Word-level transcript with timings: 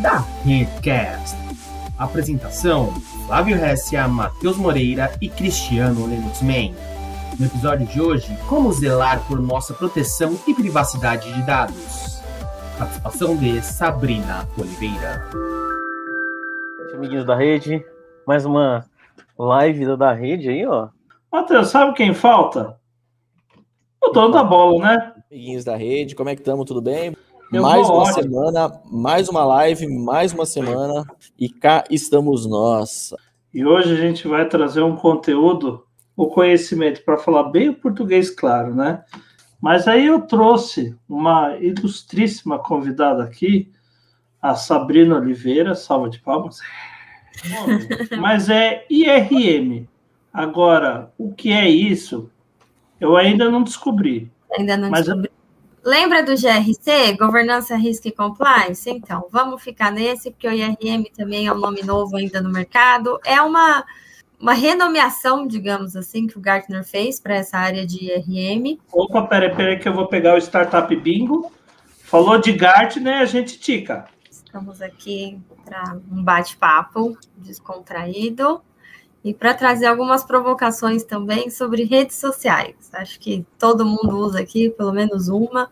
da 0.00 0.18
Redcast. 0.44 1.36
Apresentação: 1.98 2.92
Flávio 3.26 3.56
Hessia, 3.56 4.06
Matheus 4.06 4.56
Moreira 4.56 5.10
e 5.20 5.28
Cristiano 5.28 6.06
Lenuxman. 6.06 6.74
No 7.38 7.46
episódio 7.46 7.86
de 7.86 8.00
hoje, 8.00 8.36
como 8.48 8.72
zelar 8.72 9.20
por 9.26 9.40
nossa 9.40 9.74
proteção 9.74 10.38
e 10.46 10.54
privacidade 10.54 11.32
de 11.32 11.42
dados. 11.42 12.22
Participação 12.78 13.36
de 13.36 13.60
Sabrina 13.62 14.48
Oliveira. 14.58 15.28
Amiguinhos 16.94 17.26
da 17.26 17.34
rede, 17.34 17.84
mais 18.26 18.46
uma 18.46 18.86
live 19.38 19.96
da 19.96 20.12
rede 20.12 20.48
aí, 20.48 20.66
ó. 20.66 20.88
Matheus, 21.30 21.68
sabe 21.68 21.92
quem 21.94 22.14
falta? 22.14 22.78
O 24.02 24.08
dono 24.08 24.32
da 24.32 24.42
bola, 24.42 24.82
né? 24.82 25.12
Amiguinhos 25.30 25.64
da 25.64 25.76
rede, 25.76 26.14
como 26.14 26.30
é 26.30 26.34
que 26.34 26.40
estamos? 26.40 26.64
Tudo 26.64 26.80
bem? 26.80 27.14
Eu 27.52 27.62
mais 27.62 27.88
uma 27.88 27.98
ótimo. 27.98 28.22
semana, 28.22 28.80
mais 28.90 29.28
uma 29.28 29.44
live, 29.44 29.86
mais 29.86 30.32
uma 30.32 30.44
semana 30.44 31.04
e 31.38 31.48
cá 31.48 31.84
estamos 31.90 32.44
nós. 32.44 33.14
E 33.54 33.64
hoje 33.64 33.92
a 33.92 33.96
gente 33.96 34.26
vai 34.26 34.48
trazer 34.48 34.82
um 34.82 34.96
conteúdo, 34.96 35.84
o 36.16 36.26
conhecimento, 36.26 37.04
para 37.04 37.16
falar 37.16 37.44
bem 37.44 37.68
o 37.68 37.74
português, 37.74 38.30
claro, 38.30 38.74
né? 38.74 39.04
Mas 39.60 39.86
aí 39.88 40.06
eu 40.06 40.20
trouxe 40.22 40.96
uma 41.08 41.56
ilustríssima 41.56 42.58
convidada 42.58 43.22
aqui, 43.22 43.70
a 44.42 44.54
Sabrina 44.54 45.16
Oliveira, 45.16 45.74
salva 45.74 46.10
de 46.10 46.18
palmas. 46.18 46.58
Mas 48.20 48.50
é 48.50 48.84
IRM. 48.90 49.88
Agora, 50.32 51.12
o 51.16 51.32
que 51.32 51.52
é 51.52 51.68
isso? 51.68 52.30
Eu 53.00 53.16
ainda 53.16 53.48
não 53.50 53.62
descobri. 53.62 54.30
Ainda 54.58 54.76
não 54.76 54.90
mas 54.90 55.06
descobri. 55.06 55.25
Lembra 55.86 56.20
do 56.20 56.32
GRC, 56.32 57.16
Governança, 57.16 57.76
Risk 57.76 58.06
e 58.06 58.10
Compliance? 58.10 58.90
Então, 58.90 59.28
vamos 59.30 59.62
ficar 59.62 59.92
nesse, 59.92 60.32
porque 60.32 60.48
o 60.48 60.52
IRM 60.52 61.04
também 61.16 61.46
é 61.46 61.52
um 61.52 61.60
nome 61.60 61.80
novo 61.84 62.16
ainda 62.16 62.40
no 62.40 62.50
mercado. 62.50 63.20
É 63.24 63.40
uma, 63.40 63.84
uma 64.40 64.52
renomeação, 64.52 65.46
digamos 65.46 65.94
assim, 65.94 66.26
que 66.26 66.36
o 66.36 66.40
Gartner 66.40 66.82
fez 66.82 67.20
para 67.20 67.36
essa 67.36 67.56
área 67.58 67.86
de 67.86 68.04
IRM. 68.04 68.80
Opa, 68.92 69.22
peraí, 69.28 69.54
peraí, 69.54 69.78
que 69.78 69.88
eu 69.88 69.94
vou 69.94 70.08
pegar 70.08 70.34
o 70.34 70.38
Startup 70.38 70.96
Bingo. 70.96 71.52
Falou 72.02 72.36
de 72.36 72.52
Gartner, 72.52 73.20
a 73.20 73.24
gente 73.24 73.56
tica. 73.56 74.08
Estamos 74.28 74.82
aqui 74.82 75.38
para 75.64 76.00
um 76.10 76.20
bate-papo 76.20 77.16
descontraído 77.36 78.60
e 79.26 79.34
para 79.34 79.52
trazer 79.52 79.86
algumas 79.86 80.22
provocações 80.22 81.02
também 81.02 81.50
sobre 81.50 81.82
redes 81.82 82.14
sociais. 82.14 82.76
Acho 82.92 83.18
que 83.18 83.44
todo 83.58 83.84
mundo 83.84 84.16
usa 84.18 84.38
aqui 84.38 84.70
pelo 84.70 84.92
menos 84.92 85.26
uma 85.26 85.68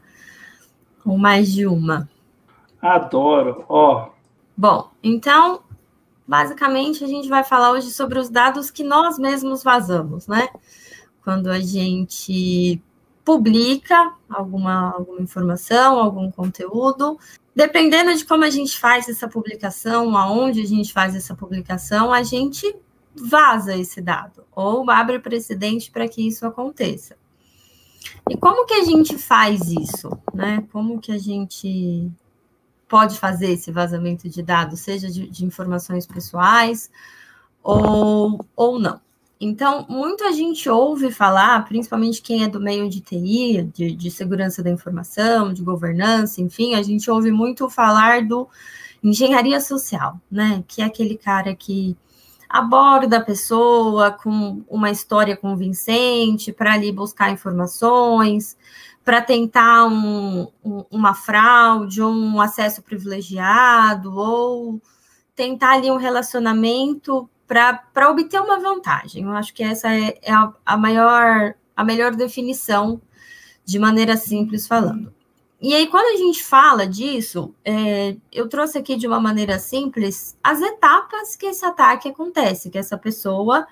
ou 1.07 1.17
mais 1.17 1.53
de 1.53 1.65
uma. 1.65 2.11
Adoro, 2.83 3.65
ó. 3.69 4.07
Oh. 4.09 4.15
Bom, 4.57 4.91
então, 5.01 5.63
basicamente 6.27 7.05
a 7.05 7.07
gente 7.07 7.29
vai 7.29 7.45
falar 7.45 7.71
hoje 7.71 7.93
sobre 7.93 8.19
os 8.19 8.29
dados 8.29 8.73
que 8.73 8.83
nós 8.83 9.21
mesmos 9.21 9.63
vazamos, 9.63 10.27
né? 10.27 10.49
Quando 11.23 11.49
a 11.49 11.61
gente 11.61 12.83
publica 13.25 14.15
alguma, 14.29 14.95
alguma 14.95 15.21
informação, 15.21 16.01
algum 16.01 16.29
conteúdo, 16.29 17.17
dependendo 17.55 18.13
de 18.17 18.25
como 18.25 18.43
a 18.43 18.51
gente 18.51 18.77
faz 18.77 19.09
essa 19.09 19.29
publicação, 19.29 20.17
aonde 20.17 20.61
a 20.61 20.67
gente 20.67 20.93
faz 20.93 21.15
essa 21.15 21.37
publicação, 21.37 22.13
a 22.13 22.25
gente 22.25 22.75
vaza 23.17 23.77
esse 23.77 24.01
dado 24.01 24.45
ou 24.55 24.89
abre 24.91 25.19
precedente 25.19 25.91
para 25.91 26.09
que 26.09 26.27
isso 26.27 26.47
aconteça. 26.47 27.17
E 28.29 28.37
como 28.37 28.67
que 28.67 28.75
a 28.75 28.85
gente 28.85 29.17
faz 29.17 29.69
isso, 29.69 30.11
né? 30.33 30.67
Como 30.73 31.01
que 31.01 31.13
a 31.13 31.19
gente 31.19 32.11
pode 32.89 33.19
fazer 33.19 33.51
esse 33.51 33.73
vazamento 33.73 34.29
de 34.29 34.43
dados, 34.43 34.81
seja 34.81 35.11
de, 35.11 35.29
de 35.29 35.45
informações 35.45 36.07
pessoais 36.07 36.91
ou, 37.63 38.45
ou 38.55 38.79
não? 38.79 39.01
Então, 39.41 39.85
muita 39.89 40.33
gente 40.33 40.69
ouve 40.71 41.11
falar, 41.11 41.65
principalmente 41.67 42.23
quem 42.23 42.45
é 42.45 42.49
do 42.49 42.61
meio 42.61 42.89
de 42.89 43.01
TI, 43.01 43.69
de, 43.75 43.95
de 43.95 44.11
segurança 44.11 44.63
da 44.63 44.71
informação, 44.71 45.53
de 45.53 45.63
governança, 45.63 46.41
enfim, 46.41 46.75
a 46.75 46.83
gente 46.83 47.11
ouve 47.11 47.31
muito 47.31 47.69
falar 47.69 48.27
do 48.27 48.49
engenharia 49.03 49.61
social, 49.61 50.19
né? 50.31 50.65
Que 50.67 50.81
é 50.81 50.85
aquele 50.85 51.19
cara 51.19 51.55
que 51.55 51.97
aborda 52.55 53.17
a 53.17 53.21
pessoa 53.21 54.13
com 54.13 54.63
uma 54.69 54.89
história 54.89 55.37
convincente 55.37 56.53
para 56.53 56.75
ali 56.75 56.93
buscar 56.93 57.33
informações, 57.33 58.57
para 59.05 59.21
tentar 59.21 59.87
um, 59.87 60.47
um, 60.65 60.85
uma 60.89 61.15
fraude, 61.15 62.01
um 62.01 62.41
acesso 62.41 62.81
privilegiado, 62.81 64.17
ou 64.17 64.81
tentar 65.35 65.73
ali 65.73 65.91
um 65.91 65.97
relacionamento 65.97 67.29
para 67.49 68.09
obter 68.09 68.41
uma 68.41 68.61
vantagem. 68.61 69.25
Eu 69.25 69.33
acho 69.33 69.53
que 69.53 69.65
essa 69.65 69.93
é, 69.93 70.17
é 70.23 70.33
a, 70.33 70.53
a 70.65 70.77
maior, 70.77 71.55
a 71.77 71.83
melhor 71.83 72.15
definição, 72.15 73.03
de 73.65 73.81
maneira 73.81 74.17
simples 74.17 74.65
falando. 74.65 75.13
E 75.65 75.73
aí, 75.73 75.87
quando 75.87 76.15
a 76.15 76.19
gente 76.19 76.45
fala 76.45 76.87
disso, 76.87 77.55
é, 77.65 78.19
eu 78.31 78.47
trouxe 78.51 78.77
aqui 78.77 78.97
de 78.97 79.07
uma 79.07 79.19
maneira 79.19 79.59
simples 79.59 80.37
as 80.45 80.61
etapas 80.61 81.37
que 81.37 81.47
esse 81.47 81.65
ataque 81.65 82.07
acontece, 82.07 82.69
que 82.69 82.77
essa 82.77 82.99
pessoa 82.99 83.67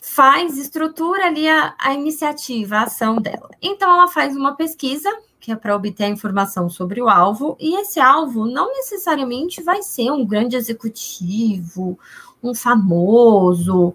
faz, 0.00 0.56
estrutura 0.56 1.26
ali 1.26 1.46
a, 1.46 1.74
a 1.78 1.92
iniciativa, 1.92 2.76
a 2.76 2.82
ação 2.84 3.16
dela. 3.16 3.50
Então, 3.60 3.92
ela 3.92 4.08
faz 4.08 4.34
uma 4.34 4.56
pesquisa, 4.56 5.10
que 5.38 5.52
é 5.52 5.54
para 5.54 5.76
obter 5.76 6.04
a 6.04 6.08
informação 6.08 6.70
sobre 6.70 7.02
o 7.02 7.10
alvo, 7.10 7.58
e 7.60 7.78
esse 7.78 8.00
alvo 8.00 8.46
não 8.46 8.72
necessariamente 8.72 9.62
vai 9.62 9.82
ser 9.82 10.10
um 10.10 10.24
grande 10.24 10.56
executivo, 10.56 11.98
um 12.42 12.54
famoso, 12.54 13.94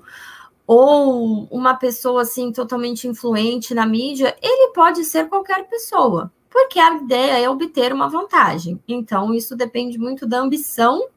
ou 0.68 1.48
uma 1.50 1.74
pessoa 1.74 2.22
assim 2.22 2.52
totalmente 2.52 3.08
influente 3.08 3.74
na 3.74 3.88
mídia, 3.88 4.38
ele 4.40 4.72
pode 4.72 5.04
ser 5.04 5.28
qualquer 5.28 5.68
pessoa 5.68 6.32
porque 6.54 6.80
a 6.80 6.96
ideia 6.98 7.44
é 7.44 7.50
obter 7.50 7.92
uma 7.92 8.08
vantagem. 8.08 8.80
Então, 8.88 9.34
isso 9.34 9.56
depende 9.56 9.98
muito 9.98 10.28
da 10.28 10.40
ambição 10.40 11.10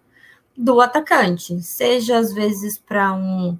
do 0.57 0.81
atacante, 0.81 1.61
seja 1.61 2.17
às 2.17 2.33
vezes 2.33 2.79
para 2.79 3.13
um, 3.13 3.59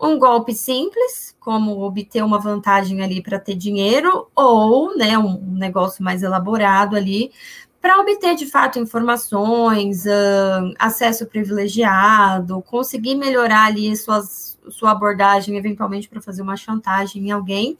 um 0.00 0.18
golpe 0.18 0.54
simples, 0.54 1.36
como 1.38 1.82
obter 1.82 2.24
uma 2.24 2.38
vantagem 2.38 3.02
ali 3.02 3.22
para 3.22 3.38
ter 3.38 3.54
dinheiro, 3.54 4.26
ou 4.34 4.96
né, 4.96 5.18
um 5.18 5.38
negócio 5.52 6.02
mais 6.02 6.22
elaborado 6.22 6.96
ali 6.96 7.30
para 7.78 8.00
obter 8.00 8.34
de 8.34 8.46
fato 8.46 8.78
informações, 8.78 10.04
uh, 10.06 10.74
acesso 10.78 11.26
privilegiado, 11.26 12.62
conseguir 12.62 13.14
melhorar 13.14 13.66
ali 13.66 13.94
suas, 13.94 14.58
sua 14.70 14.92
abordagem, 14.92 15.56
eventualmente 15.56 16.08
para 16.08 16.20
fazer 16.20 16.40
uma 16.40 16.56
chantagem 16.56 17.28
em 17.28 17.30
alguém 17.30 17.76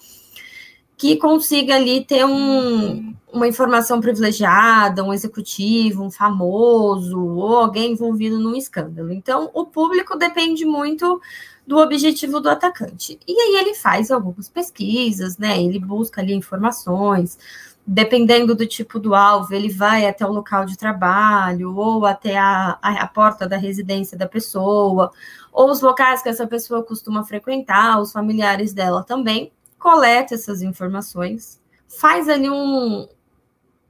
que 0.98 1.16
consiga 1.16 1.76
ali 1.76 2.04
ter 2.04 2.26
um, 2.26 3.14
uma 3.32 3.46
informação 3.46 4.00
privilegiada, 4.00 5.04
um 5.04 5.12
executivo, 5.12 6.02
um 6.02 6.10
famoso, 6.10 7.24
ou 7.24 7.56
alguém 7.56 7.92
envolvido 7.92 8.38
num 8.40 8.56
escândalo. 8.56 9.12
Então, 9.12 9.48
o 9.54 9.64
público 9.64 10.18
depende 10.18 10.64
muito 10.64 11.20
do 11.64 11.78
objetivo 11.78 12.40
do 12.40 12.50
atacante. 12.50 13.18
E 13.28 13.32
aí 13.32 13.56
ele 13.60 13.74
faz 13.74 14.10
algumas 14.10 14.48
pesquisas, 14.48 15.38
né? 15.38 15.62
Ele 15.62 15.78
busca 15.78 16.20
ali 16.20 16.34
informações, 16.34 17.38
dependendo 17.86 18.54
do 18.54 18.66
tipo 18.66 18.98
do 18.98 19.14
alvo, 19.14 19.54
ele 19.54 19.70
vai 19.70 20.04
até 20.04 20.26
o 20.26 20.32
local 20.32 20.64
de 20.64 20.76
trabalho, 20.76 21.76
ou 21.76 22.04
até 22.06 22.36
a, 22.36 22.76
a, 22.82 23.02
a 23.02 23.06
porta 23.06 23.46
da 23.46 23.56
residência 23.56 24.18
da 24.18 24.26
pessoa, 24.26 25.12
ou 25.52 25.70
os 25.70 25.80
locais 25.80 26.22
que 26.22 26.28
essa 26.28 26.46
pessoa 26.46 26.82
costuma 26.82 27.22
frequentar, 27.22 28.00
os 28.00 28.10
familiares 28.10 28.72
dela 28.72 29.04
também 29.04 29.52
coleta 29.78 30.34
essas 30.34 30.62
informações, 30.62 31.60
faz 31.86 32.28
ali 32.28 32.50
um, 32.50 33.08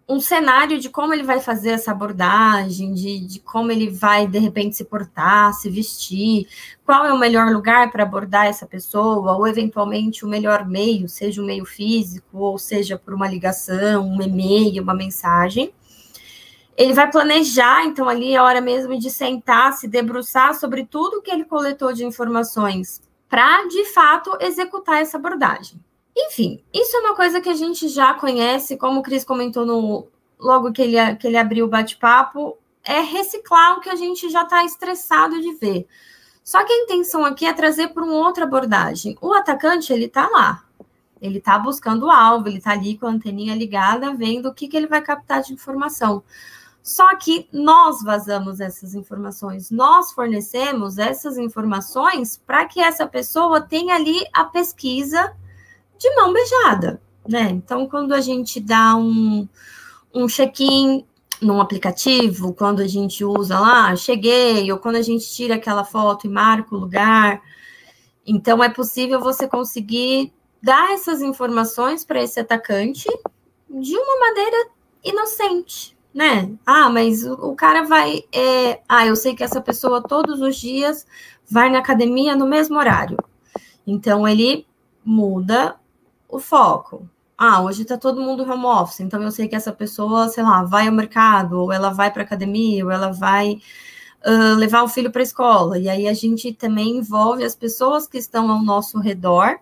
um 0.08 0.20
cenário 0.20 0.78
de 0.78 0.88
como 0.88 1.12
ele 1.12 1.22
vai 1.22 1.40
fazer 1.40 1.70
essa 1.70 1.90
abordagem, 1.90 2.94
de, 2.94 3.20
de 3.20 3.40
como 3.40 3.70
ele 3.70 3.90
vai, 3.90 4.26
de 4.26 4.38
repente, 4.38 4.76
se 4.76 4.84
portar, 4.84 5.52
se 5.52 5.68
vestir, 5.68 6.46
qual 6.84 7.04
é 7.04 7.12
o 7.12 7.18
melhor 7.18 7.52
lugar 7.52 7.90
para 7.90 8.04
abordar 8.04 8.46
essa 8.46 8.66
pessoa, 8.66 9.36
ou 9.36 9.46
eventualmente 9.46 10.24
o 10.24 10.28
melhor 10.28 10.66
meio, 10.66 11.08
seja 11.08 11.42
um 11.42 11.46
meio 11.46 11.66
físico, 11.66 12.38
ou 12.38 12.58
seja 12.58 12.98
por 12.98 13.12
uma 13.12 13.28
ligação, 13.28 14.08
um 14.08 14.22
e-mail, 14.22 14.82
uma 14.82 14.94
mensagem. 14.94 15.72
Ele 16.74 16.94
vai 16.94 17.10
planejar, 17.10 17.84
então, 17.84 18.08
ali 18.08 18.36
a 18.36 18.44
hora 18.44 18.60
mesmo 18.60 18.96
de 18.98 19.10
sentar, 19.10 19.72
se 19.72 19.88
debruçar 19.88 20.54
sobre 20.54 20.86
tudo 20.86 21.20
que 21.20 21.30
ele 21.30 21.44
coletou 21.44 21.92
de 21.92 22.04
informações 22.04 23.07
para, 23.28 23.66
de 23.66 23.84
fato, 23.86 24.36
executar 24.40 25.02
essa 25.02 25.18
abordagem. 25.18 25.78
Enfim, 26.16 26.62
isso 26.72 26.96
é 26.96 27.00
uma 27.00 27.14
coisa 27.14 27.40
que 27.40 27.48
a 27.48 27.54
gente 27.54 27.88
já 27.88 28.14
conhece, 28.14 28.76
como 28.76 29.00
o 29.00 29.02
Cris 29.02 29.24
comentou 29.24 29.64
no 29.64 30.08
logo 30.38 30.72
que 30.72 30.82
ele, 30.82 31.16
que 31.16 31.26
ele 31.26 31.36
abriu 31.36 31.66
o 31.66 31.68
bate-papo, 31.68 32.56
é 32.84 33.00
reciclar 33.00 33.76
o 33.76 33.80
que 33.80 33.90
a 33.90 33.96
gente 33.96 34.28
já 34.30 34.42
está 34.42 34.64
estressado 34.64 35.40
de 35.40 35.54
ver. 35.54 35.86
Só 36.42 36.64
que 36.64 36.72
a 36.72 36.84
intenção 36.84 37.24
aqui 37.24 37.44
é 37.44 37.52
trazer 37.52 37.88
para 37.88 38.02
uma 38.02 38.14
outra 38.14 38.44
abordagem. 38.44 39.18
O 39.20 39.34
atacante, 39.34 39.92
ele 39.92 40.06
está 40.06 40.28
lá. 40.28 40.64
Ele 41.20 41.38
está 41.38 41.58
buscando 41.58 42.06
o 42.06 42.10
alvo, 42.10 42.48
ele 42.48 42.58
está 42.58 42.72
ali 42.72 42.96
com 42.96 43.06
a 43.06 43.10
anteninha 43.10 43.54
ligada, 43.54 44.14
vendo 44.14 44.48
o 44.48 44.54
que, 44.54 44.68
que 44.68 44.76
ele 44.76 44.86
vai 44.86 45.02
captar 45.02 45.42
de 45.42 45.52
informação. 45.52 46.22
Só 46.82 47.16
que 47.16 47.48
nós 47.52 48.02
vazamos 48.02 48.60
essas 48.60 48.94
informações, 48.94 49.70
nós 49.70 50.12
fornecemos 50.12 50.98
essas 50.98 51.36
informações 51.36 52.40
para 52.46 52.64
que 52.64 52.80
essa 52.80 53.06
pessoa 53.06 53.60
tenha 53.60 53.94
ali 53.94 54.24
a 54.32 54.44
pesquisa 54.44 55.34
de 55.98 56.14
mão 56.14 56.32
beijada, 56.32 57.00
né? 57.28 57.50
Então, 57.50 57.86
quando 57.86 58.14
a 58.14 58.20
gente 58.20 58.58
dá 58.60 58.96
um, 58.96 59.46
um 60.14 60.26
check-in 60.26 61.04
num 61.42 61.60
aplicativo, 61.60 62.54
quando 62.54 62.80
a 62.80 62.86
gente 62.86 63.24
usa 63.24 63.58
lá, 63.58 63.94
cheguei, 63.94 64.70
ou 64.72 64.78
quando 64.78 64.96
a 64.96 65.02
gente 65.02 65.30
tira 65.30 65.56
aquela 65.56 65.84
foto 65.84 66.26
e 66.26 66.30
marca 66.30 66.74
o 66.74 66.78
lugar, 66.78 67.42
então 68.26 68.62
é 68.62 68.68
possível 68.68 69.20
você 69.20 69.48
conseguir 69.48 70.32
dar 70.62 70.92
essas 70.92 71.22
informações 71.22 72.04
para 72.04 72.22
esse 72.22 72.38
atacante 72.40 73.08
de 73.68 73.96
uma 73.96 74.20
maneira 74.20 74.70
inocente, 75.04 75.96
né? 76.18 76.50
Ah, 76.66 76.90
mas 76.90 77.24
o, 77.24 77.54
cara 77.54 77.84
vai. 77.84 78.24
É, 78.32 78.80
ah, 78.88 79.06
eu 79.06 79.14
sei 79.14 79.36
que 79.36 79.44
essa 79.44 79.60
pessoa 79.60 80.02
todos 80.02 80.40
os 80.40 80.56
dias 80.56 81.06
vai 81.48 81.70
na 81.70 81.78
academia 81.78 82.34
no 82.34 82.44
mesmo 82.44 82.76
horário. 82.76 83.16
Então 83.86 84.26
ele 84.26 84.66
muda 85.04 85.76
o 86.28 86.40
foco. 86.40 87.08
Ah, 87.36 87.62
hoje 87.62 87.82
está 87.82 87.96
todo 87.96 88.20
mundo 88.20 88.42
home 88.42 88.66
office, 88.66 88.98
então 88.98 89.22
eu 89.22 89.30
sei 89.30 89.46
que 89.46 89.54
essa 89.54 89.72
pessoa, 89.72 90.28
sei 90.28 90.42
lá, 90.42 90.64
vai 90.64 90.88
ao 90.88 90.92
mercado, 90.92 91.60
ou 91.60 91.72
ela 91.72 91.90
vai 91.90 92.12
para 92.12 92.24
academia, 92.24 92.84
ou 92.84 92.90
ela 92.90 93.12
vai 93.12 93.60
uh, 94.26 94.56
levar 94.56 94.82
o 94.82 94.88
filho 94.88 95.12
para 95.12 95.22
a 95.22 95.30
escola. 95.30 95.78
E 95.78 95.88
aí 95.88 96.08
a 96.08 96.14
gente 96.14 96.52
também 96.52 96.96
envolve 96.96 97.44
as 97.44 97.54
pessoas 97.54 98.08
que 98.08 98.18
estão 98.18 98.50
ao 98.50 98.60
nosso 98.60 98.98
redor 98.98 99.60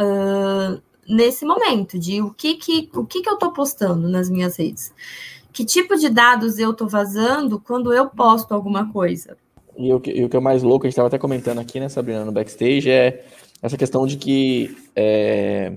uh, 0.00 0.82
nesse 1.08 1.44
momento, 1.46 1.96
de 1.96 2.20
o 2.20 2.32
que, 2.34 2.54
que, 2.54 2.90
o 2.92 3.06
que, 3.06 3.22
que 3.22 3.28
eu 3.28 3.34
estou 3.34 3.52
postando 3.52 4.08
nas 4.08 4.28
minhas 4.28 4.56
redes. 4.56 4.92
Que 5.56 5.64
tipo 5.64 5.96
de 5.96 6.10
dados 6.10 6.58
eu 6.58 6.72
estou 6.72 6.86
vazando 6.86 7.58
quando 7.58 7.90
eu 7.90 8.10
posto 8.10 8.52
alguma 8.52 8.92
coisa? 8.92 9.38
E 9.74 9.90
o 9.90 9.98
que, 9.98 10.10
e 10.10 10.22
o 10.22 10.28
que 10.28 10.36
é 10.36 10.40
mais 10.40 10.62
louco, 10.62 10.84
a 10.84 10.86
gente 10.86 10.92
estava 10.92 11.08
até 11.08 11.16
comentando 11.16 11.58
aqui, 11.58 11.80
né, 11.80 11.88
Sabrina, 11.88 12.26
no 12.26 12.30
backstage, 12.30 12.90
é 12.90 13.24
essa 13.62 13.74
questão 13.74 14.06
de 14.06 14.18
que 14.18 14.76
é, 14.94 15.72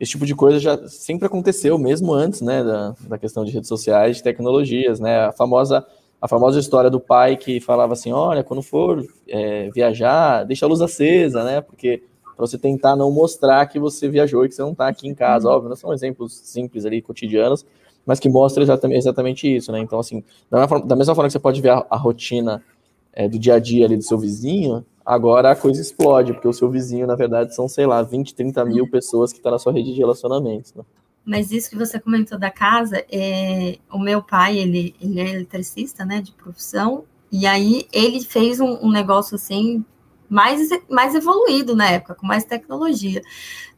esse 0.00 0.12
tipo 0.12 0.24
de 0.24 0.34
coisa 0.34 0.58
já 0.58 0.88
sempre 0.88 1.26
aconteceu, 1.26 1.76
mesmo 1.76 2.14
antes, 2.14 2.40
né, 2.40 2.64
da, 2.64 2.94
da 3.06 3.18
questão 3.18 3.44
de 3.44 3.52
redes 3.52 3.68
sociais, 3.68 4.16
de 4.16 4.22
tecnologias, 4.22 4.98
né, 4.98 5.26
a 5.26 5.32
famosa, 5.32 5.86
a 6.18 6.26
famosa 6.26 6.58
história 6.58 6.88
do 6.88 6.98
pai 6.98 7.36
que 7.36 7.60
falava 7.60 7.92
assim, 7.92 8.10
olha, 8.10 8.42
quando 8.42 8.62
for 8.62 9.06
é, 9.28 9.68
viajar, 9.74 10.44
deixa 10.44 10.64
a 10.64 10.68
luz 10.70 10.80
acesa, 10.80 11.44
né, 11.44 11.60
porque 11.60 12.02
para 12.34 12.46
você 12.46 12.56
tentar 12.56 12.96
não 12.96 13.12
mostrar 13.12 13.66
que 13.66 13.78
você 13.78 14.08
viajou 14.08 14.46
e 14.46 14.48
que 14.48 14.54
você 14.54 14.62
não 14.62 14.72
está 14.72 14.88
aqui 14.88 15.06
em 15.06 15.14
casa, 15.14 15.48
uhum. 15.48 15.54
óbvio, 15.54 15.68
não 15.68 15.76
são 15.76 15.92
exemplos 15.92 16.34
simples 16.34 16.86
ali, 16.86 17.02
cotidianos, 17.02 17.66
mas 18.08 18.18
que 18.18 18.26
mostra 18.26 18.62
exatamente, 18.62 18.96
exatamente 18.96 19.56
isso, 19.56 19.70
né? 19.70 19.80
Então, 19.80 19.98
assim, 19.98 20.24
da 20.50 20.56
mesma 20.56 20.68
forma, 20.68 20.86
da 20.86 20.96
mesma 20.96 21.14
forma 21.14 21.28
que 21.28 21.32
você 21.32 21.38
pode 21.38 21.60
ver 21.60 21.68
a, 21.68 21.86
a 21.90 21.96
rotina 21.98 22.64
é, 23.12 23.28
do 23.28 23.38
dia 23.38 23.56
a 23.56 23.58
dia 23.58 23.84
ali 23.84 23.98
do 23.98 24.02
seu 24.02 24.16
vizinho, 24.16 24.82
agora 25.04 25.50
a 25.50 25.54
coisa 25.54 25.78
explode, 25.78 26.32
porque 26.32 26.48
o 26.48 26.52
seu 26.54 26.70
vizinho, 26.70 27.06
na 27.06 27.14
verdade, 27.14 27.54
são, 27.54 27.68
sei 27.68 27.84
lá, 27.84 28.00
20, 28.00 28.34
30 28.34 28.64
mil 28.64 28.90
pessoas 28.90 29.30
que 29.30 29.40
estão 29.40 29.50
tá 29.50 29.56
na 29.56 29.58
sua 29.58 29.74
rede 29.74 29.92
de 29.92 29.98
relacionamentos, 29.98 30.72
né? 30.72 30.82
Mas 31.22 31.52
isso 31.52 31.68
que 31.68 31.76
você 31.76 32.00
comentou 32.00 32.38
da 32.38 32.50
casa, 32.50 33.04
é, 33.12 33.76
o 33.92 33.98
meu 33.98 34.22
pai, 34.22 34.56
ele, 34.56 34.94
ele 34.98 35.20
é 35.20 35.28
eletricista, 35.28 36.02
né, 36.02 36.22
de 36.22 36.32
profissão, 36.32 37.04
e 37.30 37.46
aí 37.46 37.86
ele 37.92 38.22
fez 38.22 38.58
um, 38.58 38.78
um 38.82 38.90
negócio 38.90 39.34
assim 39.34 39.84
mais, 40.30 40.70
mais 40.88 41.14
evoluído 41.14 41.76
na 41.76 41.90
época, 41.90 42.14
com 42.14 42.26
mais 42.26 42.46
tecnologia. 42.46 43.20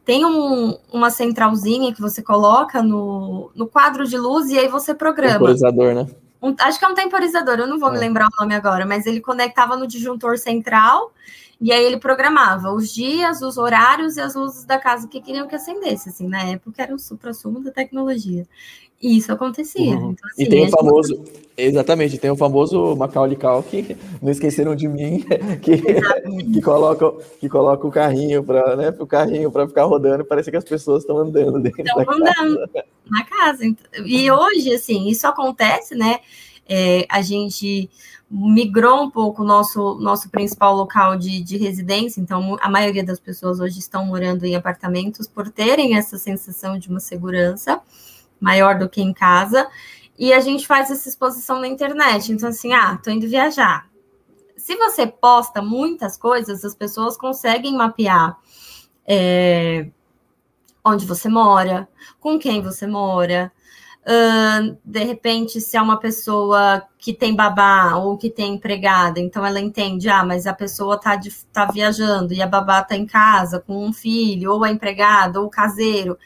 Tem 0.03 0.25
um, 0.25 0.77
uma 0.91 1.09
centralzinha 1.09 1.93
que 1.93 2.01
você 2.01 2.21
coloca 2.21 2.81
no, 2.81 3.51
no 3.55 3.67
quadro 3.67 4.07
de 4.07 4.17
luz 4.17 4.49
e 4.49 4.57
aí 4.57 4.67
você 4.67 4.93
programa. 4.93 5.33
Temporizador, 5.33 5.93
né? 5.93 6.07
Um, 6.41 6.55
acho 6.59 6.79
que 6.79 6.85
é 6.85 6.87
um 6.87 6.95
temporizador, 6.95 7.59
eu 7.59 7.67
não 7.67 7.77
vou 7.77 7.89
é. 7.89 7.91
me 7.93 7.99
lembrar 7.99 8.27
o 8.27 8.41
nome 8.41 8.55
agora, 8.55 8.83
mas 8.85 9.05
ele 9.05 9.21
conectava 9.21 9.77
no 9.77 9.85
disjuntor 9.85 10.39
central 10.39 11.11
e 11.61 11.71
aí 11.71 11.85
ele 11.85 11.97
programava 11.97 12.73
os 12.73 12.91
dias, 12.91 13.43
os 13.43 13.55
horários 13.55 14.17
e 14.17 14.21
as 14.21 14.33
luzes 14.33 14.65
da 14.65 14.79
casa 14.79 15.07
que 15.07 15.21
queriam 15.21 15.47
que 15.47 15.53
acendesse. 15.53 16.09
Assim, 16.09 16.27
na 16.27 16.41
época 16.41 16.81
era 16.81 16.95
o 16.95 16.97
supra-sumo 16.97 17.61
da 17.61 17.69
tecnologia. 17.69 18.47
E 19.01 19.17
isso 19.17 19.31
acontecia. 19.31 19.97
Uhum. 19.97 20.11
Então, 20.11 20.29
assim, 20.29 20.43
e 20.43 20.49
tem 20.49 20.67
o 20.67 20.69
famoso, 20.69 21.15
gente... 21.15 21.49
exatamente, 21.57 22.17
tem 22.19 22.29
o 22.29 22.35
famoso 22.35 22.95
Macaulay 22.95 23.35
Culkin, 23.35 23.95
não 24.21 24.31
esqueceram 24.31 24.75
de 24.75 24.87
mim, 24.87 25.25
que, 25.61 25.77
que, 26.53 26.61
coloca, 26.61 27.11
que 27.39 27.49
coloca 27.49 27.87
o 27.87 27.91
carrinho 27.91 28.43
para 28.43 28.75
né, 28.75 28.95
o 28.99 29.07
carrinho 29.07 29.51
para 29.51 29.67
ficar 29.67 29.85
rodando, 29.85 30.23
parece 30.23 30.51
que 30.51 30.57
as 30.57 30.63
pessoas 30.63 31.01
estão 31.01 31.17
andando 31.17 31.59
dentro 31.59 31.81
estão 31.81 32.05
da 32.05 32.13
andando 32.13 32.59
casa. 32.59 32.85
na 33.09 33.25
casa. 33.25 33.75
E 34.05 34.29
hoje, 34.29 34.73
assim, 34.73 35.07
isso 35.07 35.25
acontece, 35.25 35.95
né? 35.95 36.19
É, 36.69 37.05
a 37.09 37.23
gente 37.23 37.89
migrou 38.29 39.03
um 39.03 39.09
pouco 39.09 39.41
o 39.41 39.45
nosso, 39.45 39.95
nosso 39.95 40.29
principal 40.29 40.75
local 40.75 41.17
de, 41.17 41.41
de 41.41 41.57
residência, 41.57 42.21
então 42.21 42.55
a 42.61 42.69
maioria 42.69 43.03
das 43.03 43.19
pessoas 43.19 43.59
hoje 43.59 43.79
estão 43.79 44.05
morando 44.05 44.45
em 44.45 44.55
apartamentos 44.55 45.27
por 45.27 45.49
terem 45.49 45.97
essa 45.97 46.17
sensação 46.17 46.77
de 46.77 46.87
uma 46.87 47.01
segurança 47.01 47.81
maior 48.41 48.77
do 48.77 48.89
que 48.89 49.01
em 49.01 49.13
casa. 49.13 49.69
E 50.17 50.33
a 50.33 50.39
gente 50.39 50.67
faz 50.67 50.91
essa 50.91 51.07
exposição 51.07 51.61
na 51.61 51.67
internet. 51.67 52.31
Então, 52.31 52.49
assim, 52.49 52.73
ah, 52.73 52.99
tô 53.01 53.09
indo 53.11 53.27
viajar. 53.27 53.87
Se 54.57 54.75
você 54.75 55.07
posta 55.07 55.61
muitas 55.61 56.17
coisas, 56.17 56.65
as 56.65 56.75
pessoas 56.75 57.15
conseguem 57.15 57.75
mapear 57.75 58.37
é, 59.07 59.87
onde 60.83 61.05
você 61.05 61.29
mora, 61.29 61.87
com 62.19 62.37
quem 62.37 62.61
você 62.61 62.85
mora. 62.85 63.51
Uh, 64.01 64.75
de 64.83 65.03
repente, 65.03 65.61
se 65.61 65.77
é 65.77 65.81
uma 65.81 65.97
pessoa 65.97 66.81
que 66.97 67.13
tem 67.13 67.35
babá 67.35 67.97
ou 67.97 68.17
que 68.17 68.31
tem 68.31 68.55
empregada, 68.55 69.19
então 69.19 69.45
ela 69.45 69.59
entende, 69.59 70.09
ah, 70.09 70.23
mas 70.23 70.47
a 70.47 70.53
pessoa 70.53 70.99
tá, 70.99 71.15
de, 71.15 71.31
tá 71.53 71.65
viajando 71.65 72.33
e 72.33 72.41
a 72.41 72.47
babá 72.47 72.83
tá 72.83 72.95
em 72.95 73.05
casa 73.05 73.59
com 73.59 73.85
um 73.85 73.93
filho, 73.93 74.51
ou 74.53 74.63
a 74.63 74.71
empregada, 74.71 75.39
ou 75.39 75.45
o 75.45 75.51
caseiro. 75.51 76.17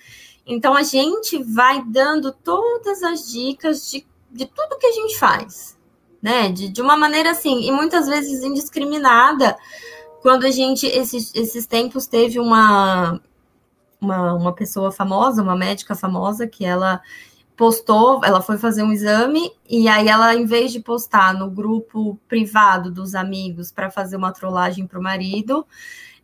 Então 0.46 0.76
a 0.76 0.84
gente 0.84 1.42
vai 1.44 1.84
dando 1.84 2.32
todas 2.32 3.02
as 3.02 3.32
dicas 3.32 3.90
de, 3.90 4.06
de 4.32 4.46
tudo 4.46 4.78
que 4.78 4.86
a 4.86 4.92
gente 4.92 5.18
faz, 5.18 5.78
né? 6.22 6.50
De, 6.50 6.70
de 6.70 6.82
uma 6.82 6.96
maneira 6.96 7.32
assim, 7.32 7.68
e 7.68 7.72
muitas 7.72 8.08
vezes 8.08 8.44
indiscriminada. 8.44 9.58
Quando 10.22 10.46
a 10.46 10.52
gente, 10.52 10.86
esses, 10.86 11.34
esses 11.36 11.66
tempos, 11.66 12.08
teve 12.08 12.40
uma, 12.40 13.20
uma, 14.00 14.34
uma 14.34 14.54
pessoa 14.54 14.92
famosa, 14.92 15.42
uma 15.42 15.56
médica 15.56 15.96
famosa, 15.96 16.48
que 16.48 16.66
ela 16.66 17.02
postou, 17.56 18.22
ela 18.24 18.42
foi 18.42 18.58
fazer 18.58 18.84
um 18.84 18.92
exame 18.92 19.52
e 19.68 19.88
aí 19.88 20.08
ela, 20.08 20.36
em 20.36 20.46
vez 20.46 20.72
de 20.72 20.80
postar 20.80 21.34
no 21.34 21.50
grupo 21.50 22.20
privado 22.28 22.92
dos 22.92 23.16
amigos 23.16 23.72
para 23.72 23.90
fazer 23.90 24.18
uma 24.18 24.34
trollagem 24.34 24.86
para 24.86 25.00
o 25.00 25.04
marido, 25.04 25.66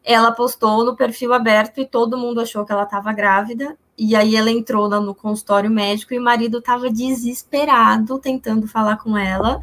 ela 0.04 0.32
postou 0.32 0.84
no 0.84 0.96
perfil 0.96 1.34
aberto 1.34 1.80
e 1.80 1.86
todo 1.86 2.18
mundo 2.18 2.42
achou 2.42 2.66
que 2.66 2.72
ela 2.72 2.84
estava 2.84 3.14
grávida. 3.14 3.78
E 3.98 4.16
aí 4.16 4.36
ela 4.36 4.50
entrou 4.50 4.90
no 4.90 5.14
consultório 5.14 5.70
médico 5.70 6.14
e 6.14 6.20
o 6.20 6.24
marido 6.24 6.58
estava 6.58 6.90
desesperado 6.90 8.18
tentando 8.20 8.68
falar 8.68 8.98
com 8.98 9.18
ela 9.18 9.62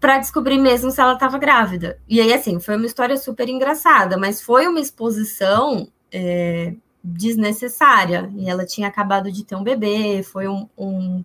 para 0.00 0.18
descobrir 0.18 0.58
mesmo 0.58 0.90
se 0.90 1.00
ela 1.00 1.12
estava 1.12 1.38
grávida. 1.38 1.98
E 2.08 2.20
aí, 2.20 2.32
assim, 2.32 2.58
foi 2.58 2.76
uma 2.76 2.86
história 2.86 3.16
super 3.18 3.48
engraçada, 3.48 4.16
mas 4.16 4.40
foi 4.40 4.66
uma 4.66 4.80
exposição 4.80 5.86
é, 6.10 6.74
desnecessária. 7.04 8.32
E 8.34 8.48
ela 8.48 8.64
tinha 8.64 8.88
acabado 8.88 9.30
de 9.30 9.44
ter 9.44 9.54
um 9.54 9.62
bebê, 9.62 10.22
foi 10.22 10.48
um, 10.48 10.66
um, 10.76 11.22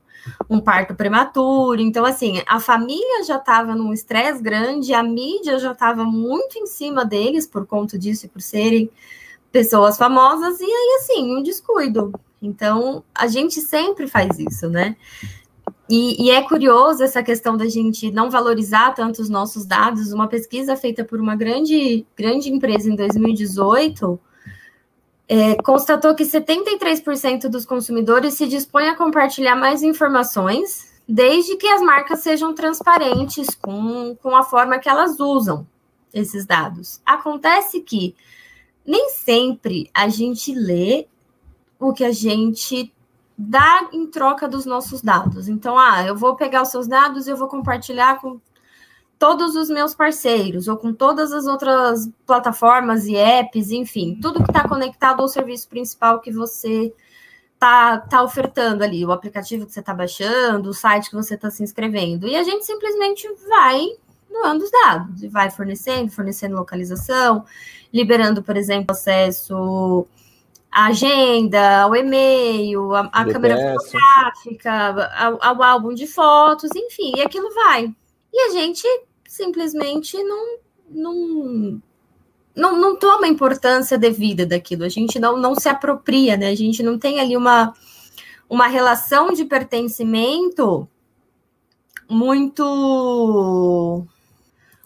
um 0.50 0.60
parto 0.60 0.94
prematuro. 0.94 1.82
Então, 1.82 2.04
assim, 2.04 2.42
a 2.46 2.60
família 2.60 3.24
já 3.24 3.38
estava 3.38 3.74
num 3.74 3.94
estresse 3.94 4.44
grande, 4.44 4.94
a 4.94 5.02
mídia 5.02 5.58
já 5.58 5.72
estava 5.72 6.04
muito 6.04 6.60
em 6.60 6.66
cima 6.66 7.06
deles 7.06 7.48
por 7.48 7.66
conta 7.66 7.98
disso 7.98 8.26
e 8.26 8.30
por 8.30 8.42
serem 8.42 8.90
pessoas 9.56 9.98
famosas, 9.98 10.60
e 10.60 10.66
aí, 10.66 11.00
assim, 11.00 11.34
um 11.34 11.42
descuido. 11.42 12.12
Então, 12.42 13.06
a 13.16 13.26
gente 13.26 13.62
sempre 13.62 14.06
faz 14.06 14.38
isso, 14.38 14.70
né? 14.70 14.98
E, 15.90 16.26
e, 16.26 16.30
é 16.30 16.42
curioso 16.42 17.02
essa 17.02 17.24
questão 17.24 17.56
da 17.56 17.66
gente 17.70 18.12
não 18.12 18.30
valorizar 18.30 18.94
tanto 18.94 19.22
os 19.22 19.30
nossos 19.30 19.66
dados. 19.66 20.12
Uma 20.12 20.28
pesquisa 20.28 20.76
feita 20.76 21.06
por 21.06 21.22
uma 21.22 21.38
grande, 21.38 22.06
grande 22.18 22.52
empresa 22.52 22.90
em 22.90 22.98
2018 22.98 24.20
é, 25.30 25.56
constatou 25.64 26.14
que 26.14 26.26
73% 26.26 27.48
dos 27.48 27.66
consumidores 27.66 28.34
se 28.34 28.48
dispõem 28.48 28.90
a 28.90 28.96
compartilhar 28.98 29.56
mais 29.56 29.82
informações, 29.84 31.02
desde 31.08 31.56
que 31.56 31.68
as 31.68 31.82
marcas 31.82 32.20
sejam 32.20 32.54
transparentes 32.54 33.48
com, 33.62 34.18
com 34.22 34.36
a 34.36 34.44
forma 34.44 34.80
que 34.80 34.90
elas 34.90 35.18
usam 35.18 35.66
esses 36.14 36.46
dados. 36.46 37.00
Acontece 37.06 37.80
que 37.80 38.14
nem 38.86 39.10
sempre 39.10 39.90
a 39.94 40.08
gente 40.08 40.54
lê 40.54 41.08
o 41.80 41.94
que 41.94 42.04
a 42.04 42.12
gente 42.12 42.94
dá 43.38 43.90
em 43.92 44.08
troca 44.08 44.48
dos 44.48 44.66
nossos 44.66 45.02
dados. 45.02 45.48
Então, 45.48 45.78
ah, 45.78 46.06
eu 46.06 46.16
vou 46.16 46.36
pegar 46.36 46.62
os 46.62 46.70
seus 46.70 46.88
dados 46.88 47.28
e 47.28 47.32
eu 47.32 47.38
vou 47.38 47.48
compartilhar 47.48 48.20
com 48.22 48.40
todos 49.18 49.56
os 49.56 49.70
meus 49.70 49.96
parceiros, 49.96 50.68
ou 50.68 50.78
com 50.78 50.94
todas 50.94 51.32
as 51.32 51.48
outras 51.48 52.10
plataformas 52.26 53.06
e 53.08 53.16
apps, 53.16 53.72
enfim, 53.72 54.20
tudo 54.22 54.44
que 54.44 54.52
está 54.52 54.68
conectado 54.68 55.22
ao 55.22 55.28
serviço 55.28 55.70
principal 55.70 56.20
que 56.20 56.32
você 56.32 56.94
está 57.54 57.98
tá 57.98 58.22
ofertando 58.22 58.84
ali, 58.84 59.06
o 59.06 59.12
aplicativo 59.12 59.66
que 59.66 59.72
você 59.72 59.80
está 59.80 59.94
baixando, 59.94 60.70
o 60.70 60.74
site 60.74 61.10
que 61.10 61.16
você 61.16 61.36
está 61.36 61.50
se 61.50 61.64
inscrevendo. 61.64 62.28
E 62.28 62.36
a 62.36 62.44
gente 62.44 62.66
simplesmente 62.66 63.28
vai 63.48 63.88
doando 64.30 64.64
os 64.64 64.72
dados 64.72 65.24
e 65.24 65.28
vai 65.28 65.50
fornecendo, 65.50 66.12
fornecendo 66.12 66.56
localização, 66.56 67.46
liberando, 67.94 68.44
por 68.44 68.58
exemplo, 68.58 68.92
acesso 68.92 70.06
à 70.72 70.88
agenda, 70.88 71.84
ao 71.84 71.96
e-mail, 71.96 72.94
à, 72.94 73.10
à 73.12 73.26
câmera 73.26 73.74
fotográfica, 73.74 75.10
ao, 75.18 75.44
ao 75.44 75.64
álbum 75.64 75.94
de 75.94 76.06
fotos, 76.06 76.70
enfim, 76.76 77.14
e 77.16 77.22
aquilo 77.22 77.54
vai. 77.54 77.94
E 78.34 78.40
a 78.42 78.50
gente 78.52 78.86
simplesmente 79.28 80.22
não, 80.24 80.58
não 80.90 81.82
não, 82.56 82.80
não 82.80 82.96
toma 82.96 83.28
importância 83.28 83.98
devida 83.98 84.46
daquilo, 84.46 84.86
a 84.86 84.90
gente 84.90 85.20
não, 85.20 85.38
não 85.38 85.56
se 85.56 85.68
apropria, 85.68 86.38
né? 86.38 86.48
A 86.48 86.56
gente 86.56 86.82
não 86.82 86.98
tem 86.98 87.20
ali 87.20 87.36
uma, 87.36 87.74
uma 88.50 88.68
relação 88.68 89.34
de 89.34 89.44
pertencimento 89.44 90.88
muito 92.10 94.06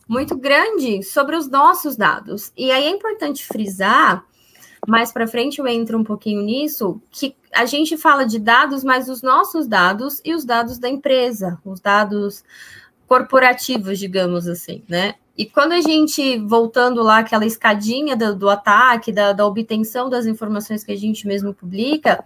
muito 0.09 0.35
grande 0.35 1.03
sobre 1.03 1.35
os 1.35 1.47
nossos 1.47 1.95
dados. 1.95 2.51
E 2.57 2.71
aí 2.71 2.85
é 2.85 2.89
importante 2.89 3.45
frisar, 3.45 4.25
mais 4.87 5.11
para 5.11 5.27
frente 5.27 5.59
eu 5.59 5.67
entro 5.67 5.99
um 5.99 6.03
pouquinho 6.03 6.41
nisso, 6.41 6.99
que 7.11 7.35
a 7.53 7.65
gente 7.65 7.95
fala 7.95 8.25
de 8.25 8.39
dados, 8.39 8.83
mas 8.83 9.07
os 9.07 9.21
nossos 9.21 9.67
dados 9.67 10.19
e 10.25 10.33
os 10.33 10.43
dados 10.43 10.79
da 10.79 10.89
empresa, 10.89 11.59
os 11.63 11.79
dados 11.79 12.43
corporativos, 13.07 13.99
digamos 13.99 14.47
assim, 14.47 14.83
né? 14.89 15.13
E 15.37 15.45
quando 15.45 15.73
a 15.73 15.81
gente, 15.81 16.37
voltando 16.39 17.01
lá, 17.01 17.19
aquela 17.19 17.45
escadinha 17.45 18.15
do, 18.15 18.35
do 18.35 18.49
ataque, 18.49 19.11
da, 19.11 19.31
da, 19.31 19.45
obtenção 19.45 20.09
das 20.09 20.25
informações 20.25 20.83
que 20.83 20.91
a 20.91 20.97
gente 20.97 21.25
mesmo 21.25 21.53
publica, 21.53 22.25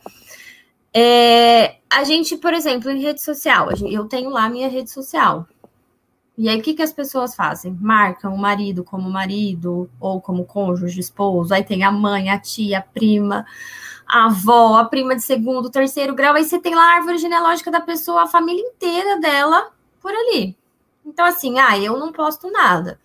é, 0.93 1.75
a 1.89 2.03
gente, 2.03 2.37
por 2.37 2.53
exemplo, 2.53 2.89
em 2.89 3.01
rede 3.01 3.21
social, 3.21 3.69
eu 3.87 4.05
tenho 4.05 4.29
lá 4.29 4.49
minha 4.49 4.67
rede 4.67 4.89
social. 4.89 5.47
E 6.35 6.49
aí, 6.49 6.59
o 6.59 6.63
que, 6.63 6.73
que 6.73 6.81
as 6.81 6.91
pessoas 6.91 7.35
fazem? 7.35 7.77
Marcam 7.79 8.33
o 8.33 8.37
marido 8.37 8.83
como 8.83 9.09
marido, 9.09 9.89
ou 9.99 10.19
como 10.19 10.45
cônjuge, 10.45 10.99
esposo, 10.99 11.53
aí 11.53 11.63
tem 11.63 11.83
a 11.83 11.91
mãe, 11.91 12.29
a 12.29 12.39
tia, 12.39 12.79
a 12.79 12.81
prima, 12.81 13.45
a 14.07 14.25
avó, 14.25 14.77
a 14.77 14.85
prima 14.85 15.15
de 15.15 15.21
segundo, 15.21 15.69
terceiro 15.69 16.15
grau, 16.15 16.33
aí 16.33 16.43
você 16.43 16.59
tem 16.59 16.73
lá 16.73 16.81
a 16.81 16.95
árvore 16.95 17.19
genealógica 17.19 17.69
da 17.69 17.81
pessoa, 17.81 18.23
a 18.23 18.27
família 18.27 18.61
inteira 18.61 19.19
dela 19.19 19.71
por 20.01 20.11
ali. 20.11 20.55
Então, 21.05 21.25
assim, 21.25 21.59
ah, 21.59 21.77
eu 21.77 21.99
não 21.99 22.11
posto 22.11 22.49
nada. 22.49 22.99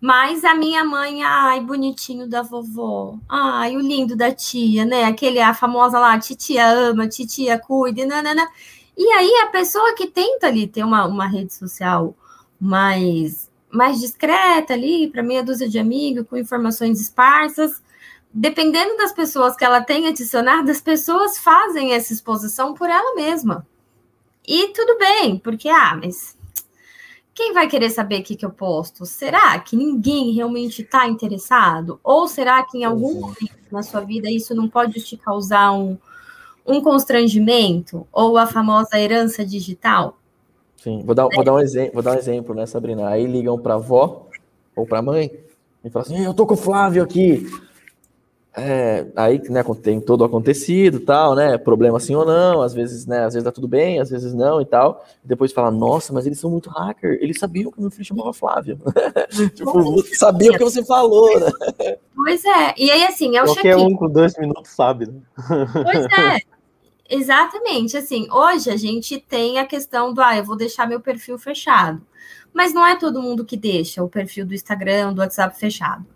Mas 0.00 0.44
a 0.44 0.54
minha 0.54 0.84
mãe, 0.84 1.22
ai, 1.22 1.60
bonitinho 1.60 2.28
da 2.28 2.42
vovó, 2.42 3.18
ai, 3.28 3.76
o 3.76 3.80
lindo 3.80 4.16
da 4.16 4.32
tia, 4.32 4.84
né? 4.84 5.04
Aquele, 5.04 5.40
a 5.40 5.54
famosa 5.54 5.98
lá, 5.98 6.18
titia 6.18 6.68
ama, 6.68 7.08
titia 7.08 7.58
cuida, 7.58 8.04
nanana. 8.06 8.46
E 8.96 9.08
aí 9.12 9.30
a 9.44 9.48
pessoa 9.48 9.94
que 9.94 10.06
tenta 10.06 10.48
ali 10.48 10.66
ter 10.66 10.84
uma, 10.84 11.06
uma 11.06 11.26
rede 11.26 11.54
social 11.54 12.14
mais, 12.60 13.50
mais 13.70 14.00
discreta 14.00 14.74
ali, 14.74 15.08
para 15.08 15.22
meia 15.22 15.42
dúzia 15.42 15.68
de 15.68 15.78
amigos, 15.78 16.26
com 16.28 16.36
informações 16.36 17.00
esparsas, 17.00 17.82
dependendo 18.32 18.96
das 18.96 19.12
pessoas 19.12 19.56
que 19.56 19.64
ela 19.64 19.80
tem 19.80 20.08
adicionado, 20.08 20.70
as 20.70 20.80
pessoas 20.80 21.38
fazem 21.38 21.92
essa 21.92 22.12
exposição 22.12 22.74
por 22.74 22.88
ela 22.88 23.14
mesma. 23.14 23.66
E 24.46 24.68
tudo 24.68 24.98
bem, 24.98 25.38
porque, 25.38 25.68
ah, 25.68 25.98
mas 26.02 26.36
quem 27.36 27.52
vai 27.52 27.68
querer 27.68 27.90
saber 27.90 28.20
o 28.20 28.22
que, 28.22 28.34
que 28.34 28.46
eu 28.46 28.50
posto? 28.50 29.04
Será 29.04 29.58
que 29.60 29.76
ninguém 29.76 30.32
realmente 30.32 30.80
está 30.80 31.06
interessado? 31.06 32.00
Ou 32.02 32.26
será 32.26 32.62
que 32.64 32.78
em 32.78 32.84
algum 32.84 33.08
uhum. 33.08 33.20
momento 33.20 33.56
na 33.70 33.82
sua 33.82 34.00
vida 34.00 34.30
isso 34.30 34.54
não 34.54 34.68
pode 34.68 35.02
te 35.02 35.18
causar 35.18 35.72
um, 35.72 35.98
um 36.66 36.80
constrangimento? 36.80 38.06
Ou 38.10 38.38
a 38.38 38.46
famosa 38.46 38.98
herança 38.98 39.44
digital? 39.44 40.18
Sim, 40.86 41.02
vou 41.04 41.16
dar, 41.16 41.26
vou 41.26 41.42
dar, 41.42 41.52
um, 41.52 41.58
exemplo, 41.58 41.94
vou 41.94 42.02
dar 42.02 42.12
um 42.12 42.18
exemplo, 42.18 42.54
né, 42.54 42.64
Sabrina? 42.64 43.08
Aí 43.08 43.26
ligam 43.26 43.58
para 43.58 43.72
a 43.72 43.76
avó 43.76 44.28
ou 44.76 44.86
para 44.86 45.00
a 45.00 45.02
mãe 45.02 45.32
e 45.84 45.90
falam 45.90 46.06
assim: 46.06 46.24
eu 46.24 46.32
tô 46.32 46.46
com 46.46 46.54
o 46.54 46.56
Flávio 46.56 47.02
aqui. 47.02 47.44
É, 48.56 49.04
aí, 49.16 49.42
né, 49.50 49.64
tem 49.82 50.00
todo 50.00 50.20
o 50.20 50.24
acontecido, 50.24 51.00
tal, 51.00 51.34
né, 51.34 51.58
problema 51.58 51.98
sim 52.00 52.14
ou 52.14 52.24
não, 52.24 52.62
às 52.62 52.72
vezes, 52.72 53.04
né, 53.04 53.24
às 53.24 53.34
vezes 53.34 53.44
dá 53.44 53.52
tudo 53.52 53.68
bem, 53.68 53.98
às 54.00 54.08
vezes 54.08 54.32
não 54.32 54.62
e 54.62 54.64
tal, 54.64 55.04
e 55.22 55.28
depois 55.28 55.52
fala, 55.52 55.70
nossa, 55.70 56.10
mas 56.10 56.24
eles 56.24 56.40
são 56.40 56.50
muito 56.50 56.70
hacker, 56.70 57.18
eles 57.20 57.38
sabiam 57.38 57.70
que 57.70 57.76
o 57.76 57.82
meu 57.82 57.90
filho 57.90 58.06
chamava 58.06 58.32
Flávio, 58.32 58.78
tipo, 59.54 60.02
sabiam 60.14 60.54
o 60.54 60.56
que 60.56 60.64
você 60.64 60.82
falou, 60.82 61.38
né? 61.38 61.50
Pois 62.14 62.42
é, 62.46 62.74
e 62.78 62.90
aí 62.90 63.04
assim, 63.04 63.36
é 63.36 63.42
o 63.42 63.44
Qualquer 63.44 63.76
um 63.76 63.94
com 63.94 64.08
dois 64.08 64.34
minutos 64.38 64.70
sabe, 64.70 65.06
né? 65.06 65.20
Pois 65.82 66.06
é, 66.06 66.55
exatamente, 67.08 67.96
assim, 67.96 68.26
hoje 68.30 68.70
a 68.70 68.76
gente 68.76 69.18
tem 69.18 69.58
a 69.58 69.66
questão 69.66 70.12
do, 70.12 70.20
ah, 70.20 70.36
eu 70.36 70.44
vou 70.44 70.56
deixar 70.56 70.86
meu 70.86 71.00
perfil 71.00 71.38
fechado, 71.38 72.06
mas 72.52 72.72
não 72.72 72.86
é 72.86 72.96
todo 72.96 73.22
mundo 73.22 73.44
que 73.44 73.56
deixa 73.56 74.02
o 74.02 74.08
perfil 74.08 74.46
do 74.46 74.54
Instagram, 74.54 75.12
do 75.12 75.20
WhatsApp 75.20 75.58
fechado 75.58 76.06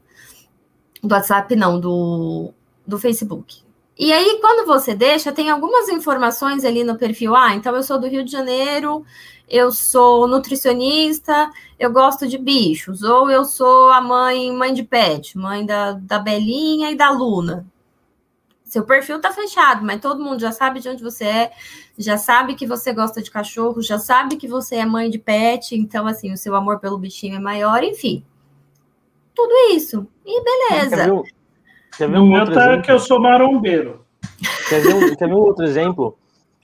do 1.02 1.14
WhatsApp, 1.14 1.54
não, 1.56 1.80
do, 1.80 2.52
do 2.87 2.99
Facebook. 2.99 3.62
E 3.99 4.12
aí, 4.12 4.38
quando 4.40 4.66
você 4.66 4.94
deixa, 4.94 5.32
tem 5.32 5.50
algumas 5.50 5.88
informações 5.88 6.64
ali 6.64 6.85
no 6.85 6.97
perfil. 6.97 7.35
Ah, 7.35 7.54
então 7.54 7.75
eu 7.75 7.82
sou 7.82 7.99
do 7.99 8.06
Rio 8.06 8.25
de 8.25 8.30
Janeiro, 8.30 9.04
eu 9.49 9.70
sou 9.73 10.26
nutricionista, 10.26 11.50
eu 11.78 11.92
gosto 11.92 12.26
de 12.26 12.38
bichos, 12.38 13.02
ou 13.02 13.30
eu 13.30 13.44
sou 13.44 13.90
a 13.90 14.00
mãe, 14.00 14.50
mãe 14.52 14.73
de 14.73 14.82
pet, 14.82 15.37
mãe 15.37 15.66
da, 15.66 15.92
da 15.92 16.18
Belinha 16.18 16.90
e 16.90 16.97
da 16.97 17.11
Luna. 17.11 17.66
Seu 18.70 18.84
perfil 18.84 19.20
tá 19.20 19.32
fechado, 19.32 19.84
mas 19.84 20.00
todo 20.00 20.24
mundo 20.24 20.40
já 20.40 20.52
sabe 20.52 20.80
de 20.80 20.88
onde 20.88 21.02
você 21.02 21.24
é, 21.24 21.52
já 21.98 22.16
sabe 22.16 22.54
que 22.54 22.66
você 22.66 22.92
gosta 22.94 23.20
de 23.20 23.30
cachorro, 23.30 23.82
já 23.82 23.98
sabe 23.98 24.36
que 24.36 24.48
você 24.48 24.76
é 24.76 24.86
mãe 24.86 25.10
de 25.10 25.18
pet, 25.18 25.74
então 25.74 26.06
assim, 26.06 26.32
o 26.32 26.36
seu 26.36 26.54
amor 26.54 26.78
pelo 26.78 26.96
bichinho 26.96 27.36
é 27.36 27.40
maior, 27.40 27.82
enfim 27.82 28.24
tudo 29.40 29.54
isso. 29.74 30.06
E 30.24 30.42
beleza. 30.42 30.96
Quer 30.96 31.10
ver, 31.10 31.22
quer 31.96 32.08
ver 32.08 32.18
um 32.18 32.30
meu 32.30 32.44
tá 32.44 32.66
exemplo? 32.66 32.82
que 32.82 32.92
eu 32.92 32.98
sou 32.98 33.20
marombeiro. 33.20 34.04
Quer 34.68 34.80
ver, 34.80 34.94
um, 34.94 35.16
quer 35.16 35.28
ver 35.28 35.34
um 35.34 35.38
outro 35.38 35.64
exemplo? 35.64 36.16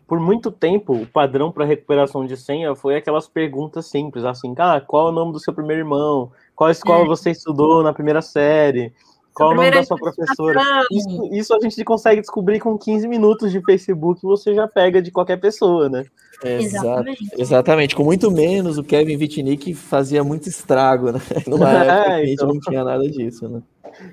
Por 0.06 0.20
muito 0.20 0.52
tempo, 0.52 0.92
o 0.92 1.06
padrão 1.06 1.50
para 1.50 1.64
recuperação 1.64 2.24
de 2.24 2.36
senha 2.36 2.76
foi 2.76 2.96
aquelas 2.96 3.26
perguntas 3.26 3.86
simples, 3.86 4.24
assim, 4.24 4.54
ah, 4.58 4.80
qual 4.80 5.08
é 5.08 5.10
o 5.10 5.14
nome 5.14 5.32
do 5.32 5.40
seu 5.40 5.52
primeiro 5.52 5.82
irmão? 5.82 6.30
Qual 6.54 6.70
escola 6.70 7.04
é. 7.04 7.08
você 7.08 7.30
estudou 7.30 7.82
na 7.82 7.92
primeira 7.92 8.22
série? 8.22 8.92
Qual 9.36 9.50
o 9.50 9.54
nome 9.54 9.70
da 9.70 9.84
sua 9.84 9.98
professora? 9.98 10.62
Isso, 10.90 11.28
isso, 11.30 11.54
a 11.54 11.60
gente 11.60 11.84
consegue 11.84 12.22
descobrir 12.22 12.58
com 12.58 12.78
15 12.78 13.06
minutos 13.06 13.52
de 13.52 13.60
Facebook, 13.60 14.22
você 14.22 14.54
já 14.54 14.66
pega 14.66 15.02
de 15.02 15.10
qualquer 15.10 15.36
pessoa, 15.36 15.90
né? 15.90 16.06
Exatamente. 16.42 17.28
Exatamente. 17.36 17.94
Com 17.94 18.02
muito 18.02 18.30
menos, 18.30 18.78
o 18.78 18.82
Kevin 18.82 19.18
Vitnick 19.18 19.74
fazia 19.74 20.24
muito 20.24 20.48
estrago, 20.48 21.12
né? 21.12 21.20
Numa 21.46 21.70
época 21.70 22.12
é, 22.12 22.14
a 22.14 22.20
gente 22.20 22.32
então... 22.32 22.48
não 22.48 22.58
tinha 22.60 22.82
nada 22.82 23.06
disso, 23.10 23.46
né? 23.46 23.60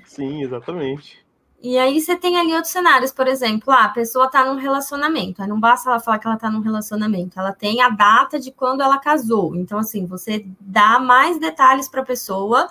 Sim, 0.04 0.42
exatamente. 0.42 1.24
E 1.62 1.78
aí 1.78 1.98
você 1.98 2.14
tem 2.16 2.36
ali 2.36 2.52
outros 2.52 2.72
cenários, 2.72 3.10
por 3.10 3.26
exemplo, 3.26 3.72
ah, 3.72 3.84
a 3.84 3.88
pessoa 3.88 4.26
está 4.26 4.44
num 4.44 4.60
relacionamento, 4.60 5.40
aí 5.40 5.48
não 5.48 5.58
basta 5.58 5.88
ela 5.88 5.98
falar 5.98 6.18
que 6.18 6.26
ela 6.26 6.36
está 6.36 6.50
num 6.50 6.60
relacionamento, 6.60 7.40
ela 7.40 7.54
tem 7.54 7.80
a 7.80 7.88
data 7.88 8.38
de 8.38 8.52
quando 8.52 8.82
ela 8.82 8.98
casou. 8.98 9.56
Então, 9.56 9.78
assim, 9.78 10.04
você 10.04 10.44
dá 10.60 10.98
mais 10.98 11.40
detalhes 11.40 11.88
para 11.88 12.02
a 12.02 12.04
pessoa 12.04 12.68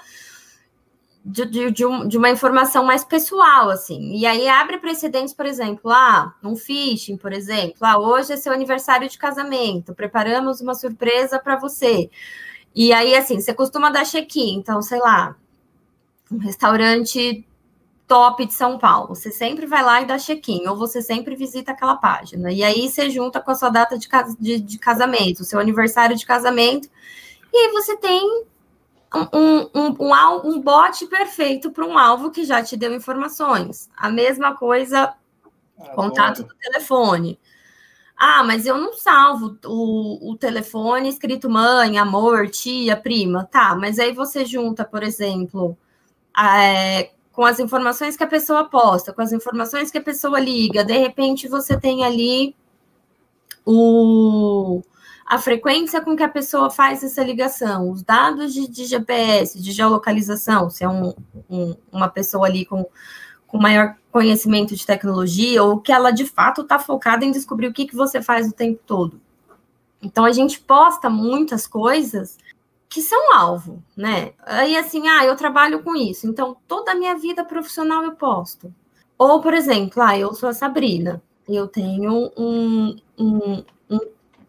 de, 1.23 1.45
de, 1.45 1.71
de, 1.71 1.85
um, 1.85 2.07
de, 2.07 2.17
uma 2.17 2.29
informação 2.29 2.83
mais 2.83 3.03
pessoal, 3.03 3.69
assim. 3.69 4.15
E 4.15 4.25
aí 4.25 4.47
abre 4.47 4.77
precedentes, 4.77 5.33
por 5.33 5.45
exemplo, 5.45 5.89
ah, 5.89 6.33
um 6.43 6.55
phishing, 6.55 7.15
por 7.15 7.31
exemplo, 7.31 7.77
ah, 7.81 7.97
hoje 7.97 8.33
é 8.33 8.37
seu 8.37 8.51
aniversário 8.51 9.07
de 9.07 9.17
casamento, 9.17 9.93
preparamos 9.93 10.59
uma 10.59 10.75
surpresa 10.75 11.39
para 11.39 11.55
você. 11.55 12.09
E 12.75 12.91
aí, 12.91 13.15
assim, 13.15 13.39
você 13.39 13.53
costuma 13.53 13.89
dar 13.89 14.05
check-in, 14.05 14.55
então, 14.57 14.81
sei 14.81 14.99
lá, 14.99 15.35
um 16.31 16.37
restaurante 16.39 17.45
top 18.07 18.45
de 18.45 18.53
São 18.53 18.77
Paulo. 18.77 19.15
Você 19.15 19.31
sempre 19.31 19.65
vai 19.65 19.83
lá 19.83 20.01
e 20.01 20.05
dá 20.05 20.17
check-in, 20.17 20.67
ou 20.67 20.75
você 20.75 21.01
sempre 21.01 21.35
visita 21.35 21.71
aquela 21.71 21.95
página. 21.95 22.51
E 22.51 22.63
aí 22.63 22.89
você 22.89 23.09
junta 23.09 23.39
com 23.39 23.51
a 23.51 23.55
sua 23.55 23.69
data 23.69 23.97
de, 23.97 24.09
de, 24.39 24.59
de 24.59 24.79
casamento, 24.79 25.43
seu 25.45 25.59
aniversário 25.59 26.17
de 26.17 26.25
casamento, 26.25 26.89
e 27.53 27.57
aí 27.57 27.71
você 27.71 27.95
tem 27.97 28.45
um, 29.13 29.69
um, 29.73 29.95
um, 29.99 30.55
um 30.55 30.61
bot 30.61 31.05
perfeito 31.07 31.71
para 31.71 31.85
um 31.85 31.97
alvo 31.97 32.31
que 32.31 32.43
já 32.43 32.63
te 32.63 32.75
deu 32.75 32.93
informações. 32.93 33.89
A 33.95 34.09
mesma 34.09 34.55
coisa, 34.55 35.13
ah, 35.79 35.89
contato 35.89 36.43
do 36.43 36.55
telefone. 36.55 37.39
Ah, 38.17 38.43
mas 38.43 38.65
eu 38.65 38.77
não 38.77 38.93
salvo 38.93 39.57
o, 39.65 40.31
o 40.31 40.37
telefone 40.37 41.09
escrito 41.09 41.49
mãe, 41.49 41.97
amor, 41.97 42.49
tia, 42.49 42.95
prima. 42.95 43.47
Tá, 43.51 43.75
mas 43.75 43.99
aí 43.99 44.13
você 44.13 44.45
junta, 44.45 44.85
por 44.85 45.03
exemplo, 45.03 45.77
é, 46.37 47.11
com 47.31 47.43
as 47.43 47.59
informações 47.59 48.15
que 48.15 48.23
a 48.23 48.27
pessoa 48.27 48.65
posta, 48.65 49.13
com 49.13 49.21
as 49.21 49.31
informações 49.31 49.91
que 49.91 49.97
a 49.97 50.03
pessoa 50.03 50.39
liga, 50.39 50.83
de 50.83 50.97
repente 50.97 51.47
você 51.47 51.79
tem 51.79 52.05
ali 52.05 52.55
o 53.65 54.81
a 55.33 55.39
frequência 55.39 55.99
com 55.99 56.15
que 56.15 56.21
a 56.21 56.29
pessoa 56.29 56.69
faz 56.69 57.03
essa 57.03 57.23
ligação, 57.23 57.89
os 57.89 58.03
dados 58.03 58.53
de, 58.53 58.67
de 58.67 58.85
GPS, 58.85 59.59
de 59.59 59.71
geolocalização, 59.71 60.69
se 60.69 60.83
é 60.83 60.87
um, 60.87 61.11
um, 61.49 61.75
uma 61.91 62.07
pessoa 62.07 62.45
ali 62.45 62.65
com, 62.65 62.85
com 63.47 63.57
maior 63.57 63.95
conhecimento 64.11 64.75
de 64.75 64.85
tecnologia 64.85 65.63
ou 65.63 65.79
que 65.79 65.91
ela 65.91 66.11
de 66.11 66.23
fato 66.23 66.61
está 66.61 66.77
focada 66.77 67.25
em 67.25 67.31
descobrir 67.31 67.65
o 67.65 67.73
que, 67.73 67.87
que 67.87 67.95
você 67.95 68.21
faz 68.21 68.47
o 68.47 68.53
tempo 68.53 68.79
todo. 68.85 69.19
Então 70.03 70.23
a 70.23 70.31
gente 70.31 70.59
posta 70.59 71.09
muitas 71.09 71.65
coisas 71.65 72.37
que 72.87 73.01
são 73.01 73.33
alvo, 73.35 73.81
né? 73.97 74.33
Aí 74.45 74.77
assim, 74.77 75.07
ah, 75.07 75.25
eu 75.25 75.35
trabalho 75.35 75.81
com 75.81 75.95
isso, 75.95 76.27
então 76.27 76.55
toda 76.67 76.91
a 76.91 76.95
minha 76.95 77.15
vida 77.15 77.43
profissional 77.43 78.03
eu 78.03 78.11
posto. 78.11 78.71
Ou, 79.17 79.41
por 79.41 79.55
exemplo, 79.55 80.03
ah, 80.03 80.15
eu 80.15 80.31
sou 80.35 80.49
a 80.49 80.53
Sabrina, 80.53 81.23
eu 81.49 81.67
tenho 81.67 82.31
um, 82.37 82.95
um, 83.17 83.17
um 83.17 83.63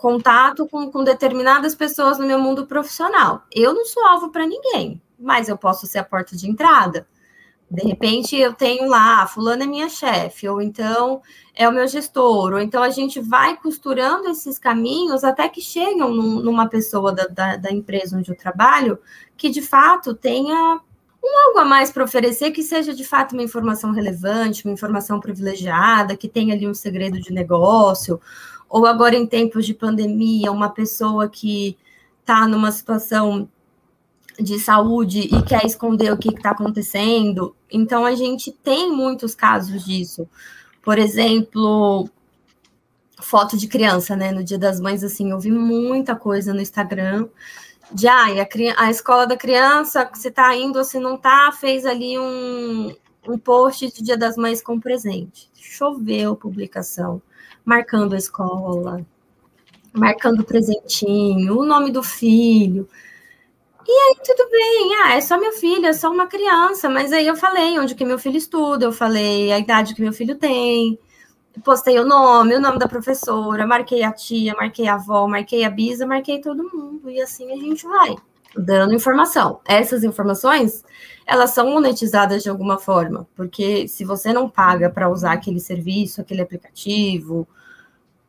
contato 0.04 0.68
com, 0.68 0.90
com 0.90 1.02
determinadas 1.02 1.74
pessoas 1.74 2.18
no 2.18 2.26
meu 2.26 2.38
mundo 2.38 2.66
profissional. 2.66 3.42
Eu 3.50 3.72
não 3.72 3.86
sou 3.86 4.04
alvo 4.04 4.28
para 4.28 4.46
ninguém, 4.46 5.00
mas 5.18 5.48
eu 5.48 5.56
posso 5.56 5.86
ser 5.86 6.00
a 6.00 6.04
porta 6.04 6.36
de 6.36 6.46
entrada. 6.46 7.08
De 7.70 7.88
repente 7.88 8.36
eu 8.36 8.52
tenho 8.52 8.86
lá, 8.86 9.26
fulano 9.26 9.62
é 9.62 9.66
minha 9.66 9.88
chefe, 9.88 10.46
ou 10.46 10.60
então 10.60 11.22
é 11.54 11.66
o 11.66 11.72
meu 11.72 11.88
gestor, 11.88 12.52
ou 12.52 12.60
então 12.60 12.82
a 12.82 12.90
gente 12.90 13.18
vai 13.18 13.56
costurando 13.56 14.28
esses 14.28 14.58
caminhos 14.58 15.24
até 15.24 15.48
que 15.48 15.62
chegam 15.62 16.10
num, 16.12 16.40
numa 16.40 16.68
pessoa 16.68 17.10
da, 17.10 17.24
da, 17.24 17.56
da, 17.56 17.72
empresa 17.72 18.18
onde 18.18 18.30
eu 18.30 18.36
trabalho 18.36 18.98
que 19.38 19.48
de 19.48 19.62
fato 19.62 20.12
tenha 20.14 20.82
um 21.24 21.46
algo 21.46 21.60
a 21.60 21.64
mais 21.64 21.90
para 21.90 22.04
oferecer 22.04 22.50
que 22.50 22.62
seja 22.62 22.92
de 22.92 23.04
fato 23.04 23.32
uma 23.32 23.42
informação 23.42 23.90
relevante, 23.90 24.66
uma 24.66 24.74
informação 24.74 25.18
privilegiada, 25.18 26.14
que 26.14 26.28
tenha 26.28 26.52
ali 26.52 26.68
um 26.68 26.74
segredo 26.74 27.18
de 27.18 27.32
negócio, 27.32 28.20
ou 28.68 28.86
agora 28.86 29.14
em 29.14 29.26
tempos 29.26 29.66
de 29.66 29.74
pandemia, 29.74 30.50
uma 30.52 30.68
pessoa 30.68 31.28
que 31.28 31.76
está 32.20 32.48
numa 32.48 32.72
situação 32.72 33.48
de 34.38 34.58
saúde 34.58 35.20
e 35.20 35.42
quer 35.42 35.64
esconder 35.64 36.12
o 36.12 36.18
que 36.18 36.28
está 36.28 36.50
acontecendo. 36.50 37.54
Então, 37.70 38.04
a 38.04 38.14
gente 38.14 38.50
tem 38.50 38.90
muitos 38.90 39.34
casos 39.34 39.84
disso. 39.84 40.28
Por 40.82 40.98
exemplo, 40.98 42.08
foto 43.20 43.56
de 43.56 43.68
criança, 43.68 44.16
né? 44.16 44.32
No 44.32 44.42
Dia 44.42 44.58
das 44.58 44.80
Mães, 44.80 45.04
assim, 45.04 45.30
eu 45.30 45.38
vi 45.38 45.50
muita 45.50 46.16
coisa 46.16 46.52
no 46.52 46.60
Instagram 46.60 47.28
de 47.92 48.08
ah, 48.08 48.26
a, 48.26 48.84
a 48.84 48.90
escola 48.90 49.26
da 49.26 49.36
criança, 49.36 50.10
se 50.14 50.28
está 50.28 50.54
indo 50.56 50.78
ou 50.78 50.84
se 50.84 50.98
não 50.98 51.14
está, 51.14 51.52
fez 51.52 51.84
ali 51.84 52.18
um, 52.18 52.94
um 53.28 53.38
post 53.38 53.92
de 53.92 54.02
Dia 54.02 54.16
das 54.16 54.36
Mães 54.36 54.62
com 54.62 54.80
presente. 54.80 55.50
Choveu 55.54 56.36
publicação, 56.36 57.22
marcando 57.64 58.14
a 58.14 58.18
escola, 58.18 59.04
marcando 59.92 60.40
o 60.40 60.44
presentinho, 60.44 61.58
o 61.58 61.64
nome 61.64 61.90
do 61.90 62.02
filho. 62.02 62.88
E 63.86 63.92
aí, 63.92 64.16
tudo 64.24 64.50
bem, 64.50 64.94
ah, 65.02 65.14
é 65.16 65.20
só 65.20 65.38
meu 65.38 65.52
filho, 65.52 65.86
é 65.86 65.92
só 65.92 66.10
uma 66.10 66.26
criança, 66.26 66.88
mas 66.88 67.12
aí 67.12 67.26
eu 67.26 67.36
falei 67.36 67.78
onde 67.78 67.94
que 67.94 68.04
meu 68.04 68.18
filho 68.18 68.36
estuda, 68.36 68.86
eu 68.86 68.92
falei 68.92 69.52
a 69.52 69.58
idade 69.58 69.94
que 69.94 70.02
meu 70.02 70.12
filho 70.12 70.36
tem, 70.36 70.98
postei 71.62 71.98
o 71.98 72.06
nome, 72.06 72.54
o 72.54 72.60
nome 72.60 72.78
da 72.78 72.88
professora, 72.88 73.66
marquei 73.66 74.02
a 74.02 74.12
tia, 74.12 74.54
marquei 74.54 74.88
a 74.88 74.94
avó, 74.94 75.28
marquei 75.28 75.64
a 75.64 75.70
bisa, 75.70 76.06
marquei 76.06 76.40
todo 76.40 76.70
mundo, 76.72 77.10
e 77.10 77.20
assim 77.20 77.52
a 77.52 77.56
gente 77.56 77.86
vai 77.86 78.16
dando 78.56 78.94
informação. 78.94 79.60
Essas 79.64 80.04
informações, 80.04 80.84
elas 81.26 81.50
são 81.50 81.70
monetizadas 81.70 82.42
de 82.42 82.48
alguma 82.48 82.78
forma, 82.78 83.26
porque 83.34 83.88
se 83.88 84.04
você 84.04 84.32
não 84.32 84.48
paga 84.48 84.90
para 84.90 85.08
usar 85.08 85.32
aquele 85.32 85.60
serviço, 85.60 86.20
aquele 86.20 86.42
aplicativo, 86.42 87.48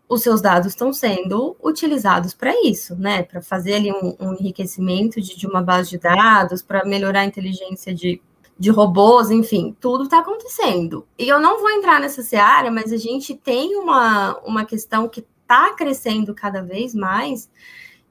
os 0.08 0.22
seus 0.22 0.42
dados 0.42 0.68
estão 0.68 0.94
sendo 0.94 1.56
utilizados 1.64 2.34
para 2.34 2.54
isso, 2.64 2.96
né? 2.96 3.24
Para 3.24 3.42
fazer 3.42 3.76
ali 3.76 3.92
um, 3.92 4.16
um 4.20 4.34
enriquecimento 4.34 5.20
de, 5.20 5.36
de, 5.36 5.48
uma 5.48 5.62
base 5.62 5.90
de 5.90 5.98
dados, 5.98 6.62
para 6.62 6.86
melhorar 6.86 7.22
a 7.22 7.26
inteligência 7.26 7.94
de, 7.94 8.22
de 8.58 8.70
robôs, 8.70 9.32
enfim, 9.32 9.76
tudo 9.80 10.04
está 10.04 10.20
acontecendo. 10.20 11.08
E 11.18 11.28
eu 11.28 11.40
não 11.40 11.60
vou 11.60 11.72
entrar 11.72 12.00
nessa 12.00 12.22
seara, 12.22 12.70
mas 12.70 12.94
a 12.94 12.98
gente 12.98 13.34
tem 13.36 13.76
uma, 13.76 14.38
uma 14.46 14.64
questão 14.64 15.10
que 15.10 15.26
está 15.42 15.74
crescendo 15.74 16.34
cada 16.34 16.62
vez 16.62 16.94
mais, 16.94 17.50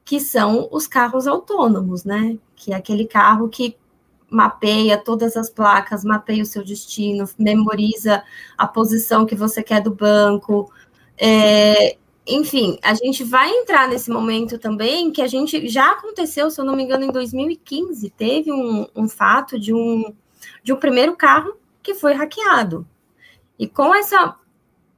que 0.05 0.21
são 0.21 0.69
os 0.71 0.87
carros 0.87 1.27
autônomos, 1.27 2.05
né? 2.05 2.39
Que 2.55 2.73
é 2.73 2.77
aquele 2.77 3.07
carro 3.07 3.49
que 3.49 3.77
mapeia 4.31 4.99
todas 4.99 5.37
as 5.37 5.49
placas, 5.49 6.05
mapeia 6.05 6.43
o 6.43 6.47
seu 6.47 6.65
destino, 6.65 7.29
memoriza 7.39 8.23
a 8.59 8.67
posição 8.67 9.27
que 9.27 9.35
você 9.35 9.63
quer 9.63 9.81
do 9.81 9.95
banco, 9.95 10.71
é, 11.17 11.97
enfim, 12.27 12.79
a 12.83 12.95
gente 12.95 13.23
vai 13.23 13.51
entrar 13.51 13.89
nesse 13.89 14.11
momento 14.11 14.59
também 14.59 15.11
que 15.11 15.21
a 15.21 15.27
gente 15.27 15.69
já 15.69 15.93
aconteceu, 15.93 16.51
se 16.51 16.61
eu 16.61 16.65
não 16.65 16.75
me 16.75 16.83
engano, 16.83 17.05
em 17.05 17.13
2015, 17.13 18.11
teve 18.11 18.51
um, 18.51 18.87
um 18.97 19.09
fato 19.09 19.59
de 19.59 19.75
um, 19.75 20.13
de 20.63 20.73
um 20.73 20.77
primeiro 20.77 21.15
carro 21.17 21.55
que 21.83 21.95
foi 21.95 22.15
hackeado. 22.15 22.87
E 23.59 23.69
com 23.69 23.95
essa, 23.95 24.37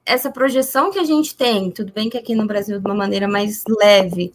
essa 0.05 0.31
projeção 0.31 0.91
que 0.91 1.01
a 1.01 1.05
gente 1.05 1.37
tem, 1.37 1.71
tudo 1.71 1.93
bem 1.93 2.09
que 2.09 2.17
aqui 2.17 2.35
no 2.35 2.47
Brasil 2.47 2.79
de 2.79 2.87
uma 2.87 2.95
maneira 2.95 3.27
mais 3.27 3.65
leve, 3.69 4.33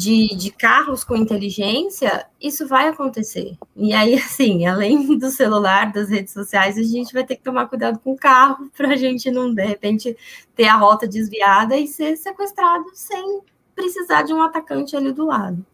de, 0.00 0.34
de 0.34 0.50
carros 0.50 1.04
com 1.04 1.14
inteligência, 1.14 2.26
isso 2.40 2.66
vai 2.66 2.88
acontecer. 2.88 3.52
E 3.76 3.92
aí, 3.92 4.14
assim, 4.14 4.64
além 4.66 5.18
do 5.18 5.28
celular, 5.28 5.92
das 5.92 6.08
redes 6.08 6.32
sociais, 6.32 6.78
a 6.78 6.82
gente 6.82 7.12
vai 7.12 7.22
ter 7.22 7.36
que 7.36 7.42
tomar 7.42 7.66
cuidado 7.66 7.98
com 7.98 8.12
o 8.12 8.16
carro 8.16 8.70
para 8.74 8.94
a 8.94 8.96
gente 8.96 9.30
não, 9.30 9.54
de 9.54 9.62
repente, 9.62 10.16
ter 10.56 10.64
a 10.64 10.76
rota 10.76 11.06
desviada 11.06 11.76
e 11.76 11.86
ser 11.86 12.16
sequestrado 12.16 12.86
sem 12.94 13.40
precisar 13.74 14.22
de 14.22 14.32
um 14.32 14.42
atacante 14.42 14.96
ali 14.96 15.12
do 15.12 15.26
lado. 15.26 15.64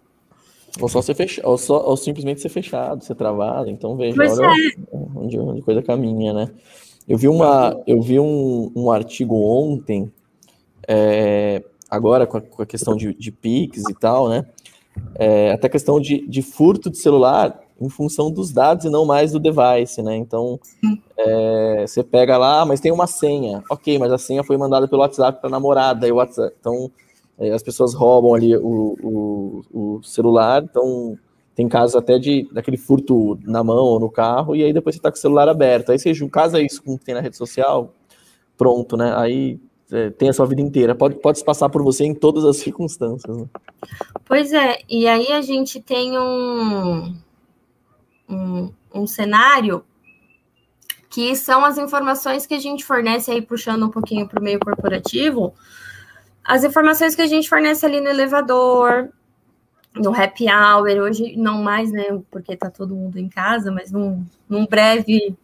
Ou 0.80 0.88
só 0.88 1.00
ser 1.00 1.14
fechado, 1.14 1.48
ou, 1.48 1.56
só, 1.56 1.86
ou 1.86 1.96
simplesmente 1.96 2.40
ser 2.40 2.48
fechado, 2.48 3.04
ser 3.04 3.14
travado. 3.14 3.70
Então 3.70 3.96
veja 3.96 4.20
olha 4.20 4.44
é. 4.44 4.96
onde, 5.14 5.38
onde 5.38 5.62
coisa 5.62 5.82
caminha, 5.82 6.32
né? 6.32 6.50
Eu 7.08 7.16
vi, 7.16 7.28
uma, 7.28 7.80
eu 7.86 8.02
vi 8.02 8.18
um, 8.18 8.72
um 8.74 8.90
artigo 8.90 9.36
ontem 9.36 10.12
é, 10.86 11.62
agora 11.90 12.26
com 12.26 12.38
a, 12.38 12.40
com 12.40 12.62
a 12.62 12.66
questão 12.66 12.96
de, 12.96 13.14
de 13.14 13.30
PIX 13.30 13.82
e 13.88 13.94
tal, 13.94 14.28
né? 14.28 14.44
É, 15.14 15.52
até 15.52 15.68
questão 15.68 16.00
de, 16.00 16.26
de 16.26 16.42
furto 16.42 16.90
de 16.90 16.98
celular 16.98 17.60
em 17.80 17.88
função 17.88 18.30
dos 18.30 18.52
dados 18.52 18.86
e 18.86 18.90
não 18.90 19.04
mais 19.04 19.32
do 19.32 19.38
device, 19.38 20.02
né? 20.02 20.16
Então, 20.16 20.58
é, 21.16 21.84
você 21.86 22.02
pega 22.02 22.38
lá, 22.38 22.64
mas 22.64 22.80
tem 22.80 22.90
uma 22.90 23.06
senha. 23.06 23.62
Ok, 23.70 23.98
mas 23.98 24.10
a 24.10 24.18
senha 24.18 24.42
foi 24.42 24.56
mandada 24.56 24.88
pelo 24.88 25.02
WhatsApp 25.02 25.40
para 25.40 25.50
namorada 25.50 26.08
e 26.08 26.12
o 26.12 26.16
WhatsApp. 26.16 26.54
Então, 26.58 26.90
é, 27.38 27.50
as 27.50 27.62
pessoas 27.62 27.92
roubam 27.92 28.34
ali 28.34 28.56
o, 28.56 28.96
o, 29.02 29.62
o, 29.72 30.02
celular. 30.02 30.62
Então, 30.62 31.18
tem 31.54 31.68
casos 31.68 31.96
até 31.96 32.18
de 32.18 32.48
daquele 32.52 32.78
furto 32.78 33.38
na 33.44 33.62
mão 33.62 33.84
ou 33.84 34.00
no 34.00 34.10
carro, 34.10 34.56
e 34.56 34.62
aí 34.62 34.72
depois 34.72 34.94
você 34.94 34.98
está 34.98 35.10
com 35.10 35.16
o 35.16 35.20
celular 35.20 35.48
aberto. 35.48 35.90
Aí 35.90 35.98
você 35.98 36.12
casa 36.28 36.60
isso 36.60 36.82
com 36.82 36.94
o 36.94 36.98
que 36.98 37.04
tem 37.04 37.14
na 37.14 37.20
rede 37.20 37.36
social, 37.36 37.94
pronto, 38.56 38.96
né? 38.96 39.14
Aí 39.16 39.60
tem 40.18 40.28
a 40.28 40.32
sua 40.32 40.46
vida 40.46 40.60
inteira. 40.60 40.94
Pode, 40.94 41.16
pode 41.16 41.38
se 41.38 41.44
passar 41.44 41.68
por 41.68 41.82
você 41.82 42.04
em 42.04 42.14
todas 42.14 42.44
as 42.44 42.56
circunstâncias. 42.58 43.36
Né? 43.36 43.46
Pois 44.24 44.52
é, 44.52 44.78
e 44.88 45.06
aí 45.06 45.32
a 45.32 45.40
gente 45.40 45.80
tem 45.80 46.18
um, 46.18 47.14
um, 48.28 48.72
um 48.94 49.06
cenário 49.06 49.84
que 51.08 51.34
são 51.34 51.64
as 51.64 51.78
informações 51.78 52.46
que 52.46 52.54
a 52.54 52.58
gente 52.58 52.84
fornece 52.84 53.30
aí, 53.30 53.40
puxando 53.40 53.86
um 53.86 53.90
pouquinho 53.90 54.28
para 54.28 54.40
o 54.40 54.42
meio 54.42 54.60
corporativo, 54.60 55.54
as 56.44 56.62
informações 56.62 57.14
que 57.14 57.22
a 57.22 57.26
gente 57.26 57.48
fornece 57.48 57.86
ali 57.86 58.00
no 58.00 58.08
elevador, 58.08 59.08
no 59.94 60.14
happy 60.14 60.46
hour, 60.50 60.88
hoje 61.02 61.36
não 61.36 61.62
mais, 61.62 61.90
né, 61.90 62.20
porque 62.30 62.52
está 62.52 62.70
todo 62.70 62.94
mundo 62.94 63.18
em 63.18 63.28
casa, 63.28 63.72
mas 63.72 63.90
num, 63.90 64.24
num 64.48 64.66
breve 64.66 65.34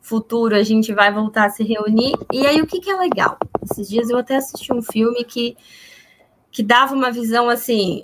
futuro 0.00 0.54
a 0.54 0.62
gente 0.62 0.92
vai 0.92 1.12
voltar 1.12 1.46
a 1.46 1.50
se 1.50 1.62
reunir. 1.62 2.14
E 2.32 2.46
aí, 2.46 2.60
o 2.60 2.66
que, 2.66 2.80
que 2.80 2.90
é 2.90 2.96
legal? 2.96 3.38
Esses 3.70 3.88
dias 3.88 4.10
eu 4.10 4.18
até 4.18 4.36
assisti 4.36 4.72
um 4.72 4.82
filme 4.82 5.24
que, 5.24 5.56
que 6.50 6.62
dava 6.62 6.94
uma 6.94 7.10
visão 7.10 7.48
assim. 7.48 8.02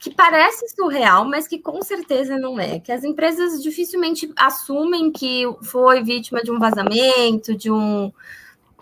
Que 0.00 0.14
parece 0.14 0.68
surreal, 0.68 1.24
mas 1.24 1.48
que 1.48 1.58
com 1.58 1.82
certeza 1.82 2.38
não 2.38 2.58
é. 2.58 2.78
Que 2.78 2.92
as 2.92 3.04
empresas 3.04 3.62
dificilmente 3.62 4.32
assumem 4.36 5.10
que 5.10 5.44
foi 5.62 6.02
vítima 6.02 6.40
de 6.42 6.50
um 6.52 6.58
vazamento, 6.58 7.56
de, 7.56 7.70
um, 7.70 8.12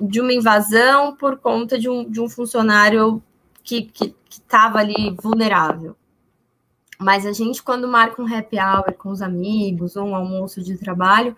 de 0.01 0.21
uma 0.21 0.33
invasão 0.33 1.17
por 1.17 1.39
conta 1.39 1.79
de 1.79 1.89
um, 1.89 2.09
de 2.09 2.21
um 2.21 2.29
funcionário 2.29 3.23
que 3.65 3.91
estava 4.31 4.79
ali 4.79 5.17
vulnerável. 5.21 5.97
Mas 6.99 7.27
a 7.27 7.33
gente, 7.33 7.63
quando 7.63 7.89
marca 7.89 8.23
um 8.23 8.35
happy 8.35 8.59
hour 8.59 8.93
com 8.95 9.11
os 9.11 9.21
amigos 9.21 9.97
ou 9.97 10.07
um 10.07 10.15
almoço 10.15 10.63
de 10.63 10.79
trabalho, 10.79 11.37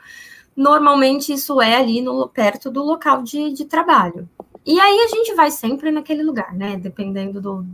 normalmente 0.58 1.32
isso 1.32 1.62
é 1.62 1.76
ali 1.76 2.00
no, 2.00 2.28
perto 2.28 2.68
do 2.68 2.82
local 2.82 3.22
de, 3.22 3.52
de 3.52 3.64
trabalho. 3.64 4.28
E 4.66 4.78
aí 4.80 4.98
a 4.98 5.06
gente 5.06 5.32
vai 5.34 5.52
sempre 5.52 5.92
naquele 5.92 6.24
lugar, 6.24 6.52
né? 6.52 6.76
Dependendo 6.76 7.40
do, 7.40 7.64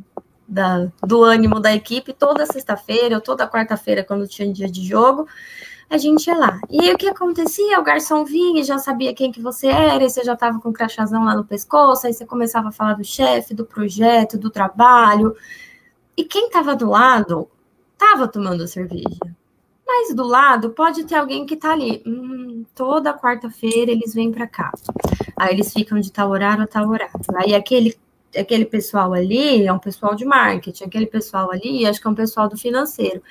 da, 0.46 0.92
do 1.02 1.24
ânimo 1.24 1.58
da 1.58 1.74
equipe, 1.74 2.12
toda 2.12 2.44
sexta-feira 2.44 3.16
ou 3.16 3.22
toda 3.22 3.48
quarta-feira, 3.48 4.04
quando 4.04 4.28
tinha 4.28 4.52
dia 4.52 4.68
de 4.68 4.86
jogo, 4.86 5.26
a 5.88 5.96
gente 5.96 6.26
ia 6.26 6.36
lá. 6.36 6.60
E 6.68 6.80
aí 6.82 6.92
o 6.92 6.98
que 6.98 7.08
acontecia? 7.08 7.80
O 7.80 7.82
garçom 7.82 8.22
vinha 8.22 8.60
e 8.60 8.64
já 8.64 8.76
sabia 8.76 9.14
quem 9.14 9.32
que 9.32 9.40
você 9.40 9.68
era, 9.68 10.04
e 10.04 10.10
você 10.10 10.22
já 10.22 10.34
estava 10.34 10.60
com 10.60 10.68
o 10.68 10.72
crachazão 10.72 11.24
lá 11.24 11.34
no 11.34 11.44
pescoço, 11.44 12.06
aí 12.06 12.12
você 12.12 12.26
começava 12.26 12.68
a 12.68 12.72
falar 12.72 12.92
do 12.94 13.04
chefe, 13.04 13.54
do 13.54 13.64
projeto, 13.64 14.36
do 14.36 14.50
trabalho. 14.50 15.34
E 16.14 16.22
quem 16.22 16.48
estava 16.48 16.76
do 16.76 16.90
lado 16.90 17.48
estava 17.94 18.28
tomando 18.28 18.68
cerveja 18.68 19.34
Mas 19.86 20.14
do 20.14 20.24
lado 20.24 20.70
pode 20.70 21.04
ter 21.04 21.16
alguém 21.16 21.44
que 21.44 21.56
tá 21.56 21.72
ali. 21.72 22.02
Hum, 22.06 22.64
toda 22.74 23.16
quarta-feira 23.16 23.92
eles 23.92 24.14
vêm 24.14 24.32
para 24.32 24.46
cá. 24.46 24.72
Aí 25.36 25.54
eles 25.54 25.72
ficam 25.72 26.00
de 26.00 26.10
tal 26.10 26.30
horário 26.30 26.64
a 26.64 26.66
tal 26.66 26.88
horário. 26.88 27.12
Aí 27.36 27.54
aquele, 27.54 27.96
aquele 28.36 28.64
pessoal 28.64 29.12
ali 29.12 29.66
é 29.66 29.72
um 29.72 29.78
pessoal 29.78 30.14
de 30.14 30.24
marketing, 30.24 30.84
aquele 30.84 31.06
pessoal 31.06 31.50
ali 31.50 31.86
acho 31.86 32.00
que 32.00 32.06
é 32.06 32.10
um 32.10 32.14
pessoal 32.14 32.48
do 32.48 32.56
financeiro. 32.56 33.22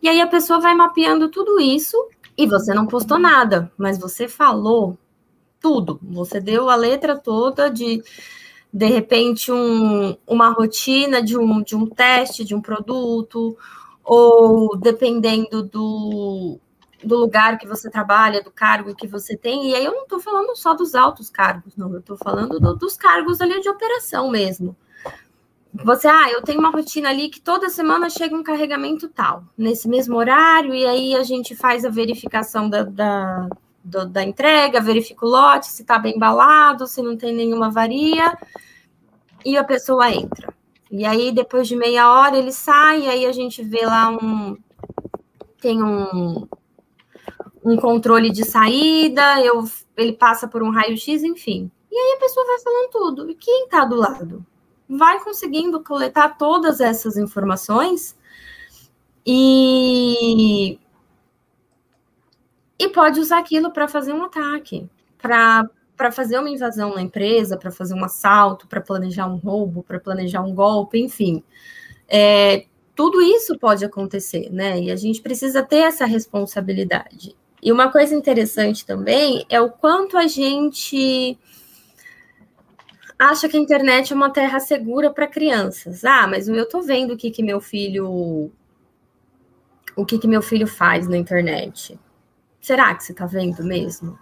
E 0.00 0.08
aí 0.08 0.20
a 0.20 0.26
pessoa 0.26 0.60
vai 0.60 0.74
mapeando 0.74 1.28
tudo 1.28 1.60
isso 1.60 1.96
e 2.36 2.46
você 2.46 2.72
não 2.72 2.86
postou 2.86 3.18
nada, 3.18 3.70
mas 3.76 3.98
você 3.98 4.28
falou 4.28 4.96
tudo. 5.60 5.98
Você 6.02 6.40
deu 6.40 6.70
a 6.70 6.76
letra 6.76 7.16
toda 7.16 7.68
de 7.68 8.02
de 8.72 8.86
repente 8.86 9.50
um, 9.50 10.14
uma 10.26 10.50
rotina 10.50 11.22
de 11.22 11.36
um, 11.38 11.62
de 11.62 11.74
um 11.74 11.86
teste 11.86 12.44
de 12.44 12.54
um 12.54 12.60
produto, 12.60 13.56
ou 14.08 14.74
dependendo 14.74 15.62
do, 15.62 16.58
do 17.04 17.18
lugar 17.18 17.58
que 17.58 17.66
você 17.66 17.90
trabalha, 17.90 18.42
do 18.42 18.50
cargo 18.50 18.94
que 18.94 19.06
você 19.06 19.36
tem, 19.36 19.68
e 19.68 19.74
aí 19.74 19.84
eu 19.84 19.92
não 19.92 20.04
estou 20.04 20.18
falando 20.18 20.56
só 20.56 20.72
dos 20.72 20.94
altos 20.94 21.28
cargos, 21.28 21.76
não, 21.76 21.92
eu 21.92 22.00
estou 22.00 22.16
falando 22.16 22.58
do, 22.58 22.74
dos 22.74 22.96
cargos 22.96 23.38
ali 23.42 23.60
de 23.60 23.68
operação 23.68 24.30
mesmo. 24.30 24.74
Você, 25.84 26.08
ah, 26.08 26.30
eu 26.30 26.40
tenho 26.40 26.58
uma 26.58 26.70
rotina 26.70 27.10
ali 27.10 27.28
que 27.28 27.38
toda 27.38 27.68
semana 27.68 28.08
chega 28.08 28.34
um 28.34 28.42
carregamento 28.42 29.10
tal, 29.10 29.44
nesse 29.58 29.86
mesmo 29.86 30.16
horário, 30.16 30.74
e 30.74 30.86
aí 30.86 31.14
a 31.14 31.22
gente 31.22 31.54
faz 31.54 31.84
a 31.84 31.90
verificação 31.90 32.70
da, 32.70 32.84
da, 32.84 33.46
do, 33.84 34.06
da 34.06 34.22
entrega, 34.24 34.80
verifica 34.80 35.26
o 35.26 35.28
lote, 35.28 35.66
se 35.66 35.82
está 35.82 35.98
bem 35.98 36.16
embalado, 36.16 36.86
se 36.86 37.02
não 37.02 37.14
tem 37.14 37.34
nenhuma 37.34 37.66
avaria, 37.66 38.38
e 39.44 39.54
a 39.54 39.62
pessoa 39.62 40.10
entra. 40.10 40.57
E 40.90 41.04
aí, 41.04 41.32
depois 41.32 41.68
de 41.68 41.76
meia 41.76 42.10
hora, 42.10 42.36
ele 42.36 42.52
sai, 42.52 43.02
e 43.02 43.08
aí 43.08 43.26
a 43.26 43.32
gente 43.32 43.62
vê 43.62 43.84
lá 43.84 44.10
um. 44.10 44.56
Tem 45.60 45.82
um, 45.82 46.46
um 47.64 47.76
controle 47.76 48.30
de 48.30 48.44
saída, 48.44 49.40
eu, 49.42 49.64
ele 49.96 50.12
passa 50.12 50.46
por 50.46 50.62
um 50.62 50.70
raio-x, 50.70 51.22
enfim. 51.22 51.70
E 51.90 51.96
aí 51.96 52.16
a 52.16 52.20
pessoa 52.20 52.46
vai 52.46 52.58
falando 52.60 52.90
tudo. 52.90 53.30
E 53.30 53.34
quem 53.34 53.64
está 53.64 53.84
do 53.84 53.96
lado? 53.96 54.46
Vai 54.88 55.22
conseguindo 55.22 55.82
coletar 55.82 56.38
todas 56.38 56.80
essas 56.80 57.16
informações 57.16 58.16
e, 59.26 60.78
e 62.78 62.88
pode 62.88 63.20
usar 63.20 63.38
aquilo 63.38 63.70
para 63.70 63.86
fazer 63.86 64.14
um 64.14 64.24
ataque, 64.24 64.88
para 65.18 65.68
para 65.98 66.12
fazer 66.12 66.38
uma 66.38 66.48
invasão 66.48 66.94
na 66.94 67.02
empresa, 67.02 67.56
para 67.56 67.72
fazer 67.72 67.92
um 67.92 68.04
assalto, 68.04 68.68
para 68.68 68.80
planejar 68.80 69.26
um 69.26 69.36
roubo, 69.36 69.82
para 69.82 69.98
planejar 69.98 70.40
um 70.42 70.54
golpe, 70.54 70.96
enfim. 70.96 71.42
É, 72.08 72.66
tudo 72.94 73.20
isso 73.20 73.58
pode 73.58 73.84
acontecer, 73.84 74.48
né? 74.50 74.80
E 74.80 74.92
a 74.92 74.96
gente 74.96 75.20
precisa 75.20 75.60
ter 75.60 75.78
essa 75.78 76.06
responsabilidade. 76.06 77.36
E 77.60 77.72
uma 77.72 77.90
coisa 77.90 78.14
interessante 78.14 78.86
também 78.86 79.44
é 79.50 79.60
o 79.60 79.70
quanto 79.70 80.16
a 80.16 80.28
gente 80.28 81.36
acha 83.18 83.48
que 83.48 83.56
a 83.56 83.60
internet 83.60 84.12
é 84.12 84.16
uma 84.16 84.30
terra 84.30 84.60
segura 84.60 85.10
para 85.10 85.26
crianças. 85.26 86.04
Ah, 86.04 86.28
mas 86.28 86.46
eu 86.46 86.68
tô 86.68 86.80
vendo 86.80 87.14
o 87.14 87.16
que 87.16 87.32
que 87.32 87.42
meu 87.42 87.60
filho 87.60 88.52
o 89.96 90.06
que 90.06 90.16
que 90.16 90.28
meu 90.28 90.40
filho 90.40 90.68
faz 90.68 91.08
na 91.08 91.16
internet. 91.16 91.98
Será 92.60 92.94
que 92.94 93.02
você 93.02 93.12
tá 93.12 93.26
vendo 93.26 93.64
mesmo? 93.64 94.16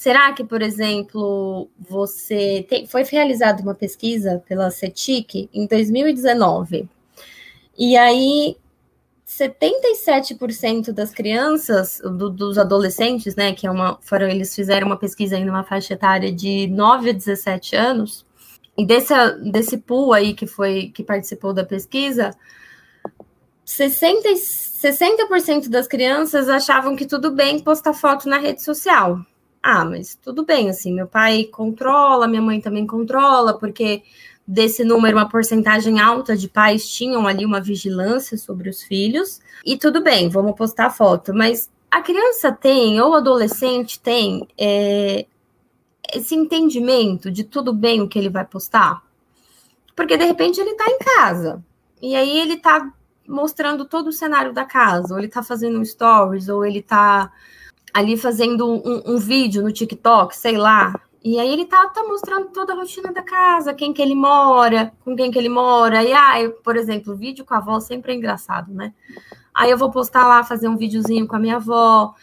Será 0.00 0.32
que, 0.32 0.42
por 0.42 0.62
exemplo, 0.62 1.68
você 1.78 2.64
tem, 2.66 2.86
foi 2.86 3.02
realizada 3.02 3.62
uma 3.62 3.74
pesquisa 3.74 4.42
pela 4.48 4.70
CETIC 4.70 5.50
em 5.52 5.66
2019 5.66 6.88
e 7.78 7.98
aí 7.98 8.56
77% 9.28 10.90
das 10.90 11.10
crianças, 11.10 12.00
do, 12.02 12.30
dos 12.30 12.56
adolescentes, 12.56 13.36
né, 13.36 13.52
que 13.52 13.66
é 13.66 13.70
uma, 13.70 13.98
foram, 14.00 14.26
eles 14.26 14.54
fizeram 14.54 14.86
uma 14.86 14.96
pesquisa 14.96 15.36
em 15.36 15.50
uma 15.50 15.64
faixa 15.64 15.92
etária 15.92 16.32
de 16.32 16.66
9 16.68 17.10
a 17.10 17.12
17 17.12 17.76
anos, 17.76 18.24
e 18.78 18.86
desse, 18.86 19.12
desse 19.52 19.76
pool 19.76 20.14
aí 20.14 20.32
que 20.32 20.46
foi 20.46 20.90
que 20.94 21.04
participou 21.04 21.52
da 21.52 21.62
pesquisa, 21.62 22.30
60, 23.66 24.30
60% 24.30 25.68
das 25.68 25.86
crianças 25.86 26.48
achavam 26.48 26.96
que 26.96 27.04
tudo 27.04 27.30
bem 27.30 27.60
postar 27.60 27.92
foto 27.92 28.30
na 28.30 28.38
rede 28.38 28.62
social. 28.62 29.20
Ah, 29.62 29.84
mas 29.84 30.14
tudo 30.14 30.44
bem, 30.44 30.70
assim, 30.70 30.92
meu 30.92 31.06
pai 31.06 31.44
controla, 31.44 32.26
minha 32.26 32.40
mãe 32.40 32.60
também 32.60 32.86
controla, 32.86 33.58
porque 33.58 34.02
desse 34.46 34.82
número, 34.82 35.16
uma 35.16 35.28
porcentagem 35.28 36.00
alta 36.00 36.36
de 36.36 36.48
pais 36.48 36.88
tinham 36.88 37.26
ali 37.26 37.44
uma 37.44 37.60
vigilância 37.60 38.36
sobre 38.36 38.68
os 38.68 38.82
filhos. 38.82 39.40
E 39.64 39.76
tudo 39.76 40.02
bem, 40.02 40.28
vamos 40.28 40.56
postar 40.56 40.86
a 40.86 40.90
foto, 40.90 41.32
mas 41.34 41.70
a 41.90 42.00
criança 42.00 42.50
tem, 42.50 43.00
ou 43.00 43.12
o 43.12 43.14
adolescente 43.14 44.00
tem, 44.00 44.48
é, 44.58 45.26
esse 46.12 46.34
entendimento 46.34 47.30
de 47.30 47.44
tudo 47.44 47.72
bem 47.72 48.00
o 48.00 48.08
que 48.08 48.18
ele 48.18 48.30
vai 48.30 48.44
postar? 48.44 49.02
Porque 49.94 50.16
de 50.16 50.24
repente 50.24 50.60
ele 50.60 50.70
está 50.70 50.86
em 50.86 50.98
casa, 50.98 51.62
e 52.00 52.16
aí 52.16 52.40
ele 52.40 52.54
está 52.54 52.90
mostrando 53.28 53.84
todo 53.84 54.08
o 54.08 54.12
cenário 54.12 54.52
da 54.52 54.64
casa, 54.64 55.14
ou 55.14 55.20
ele 55.20 55.28
está 55.28 55.42
fazendo 55.42 55.84
stories, 55.84 56.48
ou 56.48 56.64
ele 56.64 56.80
está 56.80 57.30
ali 57.92 58.16
fazendo 58.16 58.66
um, 58.66 59.14
um, 59.14 59.18
vídeo 59.18 59.62
no 59.62 59.72
TikTok, 59.72 60.36
sei 60.36 60.56
lá. 60.56 60.94
E 61.22 61.38
aí 61.38 61.52
ele 61.52 61.66
tá, 61.66 61.88
tá 61.88 62.02
mostrando 62.04 62.48
toda 62.48 62.72
a 62.72 62.76
rotina 62.76 63.12
da 63.12 63.22
casa, 63.22 63.74
quem 63.74 63.92
que 63.92 64.00
ele 64.00 64.14
mora, 64.14 64.92
com 65.04 65.14
quem 65.14 65.30
que 65.30 65.38
ele 65.38 65.48
mora. 65.48 66.02
E 66.02 66.12
aí, 66.12 66.46
ah, 66.46 66.50
por 66.64 66.76
exemplo, 66.76 67.14
vídeo 67.14 67.44
com 67.44 67.54
a 67.54 67.58
avó 67.58 67.78
sempre 67.80 68.12
é 68.12 68.16
engraçado, 68.16 68.72
né? 68.72 68.94
Aí 69.54 69.70
eu 69.70 69.78
vou 69.78 69.90
postar 69.90 70.26
lá, 70.26 70.42
fazer 70.42 70.68
um 70.68 70.76
videozinho 70.76 71.26
com 71.26 71.36
a 71.36 71.38
minha 71.38 71.56
avó. 71.56 72.14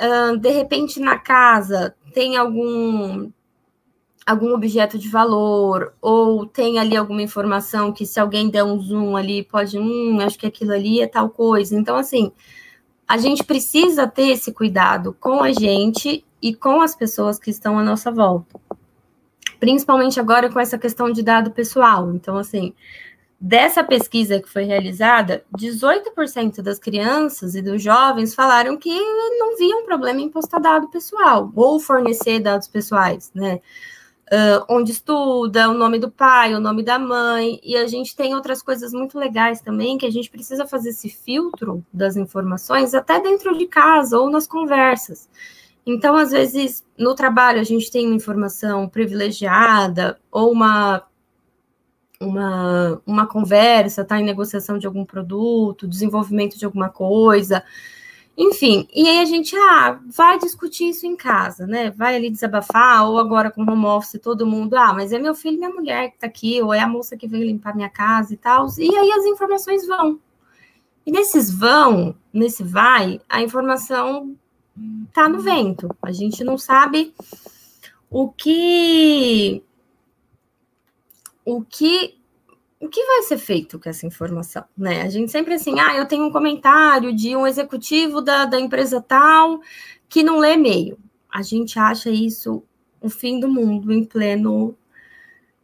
Uh, 0.00 0.36
de 0.38 0.50
repente 0.50 0.98
na 0.98 1.18
casa 1.18 1.94
tem 2.14 2.36
algum 2.36 3.30
algum 4.26 4.54
objeto 4.54 4.98
de 4.98 5.08
valor, 5.08 5.94
ou 6.00 6.46
tem 6.46 6.78
ali 6.78 6.96
alguma 6.96 7.22
informação 7.22 7.92
que 7.92 8.06
se 8.06 8.20
alguém 8.20 8.48
der 8.48 8.62
um 8.62 8.78
zoom 8.80 9.16
ali, 9.16 9.42
pode, 9.42 9.78
hum, 9.78 10.20
acho 10.20 10.38
que 10.38 10.46
aquilo 10.46 10.72
ali 10.72 11.00
é 11.00 11.06
tal 11.06 11.30
coisa. 11.30 11.76
Então, 11.76 11.96
assim, 11.96 12.32
a 13.10 13.18
gente 13.18 13.42
precisa 13.42 14.06
ter 14.06 14.28
esse 14.28 14.52
cuidado 14.52 15.16
com 15.18 15.42
a 15.42 15.50
gente 15.50 16.24
e 16.40 16.54
com 16.54 16.80
as 16.80 16.94
pessoas 16.94 17.40
que 17.40 17.50
estão 17.50 17.76
à 17.76 17.82
nossa 17.82 18.08
volta. 18.08 18.60
Principalmente 19.58 20.20
agora 20.20 20.48
com 20.48 20.60
essa 20.60 20.78
questão 20.78 21.10
de 21.10 21.20
dado 21.20 21.50
pessoal. 21.50 22.14
Então, 22.14 22.36
assim, 22.36 22.72
dessa 23.40 23.82
pesquisa 23.82 24.40
que 24.40 24.48
foi 24.48 24.62
realizada, 24.62 25.44
18% 25.58 26.62
das 26.62 26.78
crianças 26.78 27.56
e 27.56 27.62
dos 27.62 27.82
jovens 27.82 28.32
falaram 28.32 28.76
que 28.76 28.96
não 29.40 29.56
viam 29.56 29.84
problema 29.84 30.20
em 30.20 30.28
postar 30.28 30.60
dado 30.60 30.86
pessoal 30.86 31.50
ou 31.56 31.80
fornecer 31.80 32.38
dados 32.38 32.68
pessoais, 32.68 33.32
né? 33.34 33.60
Uh, 34.30 34.64
onde 34.68 34.92
estuda, 34.92 35.68
o 35.68 35.74
nome 35.74 35.98
do 35.98 36.10
pai, 36.10 36.54
o 36.54 36.60
nome 36.60 36.82
da 36.82 36.98
mãe, 36.98 37.60
e 37.62 37.76
a 37.76 37.86
gente 37.86 38.14
tem 38.14 38.34
outras 38.34 38.62
coisas 38.62 38.92
muito 38.92 39.18
legais 39.18 39.60
também, 39.60 39.98
que 39.98 40.06
a 40.06 40.10
gente 40.10 40.30
precisa 40.30 40.66
fazer 40.66 40.90
esse 40.90 41.08
filtro 41.08 41.84
das 41.92 42.16
informações 42.16 42.94
até 42.94 43.20
dentro 43.20 43.56
de 43.58 43.66
casa 43.66 44.18
ou 44.18 44.30
nas 44.30 44.46
conversas. 44.46 45.28
Então, 45.84 46.14
às 46.14 46.30
vezes, 46.30 46.84
no 46.96 47.14
trabalho 47.14 47.60
a 47.60 47.64
gente 47.64 47.90
tem 47.90 48.06
uma 48.06 48.14
informação 48.14 48.88
privilegiada 48.88 50.18
ou 50.30 50.52
uma 50.52 51.04
uma, 52.22 53.00
uma 53.06 53.26
conversa, 53.26 54.02
está 54.02 54.20
em 54.20 54.24
negociação 54.24 54.76
de 54.76 54.86
algum 54.86 55.06
produto, 55.06 55.88
desenvolvimento 55.88 56.58
de 56.58 56.66
alguma 56.66 56.90
coisa, 56.90 57.64
enfim, 58.42 58.88
e 58.94 59.06
aí 59.06 59.18
a 59.18 59.26
gente, 59.26 59.54
ah, 59.54 60.00
vai 60.06 60.38
discutir 60.38 60.88
isso 60.88 61.06
em 61.06 61.14
casa, 61.14 61.66
né? 61.66 61.90
Vai 61.90 62.16
ali 62.16 62.30
desabafar, 62.30 63.06
ou 63.06 63.18
agora 63.18 63.50
com 63.50 63.60
home 63.60 63.84
office, 63.84 64.18
todo 64.18 64.46
mundo, 64.46 64.78
ah, 64.78 64.94
mas 64.94 65.12
é 65.12 65.18
meu 65.18 65.34
filho 65.34 65.56
e 65.56 65.58
minha 65.58 65.68
mulher 65.68 66.10
que 66.10 66.20
tá 66.20 66.26
aqui, 66.26 66.62
ou 66.62 66.72
é 66.72 66.80
a 66.80 66.88
moça 66.88 67.18
que 67.18 67.28
veio 67.28 67.44
limpar 67.44 67.76
minha 67.76 67.90
casa 67.90 68.32
e 68.32 68.38
tal. 68.38 68.66
E 68.78 68.96
aí 68.96 69.12
as 69.12 69.26
informações 69.26 69.86
vão. 69.86 70.18
E 71.04 71.12
nesses 71.12 71.50
vão, 71.50 72.14
nesse 72.32 72.64
vai, 72.64 73.20
a 73.28 73.42
informação 73.42 74.34
tá 75.12 75.28
no 75.28 75.40
vento. 75.40 75.94
A 76.00 76.10
gente 76.10 76.42
não 76.42 76.56
sabe 76.56 77.14
o 78.08 78.30
que 78.30 79.62
o 81.44 81.62
que 81.62 82.18
o 82.80 82.88
que 82.88 83.04
vai 83.04 83.22
ser 83.22 83.36
feito 83.36 83.78
com 83.78 83.90
essa 83.90 84.06
informação, 84.06 84.64
né? 84.76 85.02
A 85.02 85.10
gente 85.10 85.30
sempre 85.30 85.54
assim, 85.54 85.78
ah, 85.78 85.96
eu 85.96 86.06
tenho 86.06 86.24
um 86.24 86.32
comentário 86.32 87.14
de 87.14 87.36
um 87.36 87.46
executivo 87.46 88.22
da, 88.22 88.46
da 88.46 88.58
empresa 88.58 89.02
tal 89.02 89.60
que 90.08 90.22
não 90.22 90.38
lê 90.38 90.54
e-mail. 90.54 90.98
A 91.30 91.42
gente 91.42 91.78
acha 91.78 92.10
isso 92.10 92.64
o 93.00 93.10
fim 93.10 93.38
do 93.38 93.48
mundo 93.48 93.92
em 93.92 94.04
pleno 94.04 94.74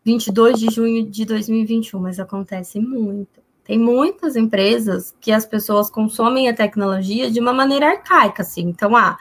22 0.05 0.61
de 0.61 0.71
junho 0.73 1.07
de 1.07 1.25
2021, 1.25 1.99
mas 1.99 2.21
acontece 2.21 2.79
muito. 2.79 3.41
Tem 3.65 3.79
muitas 3.79 4.37
empresas 4.37 5.13
que 5.21 5.33
as 5.33 5.45
pessoas 5.45 5.91
consomem 5.91 6.49
a 6.49 6.55
tecnologia 6.55 7.31
de 7.31 7.41
uma 7.41 7.53
maneira 7.53 7.89
arcaica, 7.89 8.43
assim. 8.43 8.63
Então, 8.63 8.95
ah, 8.95 9.19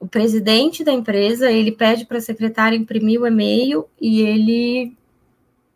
o 0.00 0.08
presidente 0.08 0.82
da 0.82 0.92
empresa, 0.92 1.52
ele 1.52 1.70
pede 1.70 2.04
para 2.06 2.18
a 2.18 2.22
secretária 2.22 2.74
imprimir 2.74 3.20
o 3.20 3.26
e-mail 3.26 3.86
e 4.00 4.22
ele 4.22 4.96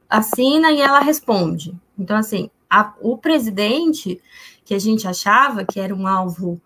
assina 0.08 0.70
e 0.72 0.80
ela 0.80 1.00
responde. 1.00 1.74
Então, 1.98 2.16
assim, 2.16 2.50
a, 2.68 2.92
o 3.00 3.16
presidente, 3.16 4.20
que 4.64 4.74
a 4.74 4.78
gente 4.78 5.06
achava 5.06 5.64
que 5.64 5.78
era 5.80 5.94
um 5.94 6.06
alvo 6.06 6.60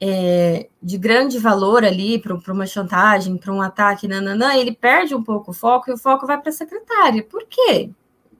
é, 0.00 0.68
de 0.82 0.98
grande 0.98 1.38
valor 1.38 1.84
ali 1.84 2.18
para 2.18 2.52
uma 2.52 2.66
chantagem, 2.66 3.36
para 3.36 3.52
um 3.52 3.62
ataque, 3.62 4.08
nananã, 4.08 4.54
ele 4.56 4.72
perde 4.72 5.14
um 5.14 5.22
pouco 5.22 5.52
o 5.52 5.54
foco 5.54 5.90
e 5.90 5.94
o 5.94 5.98
foco 5.98 6.26
vai 6.26 6.40
para 6.40 6.50
a 6.50 6.52
secretária. 6.52 7.22
Por 7.22 7.46
quê? 7.48 7.90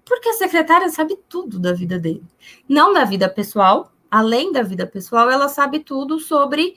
Porque 0.04 0.28
a 0.28 0.34
secretária 0.34 0.88
sabe 0.88 1.16
tudo 1.28 1.60
da 1.60 1.72
vida 1.72 1.98
dele. 1.98 2.24
Não 2.68 2.92
da 2.92 3.04
vida 3.04 3.28
pessoal, 3.28 3.92
além 4.10 4.50
da 4.50 4.62
vida 4.62 4.86
pessoal, 4.86 5.30
ela 5.30 5.48
sabe 5.48 5.78
tudo 5.80 6.18
sobre 6.18 6.74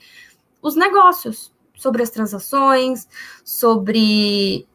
os 0.62 0.76
negócios, 0.76 1.52
sobre 1.76 2.02
as 2.02 2.10
transações, 2.10 3.08
sobre 3.44 4.66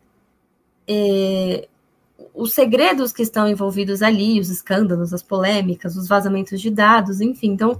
é, 0.85 1.69
os 2.33 2.53
segredos 2.53 3.11
que 3.11 3.21
estão 3.21 3.47
envolvidos 3.47 4.01
ali, 4.01 4.39
os 4.39 4.49
escândalos, 4.49 5.13
as 5.13 5.23
polêmicas, 5.23 5.95
os 5.95 6.07
vazamentos 6.07 6.59
de 6.61 6.69
dados, 6.69 7.21
enfim. 7.21 7.51
Então, 7.51 7.79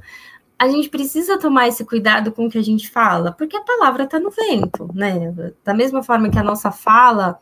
a 0.61 0.67
gente 0.67 0.89
precisa 0.89 1.39
tomar 1.39 1.67
esse 1.67 1.83
cuidado 1.83 2.31
com 2.31 2.45
o 2.45 2.49
que 2.49 2.57
a 2.57 2.63
gente 2.63 2.89
fala, 2.89 3.31
porque 3.31 3.57
a 3.57 3.63
palavra 3.63 4.03
está 4.03 4.19
no 4.19 4.29
vento, 4.29 4.89
né? 4.93 5.33
Da 5.63 5.73
mesma 5.73 6.03
forma 6.03 6.29
que 6.29 6.37
a 6.37 6.43
nossa 6.43 6.71
fala, 6.71 7.39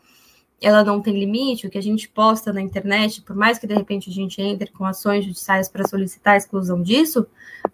ela 0.58 0.82
não 0.82 1.02
tem 1.02 1.18
limite, 1.18 1.66
o 1.66 1.70
que 1.70 1.76
a 1.76 1.82
gente 1.82 2.08
posta 2.08 2.52
na 2.52 2.62
internet, 2.62 3.20
por 3.20 3.36
mais 3.36 3.58
que 3.58 3.66
de 3.66 3.74
repente 3.74 4.08
a 4.08 4.12
gente 4.12 4.40
entre 4.40 4.70
com 4.70 4.86
ações 4.86 5.24
judiciais 5.24 5.68
para 5.68 5.86
solicitar 5.86 6.34
a 6.34 6.36
exclusão 6.38 6.80
disso, 6.80 7.26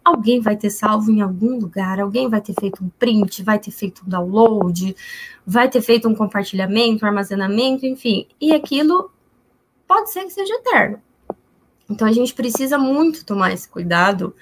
alguém 0.05 0.40
vai 0.40 0.57
ter 0.57 0.70
salvo 0.70 1.12
em 1.12 1.20
algum 1.20 1.61
lugar, 1.61 2.01
alguém 2.01 2.29
vai 2.29 2.40
ter 2.40 2.55
feito 2.59 2.83
um 2.83 2.88
print, 2.99 3.44
vai 3.44 3.59
ter 3.59 3.70
feito 3.70 4.03
um 4.05 4.09
download, 4.09 4.96
vai 5.46 5.68
ter 5.68 5.81
feito 5.81 6.09
um 6.09 6.14
compartilhamento, 6.14 7.05
um 7.05 7.09
armazenamento, 7.09 7.87
enfim, 7.87 8.27
e 8.40 8.53
aquilo 8.53 9.11
pode 9.87 10.11
ser 10.11 10.25
que 10.25 10.31
seja 10.31 10.55
eterno. 10.55 11.03
Então 11.88 12.07
a 12.07 12.12
gente 12.12 12.35
precisa 12.35 12.79
muito 12.79 13.25
tomar 13.25 13.53
esse 13.53 13.68
cuidado 13.68 14.35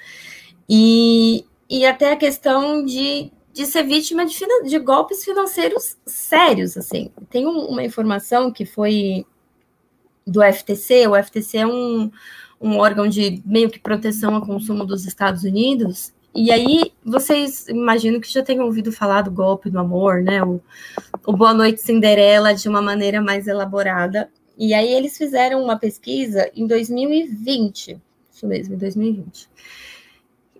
e, 0.69 1.45
e 1.69 1.85
até 1.85 2.13
a 2.13 2.17
questão 2.17 2.85
de, 2.85 3.31
de 3.53 3.67
ser 3.67 3.83
vítima 3.85 4.25
de, 4.25 4.39
de 4.65 4.79
golpes 4.79 5.25
financeiros 5.25 5.97
sérios, 6.07 6.77
assim. 6.77 7.11
Tem 7.29 7.47
um, 7.47 7.67
uma 7.67 7.85
informação 7.85 8.51
que 8.51 8.65
foi 8.65 9.27
do 10.27 10.41
FTC, 10.43 11.07
o 11.07 11.23
FTC 11.23 11.59
é 11.59 11.67
um, 11.67 12.11
um 12.59 12.79
órgão 12.79 13.07
de 13.07 13.43
meio 13.45 13.69
que 13.69 13.79
proteção 13.79 14.35
ao 14.35 14.47
consumo 14.47 14.87
dos 14.87 15.05
Estados 15.07 15.45
Unidos, 15.45 16.15
e 16.37 16.51
aí, 16.51 16.93
vocês 17.05 17.69
imagino 17.69 18.21
que 18.21 18.31
já 18.31 18.43
tenham 18.43 18.65
ouvido 18.65 18.91
falar 18.91 19.23
do 19.23 19.31
golpe 19.31 19.71
do 19.71 19.79
amor, 19.79 20.21
né? 20.21 20.43
O, 20.43 20.61
o 21.25 21.33
Boa 21.33 21.55
Noite 21.55 21.81
Cinderela 21.81 22.53
de 22.53 22.69
uma 22.69 22.83
maneira 22.83 23.23
mais 23.23 23.47
elaborada. 23.47 24.29
E 24.57 24.73
aí, 24.73 24.93
eles 24.93 25.17
fizeram 25.17 25.63
uma 25.63 25.79
pesquisa 25.79 26.51
em 26.55 26.67
2020, 26.67 28.01
isso 28.33 28.47
mesmo, 28.47 28.75
em 28.75 28.79
2020. 28.79 29.49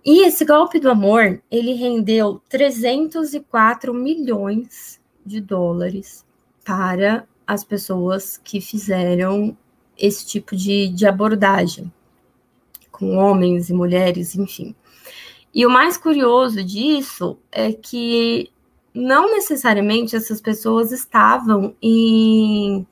E 0.03 0.25
esse 0.25 0.45
golpe 0.45 0.79
do 0.79 0.89
amor, 0.89 1.41
ele 1.49 1.73
rendeu 1.73 2.41
304 2.47 3.93
milhões 3.93 5.01
de 5.25 5.41
dólares 5.41 6.23
para 6.63 7.27
as 7.47 7.63
pessoas 7.63 8.37
que 8.43 8.61
fizeram 8.61 9.57
esse 9.97 10.25
tipo 10.25 10.55
de, 10.55 10.89
de 10.89 11.07
abordagem, 11.07 11.91
com 12.91 13.17
homens 13.17 13.69
e 13.69 13.73
mulheres, 13.73 14.35
enfim. 14.35 14.75
E 15.53 15.65
o 15.65 15.69
mais 15.69 15.97
curioso 15.97 16.63
disso 16.63 17.37
é 17.51 17.71
que 17.71 18.51
não 18.93 19.31
necessariamente 19.31 20.15
essas 20.15 20.39
pessoas 20.39 20.91
estavam 20.91 21.75
em, 21.81 22.85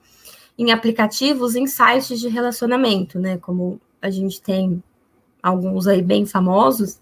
em 0.57 0.71
aplicativos, 0.71 1.55
em 1.55 1.67
sites 1.67 2.19
de 2.19 2.27
relacionamento, 2.27 3.19
né? 3.19 3.37
Como 3.37 3.79
a 4.01 4.09
gente 4.09 4.41
tem 4.41 4.81
alguns 5.41 5.87
aí 5.87 6.01
bem 6.01 6.25
famosos, 6.25 6.97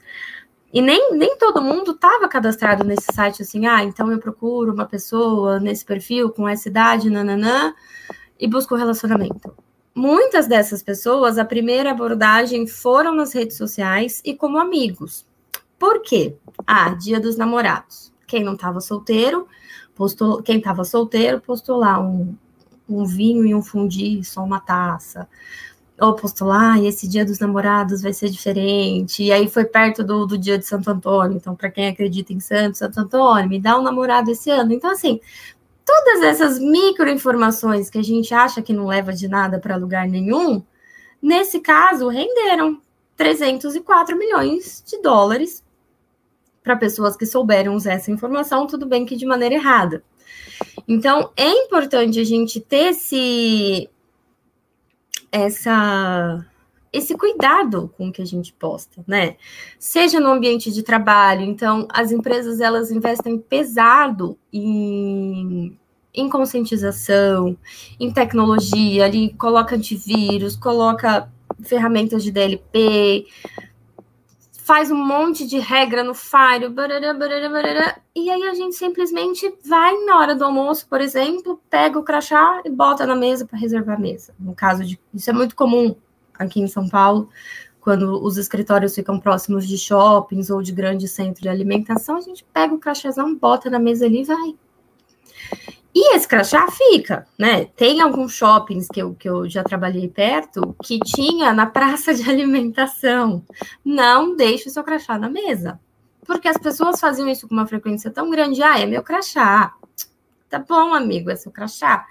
e 0.73 0.81
nem, 0.81 1.13
nem 1.15 1.37
todo 1.37 1.61
mundo 1.61 1.91
estava 1.91 2.29
cadastrado 2.29 2.83
nesse 2.83 3.07
site 3.13 3.41
assim, 3.41 3.65
ah, 3.65 3.83
então 3.83 4.09
eu 4.09 4.19
procuro 4.19 4.73
uma 4.73 4.85
pessoa 4.85 5.59
nesse 5.59 5.83
perfil 5.83 6.29
com 6.29 6.47
essa 6.47 6.69
idade, 6.69 7.09
nananã, 7.09 7.73
e 8.39 8.47
busco 8.47 8.75
relacionamento. 8.75 9.53
Muitas 9.93 10.47
dessas 10.47 10.81
pessoas, 10.81 11.37
a 11.37 11.43
primeira 11.43 11.91
abordagem 11.91 12.65
foram 12.65 13.13
nas 13.13 13.33
redes 13.33 13.57
sociais 13.57 14.21
e 14.23 14.33
como 14.33 14.57
amigos. 14.57 15.27
Por 15.77 16.01
quê? 16.01 16.37
Ah, 16.65 16.91
dia 16.91 17.19
dos 17.19 17.35
namorados. 17.35 18.13
Quem 18.25 18.41
não 18.41 18.53
estava 18.53 18.79
solteiro, 18.79 19.47
postou, 19.93 20.41
quem 20.41 20.59
estava 20.59 20.85
solteiro 20.85 21.41
postou 21.41 21.77
lá 21.77 21.99
um, 21.99 22.33
um 22.97 23.05
vinho 23.05 23.45
e 23.45 23.53
um 23.55 23.61
fundi, 23.61 24.23
só 24.23 24.43
uma 24.43 24.59
taça 24.59 25.27
ou 26.01 26.15
postular, 26.15 26.79
e 26.79 26.87
esse 26.87 27.07
dia 27.07 27.23
dos 27.23 27.37
namorados 27.37 28.01
vai 28.01 28.11
ser 28.11 28.29
diferente, 28.29 29.23
e 29.23 29.31
aí 29.31 29.47
foi 29.47 29.65
perto 29.65 30.03
do, 30.03 30.25
do 30.25 30.35
dia 30.35 30.57
de 30.57 30.65
Santo 30.65 30.89
Antônio, 30.89 31.37
então 31.37 31.55
para 31.55 31.69
quem 31.69 31.87
acredita 31.87 32.33
em 32.33 32.39
Santo, 32.39 32.77
Santo 32.79 32.99
Antônio, 32.99 33.47
me 33.47 33.59
dá 33.59 33.77
um 33.77 33.83
namorado 33.83 34.31
esse 34.31 34.49
ano. 34.49 34.73
Então, 34.73 34.89
assim, 34.89 35.19
todas 35.85 36.23
essas 36.23 36.57
micro 36.57 37.07
informações 37.07 37.89
que 37.89 37.99
a 37.99 38.03
gente 38.03 38.33
acha 38.33 38.63
que 38.63 38.73
não 38.73 38.87
leva 38.87 39.13
de 39.13 39.27
nada 39.27 39.59
para 39.59 39.75
lugar 39.75 40.07
nenhum, 40.07 40.63
nesse 41.21 41.59
caso, 41.59 42.07
renderam 42.07 42.81
304 43.15 44.17
milhões 44.17 44.83
de 44.87 44.99
dólares 45.03 45.63
para 46.63 46.75
pessoas 46.75 47.15
que 47.15 47.27
souberam 47.27 47.75
usar 47.75 47.93
essa 47.93 48.11
informação, 48.11 48.65
tudo 48.65 48.87
bem 48.87 49.05
que 49.05 49.15
de 49.15 49.25
maneira 49.25 49.55
errada. 49.55 50.03
Então, 50.87 51.31
é 51.35 51.49
importante 51.49 52.19
a 52.19 52.23
gente 52.23 52.59
ter 52.59 52.91
esse, 52.91 53.89
essa 55.31 56.45
esse 56.93 57.15
cuidado 57.15 57.89
com 57.97 58.09
o 58.09 58.11
que 58.11 58.21
a 58.21 58.25
gente 58.25 58.51
posta, 58.53 59.03
né? 59.07 59.37
Seja 59.79 60.19
no 60.19 60.29
ambiente 60.29 60.71
de 60.71 60.83
trabalho, 60.83 61.41
então 61.41 61.87
as 61.89 62.11
empresas 62.11 62.59
elas 62.59 62.91
investem 62.91 63.39
pesado 63.39 64.37
em, 64.51 65.77
em 66.13 66.29
conscientização, 66.29 67.57
em 67.99 68.11
tecnologia, 68.11 69.05
ali 69.05 69.33
coloca 69.35 69.75
antivírus, 69.75 70.57
coloca 70.57 71.31
ferramentas 71.63 72.23
de 72.23 72.31
DLP, 72.31 73.25
faz 74.71 74.89
um 74.89 74.95
monte 74.95 75.45
de 75.45 75.59
regra 75.59 76.01
no 76.01 76.13
Fire, 76.13 76.69
barará, 76.69 77.13
barará, 77.13 77.49
barará, 77.49 77.99
e 78.15 78.29
aí 78.29 78.43
a 78.43 78.53
gente 78.53 78.73
simplesmente 78.73 79.53
vai 79.65 79.93
na 80.05 80.17
hora 80.17 80.33
do 80.33 80.45
almoço, 80.45 80.87
por 80.87 81.01
exemplo, 81.01 81.61
pega 81.69 81.99
o 81.99 82.03
crachá 82.03 82.61
e 82.63 82.69
bota 82.69 83.05
na 83.05 83.13
mesa 83.13 83.45
para 83.45 83.59
reservar 83.59 83.97
a 83.97 83.99
mesa. 83.99 84.33
No 84.39 84.55
caso 84.55 84.85
de 84.85 84.97
isso 85.13 85.29
é 85.29 85.33
muito 85.33 85.57
comum 85.57 85.93
aqui 86.39 86.61
em 86.61 86.69
São 86.69 86.87
Paulo, 86.87 87.27
quando 87.81 88.23
os 88.23 88.37
escritórios 88.37 88.95
ficam 88.95 89.19
próximos 89.19 89.67
de 89.67 89.77
shoppings 89.77 90.49
ou 90.49 90.61
de 90.61 90.71
grandes 90.71 91.11
centros 91.11 91.41
de 91.41 91.49
alimentação, 91.49 92.15
a 92.15 92.21
gente 92.21 92.45
pega 92.53 92.73
o 92.73 92.79
crachazão, 92.79 93.35
bota 93.35 93.69
na 93.69 93.77
mesa 93.77 94.05
ali 94.05 94.21
e 94.21 94.23
vai. 94.23 94.55
E 95.93 96.15
esse 96.15 96.27
crachá 96.27 96.67
fica, 96.71 97.27
né? 97.37 97.65
Tem 97.65 97.99
alguns 97.99 98.33
shoppings 98.33 98.87
que 98.87 99.01
eu, 99.01 99.13
que 99.13 99.29
eu 99.29 99.49
já 99.49 99.63
trabalhei 99.63 100.07
perto 100.07 100.75
que 100.83 100.99
tinha 100.99 101.53
na 101.53 101.65
praça 101.65 102.13
de 102.13 102.23
alimentação. 102.29 103.43
Não 103.83 104.35
deixe 104.35 104.69
o 104.69 104.71
seu 104.71 104.83
crachá 104.83 105.17
na 105.17 105.29
mesa. 105.29 105.79
Porque 106.25 106.47
as 106.47 106.57
pessoas 106.57 106.99
faziam 106.99 107.27
isso 107.27 107.47
com 107.47 107.53
uma 107.53 107.67
frequência 107.67 108.09
tão 108.09 108.29
grande. 108.29 108.63
Ah, 108.63 108.79
é 108.79 108.85
meu 108.85 109.03
crachá. 109.03 109.73
Tá 110.49 110.59
bom, 110.59 110.93
amigo, 110.93 111.29
é 111.29 111.35
seu 111.35 111.51
crachá. 111.51 112.05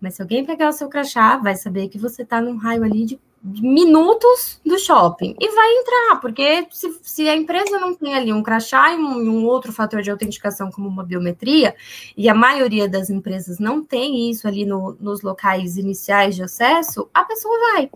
Mas 0.00 0.14
se 0.14 0.22
alguém 0.22 0.44
pegar 0.44 0.68
o 0.68 0.72
seu 0.72 0.88
crachá, 0.88 1.36
vai 1.36 1.56
saber 1.56 1.88
que 1.88 1.98
você 1.98 2.22
está 2.22 2.40
num 2.40 2.56
raio 2.56 2.84
ali 2.84 3.04
de 3.04 3.20
minutos 3.42 4.60
do 4.64 4.78
shopping 4.78 5.36
e 5.38 5.54
vai 5.54 5.72
entrar, 5.74 6.20
porque 6.20 6.66
se, 6.70 6.98
se 7.02 7.28
a 7.28 7.36
empresa 7.36 7.78
não 7.78 7.94
tem 7.94 8.14
ali 8.14 8.32
um 8.32 8.42
crachá 8.42 8.92
e 8.92 8.96
um, 8.96 9.18
um, 9.18 9.44
outro 9.46 9.72
fator 9.72 10.02
de 10.02 10.10
autenticação 10.10 10.70
como 10.70 10.88
uma 10.88 11.04
biometria, 11.04 11.74
e 12.16 12.28
a 12.28 12.34
maioria 12.34 12.88
das 12.88 13.08
empresas 13.08 13.58
não 13.58 13.84
tem 13.84 14.30
isso 14.30 14.48
ali 14.48 14.64
no, 14.64 14.96
nos 15.00 15.22
locais 15.22 15.76
iniciais 15.76 16.34
de 16.34 16.42
acesso, 16.42 17.08
a 17.14 17.24
pessoa 17.24 17.54
vai. 17.72 17.90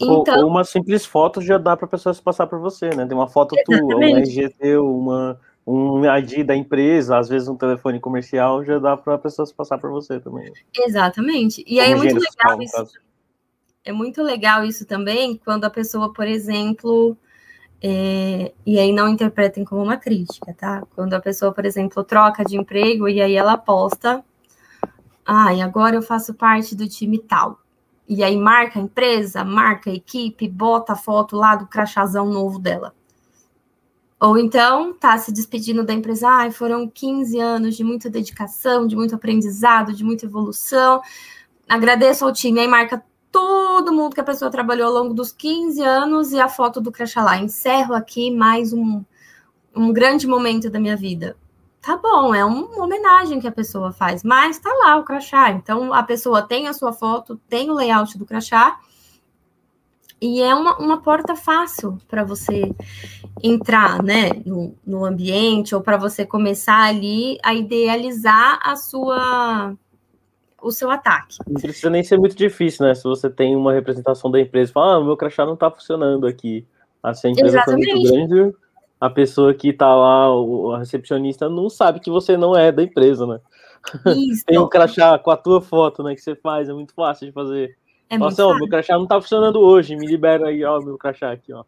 Então, 0.00 0.36
ou, 0.36 0.44
ou 0.44 0.48
uma 0.48 0.64
simples 0.64 1.04
foto 1.04 1.42
já 1.42 1.58
dá 1.58 1.76
para 1.76 1.86
a 1.86 1.88
pessoa 1.88 2.14
se 2.14 2.22
passar 2.22 2.46
por 2.46 2.58
você, 2.58 2.88
né? 2.90 3.04
Tem 3.06 3.16
uma 3.16 3.28
foto 3.28 3.54
tua, 3.66 3.96
um 3.96 4.18
RGT, 4.18 4.78
uma, 4.78 5.38
um 5.66 6.02
ID 6.16 6.46
da 6.46 6.56
empresa, 6.56 7.18
às 7.18 7.28
vezes 7.28 7.48
um 7.48 7.56
telefone 7.56 8.00
comercial, 8.00 8.64
já 8.64 8.78
dá 8.78 8.96
para 8.96 9.14
a 9.14 9.18
pessoa 9.18 9.44
se 9.44 9.52
passar 9.52 9.76
por 9.78 9.90
você 9.90 10.18
também. 10.18 10.50
Exatamente. 10.74 11.62
E 11.66 11.80
aí 11.80 11.92
é 11.92 11.94
muito 11.94 12.14
legal 12.14 12.62
isso 12.62 13.09
é 13.84 13.92
muito 13.92 14.22
legal 14.22 14.64
isso 14.64 14.84
também 14.84 15.36
quando 15.36 15.64
a 15.64 15.70
pessoa, 15.70 16.12
por 16.12 16.26
exemplo, 16.26 17.16
é, 17.82 18.52
e 18.66 18.78
aí 18.78 18.92
não 18.92 19.08
interpretem 19.08 19.64
como 19.64 19.82
uma 19.82 19.96
crítica, 19.96 20.54
tá? 20.54 20.82
Quando 20.94 21.14
a 21.14 21.20
pessoa, 21.20 21.52
por 21.52 21.64
exemplo, 21.64 22.04
troca 22.04 22.44
de 22.44 22.56
emprego 22.56 23.08
e 23.08 23.20
aí 23.20 23.34
ela 23.34 23.56
posta, 23.56 24.24
ah, 25.24 25.54
e 25.54 25.62
agora 25.62 25.96
eu 25.96 26.02
faço 26.02 26.34
parte 26.34 26.74
do 26.74 26.88
time 26.88 27.18
tal. 27.18 27.60
E 28.08 28.24
aí 28.24 28.36
marca 28.36 28.78
a 28.78 28.82
empresa, 28.82 29.44
marca 29.44 29.90
a 29.90 29.94
equipe, 29.94 30.48
bota 30.48 30.92
a 30.94 30.96
foto 30.96 31.36
lá 31.36 31.54
do 31.54 31.66
crachazão 31.66 32.26
novo 32.26 32.58
dela. 32.58 32.94
Ou 34.20 34.36
então 34.36 34.92
tá 34.92 35.16
se 35.16 35.32
despedindo 35.32 35.82
da 35.82 35.94
empresa, 35.94 36.28
ah, 36.28 36.50
foram 36.50 36.86
15 36.86 37.38
anos 37.40 37.76
de 37.76 37.84
muita 37.84 38.10
dedicação, 38.10 38.86
de 38.86 38.94
muito 38.94 39.14
aprendizado, 39.14 39.94
de 39.94 40.04
muita 40.04 40.26
evolução. 40.26 41.00
Agradeço 41.66 42.26
ao 42.26 42.32
time, 42.32 42.60
aí 42.60 42.68
marca 42.68 43.02
todo 43.30 43.92
mundo 43.92 44.14
que 44.14 44.20
a 44.20 44.24
pessoa 44.24 44.50
trabalhou 44.50 44.88
ao 44.88 45.02
longo 45.02 45.14
dos 45.14 45.32
15 45.32 45.82
anos 45.82 46.32
e 46.32 46.40
a 46.40 46.48
foto 46.48 46.80
do 46.80 46.92
crachá 46.92 47.22
lá. 47.22 47.38
Encerro 47.38 47.94
aqui 47.94 48.30
mais 48.30 48.72
um, 48.72 49.02
um 49.74 49.92
grande 49.92 50.26
momento 50.26 50.68
da 50.70 50.80
minha 50.80 50.96
vida. 50.96 51.36
Tá 51.80 51.96
bom, 51.96 52.34
é 52.34 52.44
uma 52.44 52.84
homenagem 52.84 53.40
que 53.40 53.48
a 53.48 53.52
pessoa 53.52 53.90
faz, 53.90 54.22
mas 54.22 54.58
tá 54.58 54.70
lá 54.84 54.96
o 54.96 55.04
crachá. 55.04 55.50
Então 55.50 55.94
a 55.94 56.02
pessoa 56.02 56.42
tem 56.42 56.68
a 56.68 56.74
sua 56.74 56.92
foto, 56.92 57.40
tem 57.48 57.70
o 57.70 57.74
layout 57.74 58.18
do 58.18 58.26
crachá, 58.26 58.78
e 60.20 60.42
é 60.42 60.54
uma, 60.54 60.76
uma 60.76 61.00
porta 61.00 61.34
fácil 61.34 61.98
para 62.06 62.22
você 62.22 62.74
entrar 63.42 64.02
né, 64.02 64.30
no, 64.44 64.74
no 64.86 65.04
ambiente 65.06 65.74
ou 65.74 65.80
para 65.80 65.96
você 65.96 66.26
começar 66.26 66.82
ali 66.82 67.38
a 67.42 67.54
idealizar 67.54 68.60
a 68.62 68.76
sua 68.76 69.74
o 70.62 70.70
seu 70.70 70.90
ataque. 70.90 71.38
Não 71.46 71.60
precisa 71.60 71.90
nem 71.90 72.02
ser 72.02 72.18
muito 72.18 72.36
difícil, 72.36 72.86
né? 72.86 72.94
Se 72.94 73.04
você 73.04 73.28
tem 73.28 73.56
uma 73.56 73.72
representação 73.72 74.30
da 74.30 74.40
empresa 74.40 74.70
e 74.70 74.74
fala, 74.74 74.96
ah, 74.96 75.04
meu 75.04 75.16
crachá 75.16 75.44
não 75.44 75.54
está 75.54 75.70
funcionando 75.70 76.26
aqui. 76.26 76.66
Assim, 77.02 77.28
a 77.28 77.30
empresa 77.30 77.62
foi 77.62 77.76
muito 77.76 78.02
grande, 78.02 78.56
a 79.00 79.08
pessoa 79.08 79.54
que 79.54 79.68
está 79.70 79.94
lá, 79.94 80.26
a 80.74 80.78
recepcionista, 80.78 81.48
não 81.48 81.70
sabe 81.70 82.00
que 82.00 82.10
você 82.10 82.36
não 82.36 82.56
é 82.56 82.70
da 82.70 82.82
empresa, 82.82 83.26
né? 83.26 83.40
Isso. 84.14 84.44
tem 84.46 84.58
um 84.58 84.68
crachá 84.68 85.18
com 85.18 85.30
a 85.30 85.36
tua 85.36 85.62
foto, 85.62 86.02
né? 86.02 86.14
Que 86.14 86.20
você 86.20 86.34
faz, 86.34 86.68
é 86.68 86.72
muito 86.72 86.92
fácil 86.92 87.26
de 87.26 87.32
fazer. 87.32 87.76
É 88.10 88.18
Nossa, 88.18 88.44
ó, 88.44 88.54
meu 88.54 88.68
crachá 88.68 88.98
não 88.98 89.06
tá 89.06 89.20
funcionando 89.20 89.60
hoje, 89.60 89.96
me 89.96 90.06
libera 90.06 90.48
aí, 90.48 90.64
ó, 90.64 90.80
meu 90.80 90.98
crachá 90.98 91.32
aqui, 91.32 91.52
ó. 91.52 91.64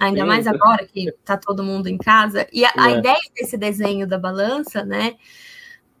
Ainda 0.00 0.24
mais 0.24 0.46
agora 0.48 0.84
que 0.84 1.12
tá 1.24 1.36
todo 1.36 1.62
mundo 1.62 1.86
em 1.86 1.96
casa. 1.96 2.46
E 2.52 2.64
a, 2.64 2.68
é. 2.68 2.72
a 2.76 2.90
ideia 2.90 3.20
desse 3.36 3.56
desenho 3.56 4.06
da 4.06 4.18
balança, 4.18 4.84
né, 4.84 5.14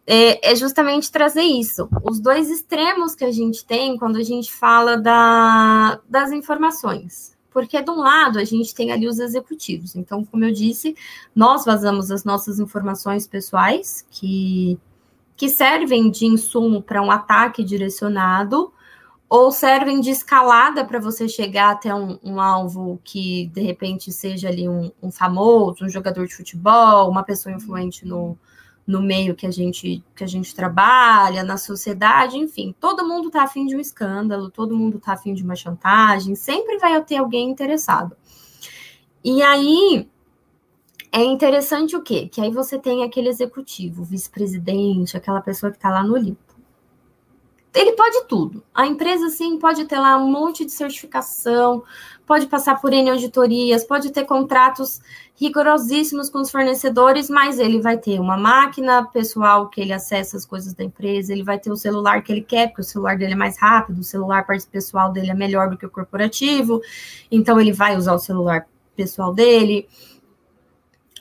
é, 0.06 0.52
é, 0.52 0.56
justamente 0.56 1.10
trazer 1.10 1.42
isso. 1.42 1.88
Os 2.02 2.20
dois 2.20 2.50
extremos 2.50 3.14
que 3.14 3.24
a 3.24 3.30
gente 3.30 3.64
tem 3.64 3.96
quando 3.96 4.16
a 4.16 4.22
gente 4.22 4.52
fala 4.52 4.96
da, 4.96 6.00
das 6.08 6.32
informações. 6.32 7.36
Porque, 7.50 7.80
de 7.80 7.90
um 7.90 7.98
lado, 7.98 8.38
a 8.38 8.44
gente 8.44 8.74
tem 8.74 8.90
ali 8.90 9.06
os 9.06 9.18
executivos. 9.18 9.94
Então, 9.94 10.24
como 10.24 10.44
eu 10.44 10.52
disse, 10.52 10.96
nós 11.34 11.64
vazamos 11.64 12.10
as 12.10 12.24
nossas 12.24 12.58
informações 12.58 13.26
pessoais, 13.26 14.06
que, 14.10 14.78
que 15.36 15.48
servem 15.50 16.10
de 16.10 16.24
insumo 16.24 16.82
para 16.82 17.02
um 17.02 17.10
ataque 17.10 17.62
direcionado 17.62 18.72
ou 19.28 19.50
servem 19.50 20.00
de 20.00 20.10
escalada 20.10 20.84
para 20.84 20.98
você 20.98 21.26
chegar 21.26 21.70
até 21.70 21.94
um, 21.94 22.18
um, 22.22 22.38
alvo 22.38 23.00
que 23.02 23.46
de 23.46 23.62
repente 23.62 24.12
seja 24.12 24.48
ali 24.48 24.68
um, 24.68 24.90
um, 25.02 25.10
famoso, 25.10 25.84
um 25.84 25.88
jogador 25.88 26.26
de 26.26 26.34
futebol, 26.34 27.10
uma 27.10 27.22
pessoa 27.22 27.54
influente 27.54 28.06
no, 28.06 28.36
no 28.86 29.00
meio 29.00 29.34
que 29.34 29.46
a 29.46 29.50
gente 29.50 30.02
que 30.14 30.24
a 30.24 30.26
gente 30.26 30.54
trabalha, 30.54 31.42
na 31.42 31.56
sociedade, 31.56 32.36
enfim, 32.36 32.74
todo 32.80 33.06
mundo 33.06 33.28
está 33.28 33.44
afim 33.44 33.66
de 33.66 33.76
um 33.76 33.80
escândalo, 33.80 34.50
todo 34.50 34.76
mundo 34.76 34.98
está 34.98 35.12
afim 35.12 35.34
de 35.34 35.42
uma 35.42 35.56
chantagem, 35.56 36.34
sempre 36.34 36.78
vai 36.78 37.00
ter 37.04 37.16
alguém 37.16 37.50
interessado. 37.50 38.16
E 39.24 39.42
aí 39.42 40.08
é 41.12 41.22
interessante 41.22 41.94
o 41.96 42.02
quê? 42.02 42.28
Que 42.28 42.40
aí 42.40 42.50
você 42.50 42.78
tem 42.78 43.04
aquele 43.04 43.28
executivo, 43.28 44.02
vice-presidente, 44.02 45.16
aquela 45.16 45.40
pessoa 45.40 45.70
que 45.70 45.78
está 45.78 45.90
lá 45.90 46.02
no 46.02 46.14
Olimpo 46.14 46.51
ele 47.74 47.92
pode 47.92 48.24
tudo. 48.24 48.62
A 48.74 48.86
empresa, 48.86 49.28
sim, 49.30 49.58
pode 49.58 49.84
ter 49.86 49.98
lá 49.98 50.16
um 50.18 50.30
monte 50.30 50.64
de 50.64 50.72
certificação, 50.72 51.82
pode 52.26 52.46
passar 52.46 52.80
por 52.80 52.92
N 52.92 53.10
auditorias, 53.10 53.84
pode 53.84 54.10
ter 54.10 54.24
contratos 54.24 55.00
rigorosíssimos 55.34 56.28
com 56.28 56.40
os 56.40 56.50
fornecedores, 56.50 57.30
mas 57.30 57.58
ele 57.58 57.80
vai 57.80 57.96
ter 57.96 58.20
uma 58.20 58.36
máquina 58.36 59.04
pessoal 59.04 59.68
que 59.68 59.80
ele 59.80 59.92
acessa 59.92 60.36
as 60.36 60.44
coisas 60.44 60.74
da 60.74 60.84
empresa, 60.84 61.32
ele 61.32 61.42
vai 61.42 61.58
ter 61.58 61.70
o 61.70 61.76
celular 61.76 62.22
que 62.22 62.30
ele 62.30 62.42
quer, 62.42 62.68
porque 62.68 62.82
o 62.82 62.84
celular 62.84 63.16
dele 63.16 63.32
é 63.32 63.36
mais 63.36 63.58
rápido, 63.58 64.00
o 64.00 64.04
celular 64.04 64.46
pessoal 64.70 65.10
dele 65.10 65.30
é 65.30 65.34
melhor 65.34 65.70
do 65.70 65.76
que 65.76 65.86
o 65.86 65.90
corporativo, 65.90 66.80
então 67.30 67.58
ele 67.58 67.72
vai 67.72 67.96
usar 67.96 68.12
o 68.12 68.18
celular 68.18 68.66
pessoal 68.94 69.32
dele. 69.32 69.88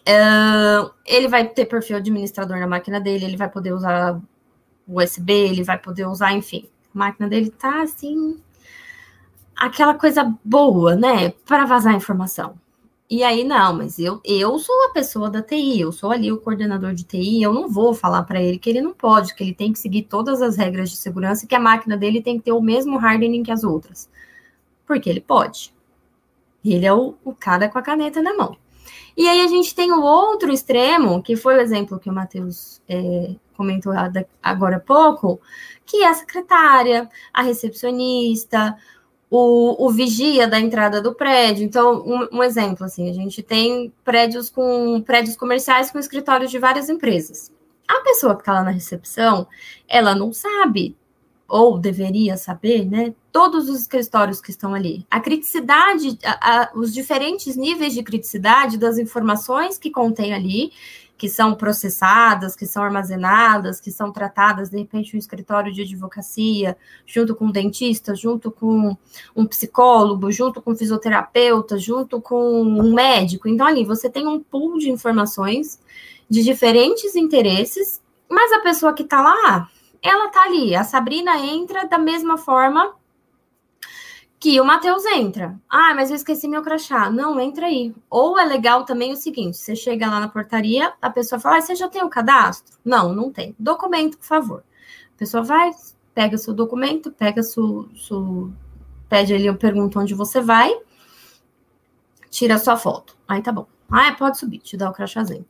Uh, 0.02 0.92
ele 1.06 1.28
vai 1.28 1.48
ter 1.48 1.66
perfil 1.66 1.98
administrador 1.98 2.60
na 2.60 2.68
máquina 2.68 3.00
dele, 3.00 3.26
ele 3.26 3.38
vai 3.38 3.50
poder 3.50 3.72
usar 3.72 4.20
USB, 4.88 5.32
ele 5.32 5.64
vai 5.64 5.78
poder 5.78 6.08
usar, 6.08 6.34
enfim. 6.34 6.68
A 6.94 6.98
máquina 6.98 7.28
dele 7.28 7.50
tá 7.50 7.82
assim, 7.82 8.42
aquela 9.56 9.94
coisa 9.94 10.36
boa, 10.44 10.96
né, 10.96 11.32
para 11.46 11.66
vazar 11.66 11.96
informação. 11.96 12.56
E 13.10 13.24
aí, 13.24 13.44
não, 13.44 13.74
mas 13.76 14.00
eu, 14.00 14.22
eu 14.24 14.58
sou 14.58 14.86
a 14.86 14.94
pessoa 14.94 15.30
da 15.30 15.42
TI, 15.42 15.82
eu 15.82 15.92
sou 15.92 16.12
ali 16.12 16.32
o 16.32 16.40
coordenador 16.40 16.94
de 16.94 17.04
TI, 17.04 17.42
eu 17.42 17.54
não 17.54 17.68
vou 17.68 17.94
falar 17.94 18.24
para 18.24 18.42
ele 18.42 18.58
que 18.58 18.70
ele 18.70 18.82
não 18.82 18.94
pode, 18.94 19.36
que 19.36 19.44
ele 19.44 19.54
tem 19.54 19.74
que 19.74 19.80
seguir 19.80 20.04
todas 20.04 20.42
as 20.42 20.56
regras 20.56 20.90
de 20.90 20.96
segurança 20.96 21.44
e 21.44 21.48
que 21.48 21.54
a 21.54 21.60
máquina 21.60 21.98
dele 21.98 22.22
tem 22.22 22.38
que 22.38 22.46
ter 22.46 22.54
o 22.54 22.62
mesmo 22.62 22.98
hardening 22.98 23.44
que 23.44 23.52
as 23.52 23.66
outras. 23.66 24.10
Porque 24.88 25.10
ele 25.10 25.20
pode. 25.20 25.74
Ele 26.64 26.86
é 26.86 26.94
o, 26.94 27.16
o 27.26 27.36
cara 27.36 27.68
com 27.68 27.78
a 27.78 27.82
caneta 27.82 28.22
na 28.22 28.34
mão. 28.34 28.56
E 29.16 29.28
aí 29.28 29.42
a 29.42 29.48
gente 29.48 29.76
tem 29.76 29.92
o 29.92 30.02
outro 30.02 30.52
extremo, 30.52 31.22
que 31.22 31.36
foi 31.36 31.56
o 31.56 31.62
exemplo 31.62 32.00
que 32.00 32.10
o 32.10 32.14
Matheus 32.14 32.82
é, 32.88 33.36
comentou 33.56 33.94
agora 34.42 34.78
há 34.78 34.80
pouco, 34.80 35.40
que 35.86 36.04
é 36.04 36.08
a 36.08 36.14
secretária, 36.14 37.10
a 37.34 37.42
recepcionista, 37.42 38.78
o, 39.30 39.86
o 39.86 39.90
vigia 39.90 40.48
da 40.48 40.60
entrada 40.60 41.02
do 41.02 41.16
prédio. 41.16 41.64
Então, 41.64 42.04
um, 42.06 42.38
um, 42.38 42.44
exemplo, 42.44 42.86
assim, 42.86 43.10
a 43.10 43.14
gente 43.14 43.42
tem 43.42 43.94
prédios 44.04 44.50
com 44.50 45.02
prédios 45.02 45.38
comerciais 45.38 45.90
com 45.90 46.00
escritórios 46.00 46.52
de 46.52 46.60
várias 46.60 46.90
empresas. 46.90 47.52
A 47.88 48.02
pessoa 48.02 48.36
que 48.36 48.42
está 48.42 48.54
lá 48.54 48.64
na 48.64 48.72
recepção, 48.72 49.48
ela 49.88 50.16
não 50.16 50.34
sabe 50.34 50.96
ou 51.52 51.78
deveria 51.78 52.38
saber, 52.38 52.90
né? 52.90 53.14
Todos 53.30 53.68
os 53.68 53.82
escritórios 53.82 54.40
que 54.40 54.52
estão 54.52 54.74
ali. 54.74 55.06
A 55.12 55.20
criticidade, 55.20 56.18
a, 56.24 56.62
a, 56.62 56.72
os 56.74 56.94
diferentes 56.94 57.58
níveis 57.58 57.94
de 57.94 58.02
criticidade 58.02 58.78
das 58.78 58.98
informações 58.98 59.78
que 59.78 59.92
contém 59.92 60.34
ali, 60.34 60.72
que 61.18 61.28
são 61.28 61.54
processadas, 61.54 62.56
que 62.56 62.66
são 62.66 62.82
armazenadas, 62.82 63.82
que 63.82 63.92
são 63.92 64.14
tratadas, 64.14 64.70
de 64.70 64.78
repente, 64.78 65.14
um 65.14 65.20
escritório 65.20 65.74
de 65.74 65.82
advocacia, 65.82 66.78
junto 67.06 67.36
com 67.36 67.48
um 67.48 67.52
dentista, 67.52 68.16
junto 68.16 68.50
com 68.50 68.96
um 69.36 69.46
psicólogo, 69.46 70.32
junto 70.32 70.62
com 70.62 70.72
um 70.72 70.76
fisioterapeuta, 70.78 71.78
junto 71.78 72.22
com 72.22 72.62
um 72.62 72.94
médico. 72.94 73.50
Então, 73.50 73.68
ali 73.68 73.84
você 73.84 74.10
tem 74.10 74.26
um 74.26 74.40
pool 74.40 74.78
de 74.78 74.90
informações 74.90 75.82
de 76.30 76.44
diferentes 76.44 77.14
interesses, 77.14 78.02
mas 78.30 78.54
a 78.54 78.62
pessoa 78.62 78.94
que 78.94 79.04
está 79.04 79.22
lá 79.22 79.70
ela 80.02 80.30
tá 80.30 80.44
ali. 80.44 80.76
A 80.76 80.84
Sabrina 80.84 81.38
entra 81.40 81.88
da 81.88 81.98
mesma 81.98 82.38
forma 82.38 82.96
que 84.40 84.60
o 84.60 84.66
Matheus 84.66 85.06
entra. 85.06 85.60
Ah, 85.70 85.94
mas 85.94 86.10
eu 86.10 86.16
esqueci 86.16 86.48
meu 86.48 86.64
crachá. 86.64 87.12
Não, 87.12 87.40
entra 87.40 87.68
aí. 87.68 87.94
Ou 88.10 88.40
é 88.40 88.44
legal 88.44 88.84
também 88.86 89.14
o 89.14 89.16
seguinte: 89.16 89.58
você 89.58 89.76
chega 89.76 90.10
lá 90.10 90.20
na 90.20 90.28
portaria, 90.28 90.94
a 91.00 91.10
pessoa 91.10 91.40
fala, 91.40 91.58
ah, 91.58 91.62
você 91.62 91.76
já 91.76 91.88
tem 91.88 92.04
o 92.04 92.10
cadastro? 92.10 92.78
Não, 92.84 93.14
não 93.14 93.32
tem. 93.32 93.56
Documento, 93.60 94.18
por 94.18 94.26
favor. 94.26 94.64
A 95.16 95.18
pessoa 95.18 95.44
vai, 95.44 95.72
pega 96.16 96.38
seu 96.40 96.54
documento, 96.56 97.12
pega 97.12 97.44
seu, 97.44 97.88
seu 97.96 98.52
pede 99.08 99.34
ali, 99.34 99.46
eu 99.46 99.56
pergunto 99.56 100.00
onde 100.00 100.16
você 100.16 100.42
vai, 100.42 100.74
tira 102.32 102.58
sua 102.58 102.78
foto. 102.78 103.16
Aí 103.28 103.44
tá 103.44 103.52
bom. 103.52 103.68
Ah, 103.92 104.12
pode 104.14 104.40
subir, 104.40 104.60
te 104.60 104.76
dá 104.76 104.90
o 104.90 104.94
crachazinho. 104.94 105.46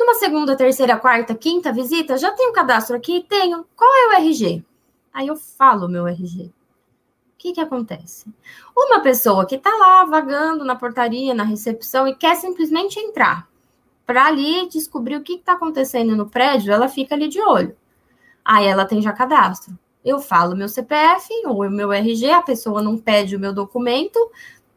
Numa 0.00 0.14
segunda, 0.14 0.56
terceira, 0.56 0.96
quarta, 0.96 1.34
quinta 1.34 1.70
visita, 1.70 2.16
já 2.16 2.30
tenho 2.30 2.54
cadastro 2.54 2.96
aqui? 2.96 3.22
Tenho. 3.28 3.66
Qual 3.76 3.94
é 3.94 4.06
o 4.06 4.12
RG? 4.22 4.64
Aí 5.12 5.26
eu 5.26 5.36
falo 5.36 5.90
meu 5.90 6.08
RG. 6.08 6.44
O 6.46 6.52
que, 7.36 7.52
que 7.52 7.60
acontece? 7.60 8.24
Uma 8.74 9.00
pessoa 9.00 9.44
que 9.44 9.56
está 9.56 9.68
lá 9.76 10.06
vagando 10.06 10.64
na 10.64 10.74
portaria, 10.74 11.34
na 11.34 11.42
recepção 11.42 12.08
e 12.08 12.14
quer 12.14 12.34
simplesmente 12.36 12.98
entrar 12.98 13.46
para 14.06 14.24
ali 14.24 14.66
descobrir 14.70 15.16
o 15.16 15.22
que 15.22 15.34
está 15.34 15.52
acontecendo 15.52 16.16
no 16.16 16.30
prédio, 16.30 16.72
ela 16.72 16.88
fica 16.88 17.14
ali 17.14 17.28
de 17.28 17.38
olho. 17.42 17.76
Aí 18.42 18.66
ela 18.66 18.86
tem 18.86 19.02
já 19.02 19.12
cadastro. 19.12 19.78
Eu 20.02 20.18
falo 20.18 20.56
meu 20.56 20.66
CPF 20.66 21.28
ou 21.44 21.68
meu 21.68 21.92
RG, 21.92 22.30
a 22.30 22.40
pessoa 22.40 22.80
não 22.80 22.96
pede 22.96 23.36
o 23.36 23.38
meu 23.38 23.52
documento, 23.52 24.18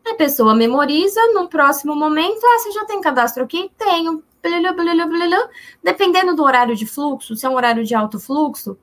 a 0.05 0.15
pessoa 0.15 0.53
memoriza, 0.53 1.21
no 1.33 1.47
próximo 1.47 1.95
momento, 1.95 2.43
ah, 2.43 2.59
você 2.59 2.71
já 2.73 2.83
tem 2.83 2.99
cadastro 2.99 3.41
aqui? 3.41 3.71
Tenho 3.77 4.21
dependendo 5.81 6.35
do 6.35 6.43
horário 6.43 6.75
de 6.75 6.85
fluxo, 6.85 7.35
se 7.35 7.45
é 7.45 7.49
um 7.49 7.55
horário 7.55 7.83
de 7.83 7.95
alto 7.95 8.19
fluxo, 8.19 8.77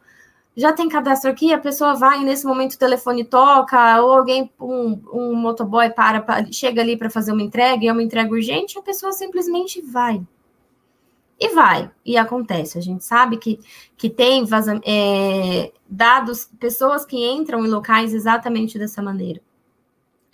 já 0.57 0.73
tem 0.73 0.89
cadastro 0.89 1.31
aqui, 1.31 1.53
a 1.53 1.59
pessoa 1.59 1.95
vai, 1.95 2.25
nesse 2.25 2.45
momento 2.45 2.75
o 2.75 2.79
telefone 2.79 3.25
toca, 3.25 4.03
ou 4.03 4.13
alguém, 4.13 4.51
um, 4.61 5.01
um 5.13 5.35
motoboy 5.35 5.91
para, 5.91 6.25
chega 6.53 6.81
ali 6.83 6.97
para 6.97 7.09
fazer 7.09 7.33
uma 7.33 7.43
entrega, 7.43 7.85
e 7.85 7.89
é 7.89 7.93
uma 7.93 8.03
entrega 8.03 8.33
urgente, 8.33 8.79
a 8.79 8.83
pessoa 8.83 9.13
simplesmente 9.13 9.81
vai. 9.81 10.21
E 11.39 11.49
vai, 11.55 11.91
e 12.05 12.19
acontece. 12.19 12.77
A 12.77 12.83
gente 12.83 13.03
sabe 13.03 13.39
que, 13.39 13.59
que 13.97 14.11
tem 14.11 14.45
é, 14.85 15.73
dados, 15.89 16.51
pessoas 16.59 17.07
que 17.07 17.17
entram 17.17 17.65
em 17.65 17.69
locais 17.69 18.13
exatamente 18.13 18.79
dessa 18.79 19.01
maneira. 19.01 19.41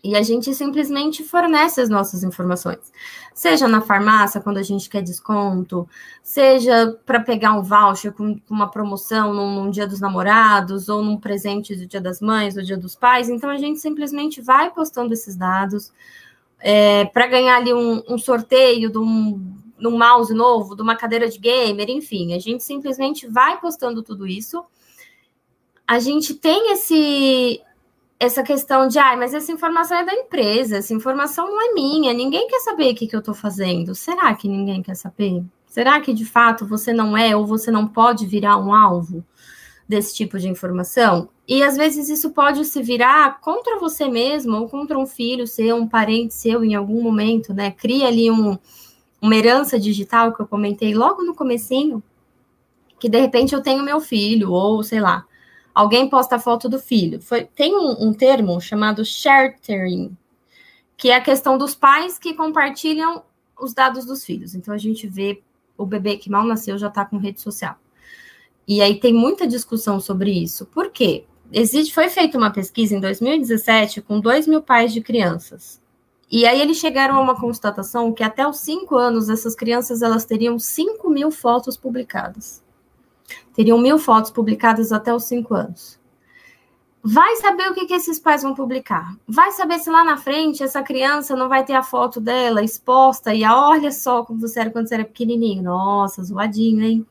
E 0.05 0.15
a 0.15 0.23
gente 0.23 0.55
simplesmente 0.55 1.25
fornece 1.25 1.81
as 1.81 1.89
nossas 1.89 2.23
informações. 2.23 2.93
Seja 3.35 3.67
na 3.67 3.81
farmácia, 3.81 4.41
quando 4.41 4.59
a 4.59 4.63
gente 4.63 4.89
quer 4.89 5.03
desconto, 5.03 5.89
seja 6.23 6.97
para 7.05 7.21
pegar 7.21 7.55
um 7.55 7.63
voucher 7.63 8.13
com, 8.13 8.41
uma 8.49 8.71
promoção 8.71 9.33
num, 9.33 9.55
num, 9.55 9.71
dia 9.71 9.87
dos 9.87 10.01
namorados, 10.01 10.89
ou 10.89 11.03
num 11.03 11.17
presente 11.17 11.75
do 11.75 11.87
dia 11.87 12.01
das 12.01 12.21
mães, 12.21 12.55
do 12.55 12.63
dia 12.63 12.77
dos 12.77 12.95
pais. 12.95 13.29
Então, 13.29 13.51
a 13.51 13.57
gente 13.57 13.81
simplesmente 13.81 14.41
vai 14.41 14.71
postando 14.71 15.13
esses 15.13 15.35
dados 15.35 15.93
é, 16.61 17.05
para 17.07 17.27
ganhar 17.27 17.57
ali 17.57 17.73
um, 17.75 18.03
um 18.09 18.19
sorteio 18.19 18.91
de 18.91 18.99
um, 18.99 19.57
num 19.79 19.97
mouse 19.97 20.33
novo, 20.33 20.75
de 20.75 20.83
uma 20.83 20.97
cadeira 20.97 21.29
de 21.29 21.39
gamer, 21.39 21.91
enfim, 21.91 22.35
a 22.35 22.39
gente 22.39 22.65
simplesmente 22.65 23.27
vai 23.27 23.61
postando 23.61 24.03
tudo 24.03 24.27
isso. 24.27 24.65
A 25.87 25.99
gente 25.99 26.35
tem 26.35 26.73
esse 26.73 27.61
essa 28.19 28.43
questão 28.43 28.89
de, 28.89 28.99
ah, 28.99 29.17
mas 29.17 29.35
essa 29.35 29.53
informação 29.53 29.99
é 29.99 30.05
da 30.05 30.15
empresa, 30.15 30.79
essa 30.79 30.95
informação 30.95 31.47
não 31.47 31.71
é 31.71 31.75
minha, 31.75 32.13
ninguém 32.15 32.49
quer 32.49 32.61
saber 32.61 32.93
o 32.93 32.95
que, 32.95 33.07
que 33.07 33.15
eu 33.15 33.21
estou 33.21 33.35
fazendo. 33.35 33.95
Será 33.95 34.35
que 34.35 34.49
ninguém 34.49 34.83
quer 34.83 34.95
saber? 34.95 35.45
Será 35.67 36.01
que 36.01 36.15
de 36.15 36.25
fato 36.25 36.67
você 36.67 36.93
não 36.93 37.17
é 37.17 37.37
ou 37.37 37.47
você 37.47 37.71
não 37.71 37.87
pode 37.87 38.27
virar 38.27 38.57
um 38.57 38.73
alvo 38.73 39.23
desse 39.87 40.15
tipo 40.15 40.39
de 40.39 40.49
informação? 40.49 41.29
E 41.47 41.63
às 41.63 41.77
vezes 41.77 42.09
isso 42.09 42.31
pode 42.31 42.65
se 42.65 42.83
virar 42.83 43.39
contra 43.41 43.79
você 43.79 44.09
mesmo 44.09 44.57
ou 44.57 44.69
contra 44.69 44.99
um 44.99 45.07
filho 45.07 45.47
seu, 45.47 45.77
um 45.77 45.87
parente 45.87 46.35
seu 46.35 46.65
em 46.65 46.75
algum 46.75 47.03
momento, 47.03 47.53
né? 47.53 47.71
Cria 47.71 48.07
ali 48.07 48.31
um, 48.31 48.57
uma 49.21 49.37
herança 49.37 49.79
digital 49.79 50.33
que 50.33 50.41
eu 50.41 50.47
comentei 50.47 50.95
logo 50.95 51.23
no 51.23 51.35
comecinho, 51.35 52.03
que 52.99 53.11
de 53.11 53.21
repente 53.21 53.55
eu 53.55 53.61
tenho 53.61 53.85
meu 53.85 54.01
filho, 54.01 54.51
ou 54.53 54.83
sei 54.83 55.01
lá, 55.01 55.27
alguém 55.77 56.09
posta 56.09 56.37
a 56.37 56.39
foto 56.39 56.71
do 56.71 56.79
filho. 56.79 57.21
Foi, 57.21 57.45
tem 57.45 57.77
um, 57.77 58.09
um 58.09 58.15
termo 58.15 58.59
chamado 58.61 59.05
sharing, 59.05 60.17
que 60.97 61.11
é 61.11 61.17
a 61.17 61.21
questão 61.21 61.59
dos 61.59 61.75
pais 61.75 62.19
que 62.19 62.33
compartilham 62.33 63.23
os 63.61 63.75
dados 63.75 64.07
dos 64.07 64.25
filhos. 64.25 64.55
Então 64.55 64.73
a 64.73 64.79
gente 64.79 65.07
vê 65.07 65.43
o 65.77 65.85
bebê 65.85 66.17
que 66.17 66.31
mal 66.31 66.45
nasceu 66.45 66.79
já 66.79 66.89
está 66.89 67.05
com 67.05 67.19
rede 67.19 67.43
social. 67.43 67.77
E 68.67 68.81
aí 68.81 68.99
tem 68.99 69.13
muita 69.13 69.47
discussão 69.47 70.01
sobre 70.01 70.31
isso. 70.31 70.65
Por 70.65 70.91
quê? 70.91 71.27
existe, 71.53 71.93
foi 71.93 72.09
feita 72.09 72.39
uma 72.39 72.51
pesquisa 72.51 72.97
em 72.97 73.01
2017 73.01 74.01
com 74.01 74.19
2 74.19 74.47
mil 74.47 74.63
pais 74.63 74.95
de 74.95 75.03
crianças. 75.03 75.81
E 76.31 76.47
aí 76.47 76.61
eles 76.61 76.79
chegaram 76.79 77.17
a 77.17 77.21
uma 77.21 77.39
constatação 77.39 78.13
que 78.13 78.23
até 78.23 78.49
os 78.49 78.59
5 78.61 78.97
anos 78.97 79.29
essas 79.29 79.55
crianças 79.55 80.03
elas 80.03 80.25
teriam 80.25 80.59
5 80.59 81.09
mil 81.11 81.31
fotos 81.31 81.77
publicadas. 81.77 82.65
Teriam 83.55 83.79
mil 83.79 83.99
fotos 83.99 84.31
publicadas 84.31 84.93
até 84.93 85.15
os 85.15 85.25
5 85.25 85.55
anos. 85.55 85.99
Vai 87.09 87.37
saber 87.37 87.71
o 87.71 87.75
que, 87.75 87.87
que 87.87 87.95
esses 87.95 88.19
pais 88.19 88.43
vão 88.43 88.53
publicar. 88.53 89.15
Vai 89.29 89.53
saber 89.53 89.79
se 89.79 89.89
lá 89.89 90.05
na 90.05 90.17
frente 90.17 90.65
essa 90.65 90.83
criança 90.83 91.37
não 91.37 91.49
vai 91.49 91.65
ter 91.65 91.75
a 91.75 91.83
foto 91.83 92.21
dela 92.21 92.65
exposta 92.65 93.33
e 93.33 93.45
a 93.45 93.57
olha 93.57 93.93
só 93.93 94.25
como 94.25 94.41
você 94.41 94.59
era 94.59 94.71
quando 94.71 94.89
você 94.89 94.95
era 94.95 95.05
pequenininho. 95.05 95.63
Nossa, 95.63 96.25
zoadinho, 96.25 96.83
hein? 96.83 97.07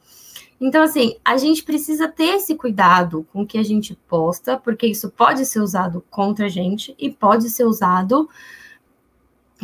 Então, 0.59 0.84
assim, 0.84 1.16
a 1.24 1.38
gente 1.38 1.63
precisa 1.63 2.07
ter 2.07 2.36
esse 2.36 2.55
cuidado 2.55 3.26
com 3.32 3.43
o 3.43 3.45
que 3.45 3.57
a 3.57 3.63
gente 3.63 3.95
posta, 4.07 4.57
porque 4.57 4.88
isso 4.88 5.09
pode 5.09 5.45
ser 5.45 5.59
usado 5.59 6.03
contra 6.09 6.47
a 6.47 6.49
gente 6.49 6.95
e 6.97 7.09
pode 7.09 7.49
ser 7.49 7.66
usado 7.66 8.30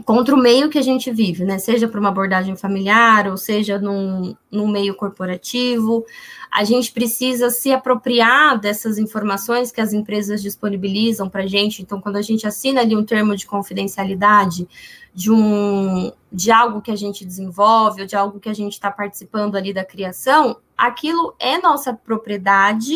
contra 0.06 0.34
o 0.34 0.38
meio 0.38 0.70
que 0.70 0.78
a 0.78 0.82
gente 0.82 1.12
vive, 1.12 1.44
né? 1.44 1.60
Seja 1.60 1.88
para 1.88 2.00
uma 2.00 2.10
abordagem 2.10 2.56
familiar 2.56 3.28
ou 3.28 3.36
seja 3.36 3.78
num, 3.78 4.36
num 4.50 4.68
meio 4.68 4.96
corporativo. 4.96 6.06
A 6.50 6.64
gente 6.64 6.92
precisa 6.92 7.50
se 7.50 7.72
apropriar 7.72 8.60
dessas 8.60 8.98
informações 8.98 9.72
que 9.72 9.82
as 9.82 9.92
empresas 9.92 10.42
disponibilizam 10.42 11.30
para 11.30 11.44
a 11.44 11.48
gente. 11.48 11.82
Então, 11.82 12.00
quando 12.00 12.16
a 12.16 12.22
gente 12.22 12.48
assina 12.48 12.82
ali 12.82 12.96
um 12.96 13.04
termo 13.04 13.36
de 13.36 13.46
confidencialidade 13.46 14.68
de 15.14 15.30
um 15.30 16.12
de 16.32 16.50
algo 16.50 16.82
que 16.82 16.92
a 16.92 16.96
gente 16.96 17.26
desenvolve 17.26 18.02
ou 18.02 18.08
de 18.08 18.16
algo 18.16 18.40
que 18.40 18.48
a 18.48 18.54
gente 18.54 18.74
está 18.74 18.90
participando 18.90 19.58
ali 19.58 19.74
da 19.74 19.84
criação, 19.84 20.56
aquilo 20.78 21.36
é 21.38 21.58
nossa 21.58 21.94
propriedade 21.94 22.96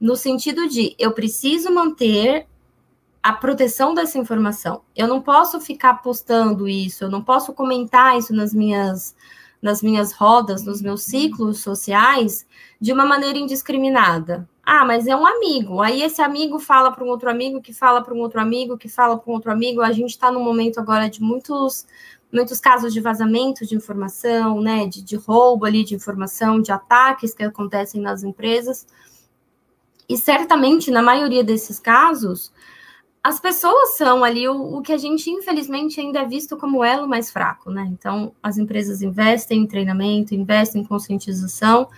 no 0.00 0.16
sentido 0.16 0.66
de 0.66 0.94
eu 0.98 1.12
preciso 1.12 1.70
manter 1.70 2.46
a 3.26 3.32
proteção 3.32 3.92
dessa 3.92 4.18
informação. 4.18 4.82
Eu 4.94 5.08
não 5.08 5.20
posso 5.20 5.60
ficar 5.60 5.94
postando 5.94 6.68
isso, 6.68 7.02
eu 7.02 7.10
não 7.10 7.24
posso 7.24 7.52
comentar 7.52 8.16
isso 8.16 8.32
nas 8.32 8.54
minhas 8.54 9.16
nas 9.60 9.82
minhas 9.82 10.12
rodas, 10.12 10.64
nos 10.64 10.80
meus 10.80 11.02
ciclos 11.02 11.58
sociais, 11.58 12.46
de 12.80 12.92
uma 12.92 13.04
maneira 13.04 13.36
indiscriminada. 13.36 14.48
Ah, 14.64 14.84
mas 14.84 15.08
é 15.08 15.16
um 15.16 15.26
amigo. 15.26 15.80
Aí 15.80 16.02
esse 16.02 16.22
amigo 16.22 16.60
fala 16.60 16.92
para 16.92 17.02
um 17.02 17.08
outro 17.08 17.28
amigo, 17.28 17.60
que 17.60 17.72
fala 17.72 18.00
para 18.00 18.14
um 18.14 18.18
outro 18.18 18.40
amigo, 18.40 18.78
que 18.78 18.88
fala 18.88 19.18
para 19.18 19.28
um 19.28 19.34
outro 19.34 19.50
amigo. 19.50 19.80
A 19.80 19.90
gente 19.90 20.10
está 20.10 20.30
num 20.30 20.44
momento 20.44 20.78
agora 20.78 21.10
de 21.10 21.20
muitos 21.20 21.84
muitos 22.32 22.60
casos 22.60 22.92
de 22.92 23.00
vazamento 23.00 23.66
de 23.66 23.74
informação, 23.74 24.60
né, 24.60 24.86
de, 24.86 25.02
de 25.02 25.16
roubo 25.16 25.64
ali 25.64 25.82
de 25.82 25.96
informação, 25.96 26.60
de 26.60 26.70
ataques 26.70 27.34
que 27.34 27.42
acontecem 27.42 28.00
nas 28.00 28.22
empresas. 28.22 28.86
E 30.08 30.16
certamente, 30.16 30.92
na 30.92 31.02
maioria 31.02 31.42
desses 31.42 31.80
casos, 31.80 32.52
as 33.26 33.40
pessoas 33.40 33.96
são 33.96 34.22
ali 34.22 34.48
o, 34.48 34.76
o, 34.76 34.82
que 34.82 34.92
a 34.92 34.96
gente, 34.96 35.28
infelizmente, 35.28 36.00
ainda 36.00 36.20
é 36.20 36.24
visto 36.24 36.56
como 36.56 36.84
elo 36.84 37.08
mais 37.08 37.28
fraco, 37.28 37.72
né? 37.72 37.84
Então, 37.90 38.32
as 38.40 38.56
empresas 38.56 39.02
investem 39.02 39.62
em 39.62 39.66
treinamento, 39.66 40.32
investem 40.32 40.82
em 40.82 40.84
conscientização, 40.84 41.88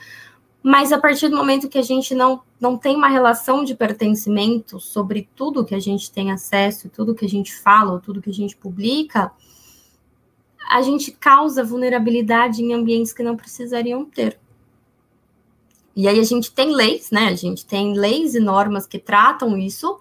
mas 0.62 0.90
a 0.90 0.98
partir 0.98 1.28
do 1.28 1.36
momento 1.36 1.68
que 1.68 1.76
a 1.76 1.82
gente 1.82 2.14
não, 2.14 2.40
não 2.58 2.78
tem 2.78 2.96
uma 2.96 3.08
relação 3.08 3.62
de 3.62 3.74
pertencimento 3.74 4.80
sobre 4.80 5.28
tudo 5.36 5.66
que 5.66 5.74
a 5.74 5.78
gente 5.78 6.10
tem 6.10 6.32
acesso, 6.32 6.88
tudo 6.88 7.14
que 7.14 7.26
a 7.26 7.28
gente 7.28 7.54
fala, 7.54 8.00
tudo 8.00 8.22
que 8.22 8.30
a 8.30 8.34
gente 8.34 8.56
publica, 8.56 9.30
a 10.70 10.80
gente 10.80 11.12
causa 11.12 11.62
vulnerabilidade 11.62 12.62
em 12.62 12.72
ambientes 12.72 13.12
que 13.12 13.22
não 13.22 13.36
precisariam 13.36 14.02
ter. 14.02 14.40
E 15.94 16.08
aí 16.08 16.18
a 16.18 16.24
gente 16.24 16.50
tem 16.52 16.74
leis, 16.74 17.10
né? 17.10 17.26
A 17.26 17.34
gente 17.34 17.66
tem 17.66 17.92
leis 17.92 18.34
e 18.34 18.40
normas 18.40 18.86
que 18.86 18.98
tratam 18.98 19.58
isso, 19.58 19.98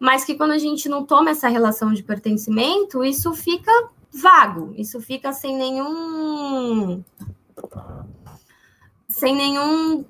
mas 0.00 0.24
que 0.24 0.34
quando 0.34 0.52
a 0.52 0.58
gente 0.58 0.88
não 0.88 1.04
toma 1.04 1.30
essa 1.30 1.46
relação 1.46 1.92
de 1.92 2.02
pertencimento, 2.02 3.04
isso 3.04 3.34
fica 3.34 3.70
vago, 4.10 4.72
isso 4.78 4.98
fica 4.98 5.30
sem 5.30 5.54
nenhum 5.54 7.04
sem 9.06 9.36
nenhum 9.36 10.04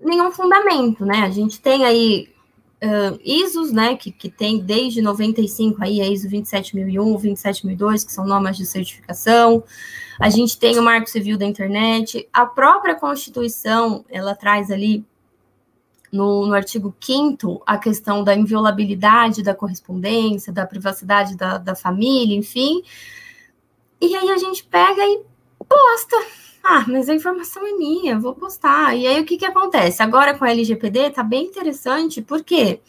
nenhum 0.00 0.32
fundamento, 0.32 1.04
né? 1.04 1.18
A 1.18 1.30
gente 1.30 1.60
tem 1.60 1.84
aí 1.84 2.30
uh, 2.82 3.18
ISOs, 3.22 3.72
né, 3.72 3.94
que, 3.96 4.10
que 4.10 4.30
tem 4.30 4.58
desde 4.58 5.02
95 5.02 5.82
aí 5.82 6.00
a 6.00 6.08
ISO 6.08 6.28
27001, 6.28 7.16
27002, 7.16 8.04
que 8.04 8.12
são 8.12 8.26
normas 8.26 8.56
de 8.56 8.64
certificação. 8.64 9.62
A 10.18 10.30
gente 10.30 10.58
tem 10.58 10.78
o 10.78 10.82
Marco 10.82 11.10
Civil 11.10 11.36
da 11.36 11.44
Internet, 11.44 12.26
a 12.32 12.46
própria 12.46 12.94
Constituição, 12.94 14.04
ela 14.08 14.34
traz 14.34 14.70
ali 14.70 15.04
no, 16.16 16.46
no 16.46 16.54
artigo 16.54 16.94
5 17.00 17.62
a 17.66 17.78
questão 17.78 18.24
da 18.24 18.34
inviolabilidade 18.34 19.42
da 19.42 19.54
correspondência, 19.54 20.52
da 20.52 20.66
privacidade 20.66 21.36
da, 21.36 21.58
da 21.58 21.74
família, 21.74 22.36
enfim. 22.36 22.82
E 24.00 24.14
aí 24.14 24.30
a 24.30 24.38
gente 24.38 24.64
pega 24.64 25.02
e 25.04 25.22
posta. 25.68 26.16
Ah, 26.62 26.84
mas 26.88 27.08
a 27.08 27.14
informação 27.14 27.64
é 27.66 27.72
minha, 27.74 28.18
vou 28.18 28.34
postar. 28.34 28.96
E 28.96 29.06
aí 29.06 29.20
o 29.20 29.24
que, 29.24 29.36
que 29.36 29.46
acontece? 29.46 30.02
Agora 30.02 30.36
com 30.36 30.44
a 30.44 30.50
LGPD 30.50 31.10
tá 31.10 31.22
bem 31.22 31.44
interessante, 31.44 32.20
por 32.20 32.42
quê? 32.42 32.80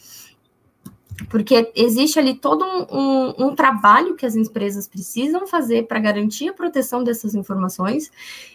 Porque 1.30 1.70
existe 1.74 2.18
ali 2.18 2.34
todo 2.34 2.64
um, 2.64 2.86
um, 2.90 3.46
um 3.46 3.54
trabalho 3.54 4.14
que 4.14 4.26
as 4.26 4.36
empresas 4.36 4.88
precisam 4.88 5.46
fazer 5.46 5.86
para 5.86 5.98
garantir 5.98 6.48
a 6.48 6.52
proteção 6.52 7.04
dessas 7.04 7.34
informações, 7.34 8.10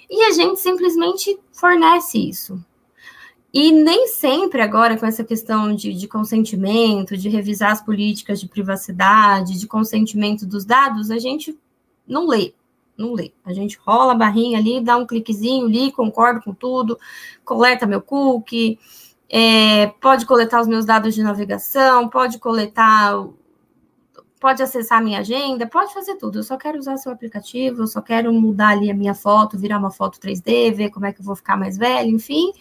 e 0.09 0.23
a 0.23 0.31
gente 0.31 0.59
simplesmente 0.59 1.37
fornece 1.51 2.17
isso. 2.17 2.63
E 3.53 3.71
nem 3.71 4.07
sempre, 4.07 4.61
agora, 4.61 4.97
com 4.97 5.05
essa 5.05 5.23
questão 5.23 5.75
de, 5.75 5.93
de, 5.93 6.07
consentimento, 6.07 7.15
de 7.15 7.29
revisar 7.29 7.71
as 7.71 7.83
políticas 7.83 8.39
de 8.39 8.47
privacidade, 8.47 9.59
de 9.59 9.67
consentimento 9.67 10.43
dos 10.43 10.65
dados, 10.65 11.11
a 11.11 11.19
gente 11.19 11.55
não 12.07 12.27
lê, 12.27 12.55
não 12.97 13.13
lê. 13.13 13.31
A 13.45 13.53
gente 13.53 13.77
rola 13.77 14.13
a 14.13 14.15
barrinha 14.15 14.57
ali, 14.57 14.81
dá 14.81 14.97
um 14.97 15.05
cliquezinho 15.05 15.67
ali, 15.67 15.91
concordo 15.91 16.41
com 16.41 16.51
tudo, 16.51 16.97
coleta 17.45 17.85
meu 17.85 18.01
cookie, 18.01 18.79
é, 19.29 19.85
pode 20.01 20.25
coletar 20.25 20.59
os 20.59 20.67
meus 20.67 20.83
dados 20.83 21.13
de 21.13 21.21
navegação, 21.21 22.09
pode 22.09 22.39
coletar, 22.39 23.23
pode 24.39 24.63
acessar 24.63 25.03
minha 25.03 25.19
agenda, 25.19 25.67
pode 25.67 25.93
fazer 25.93 26.15
tudo. 26.15 26.39
Eu 26.39 26.43
só 26.43 26.57
quero 26.57 26.79
usar 26.79 26.97
seu 26.97 27.11
aplicativo, 27.11 27.83
eu 27.83 27.87
só 27.87 28.01
quero 28.01 28.33
mudar 28.33 28.69
ali 28.69 28.89
a 28.89 28.95
minha 28.95 29.13
foto, 29.13 29.59
virar 29.59 29.77
uma 29.77 29.91
foto 29.91 30.19
3D, 30.19 30.73
ver 30.73 30.89
como 30.89 31.05
é 31.05 31.13
que 31.13 31.21
eu 31.21 31.25
vou 31.25 31.35
ficar 31.35 31.55
mais 31.55 31.77
velho, 31.77 32.09
enfim. 32.09 32.51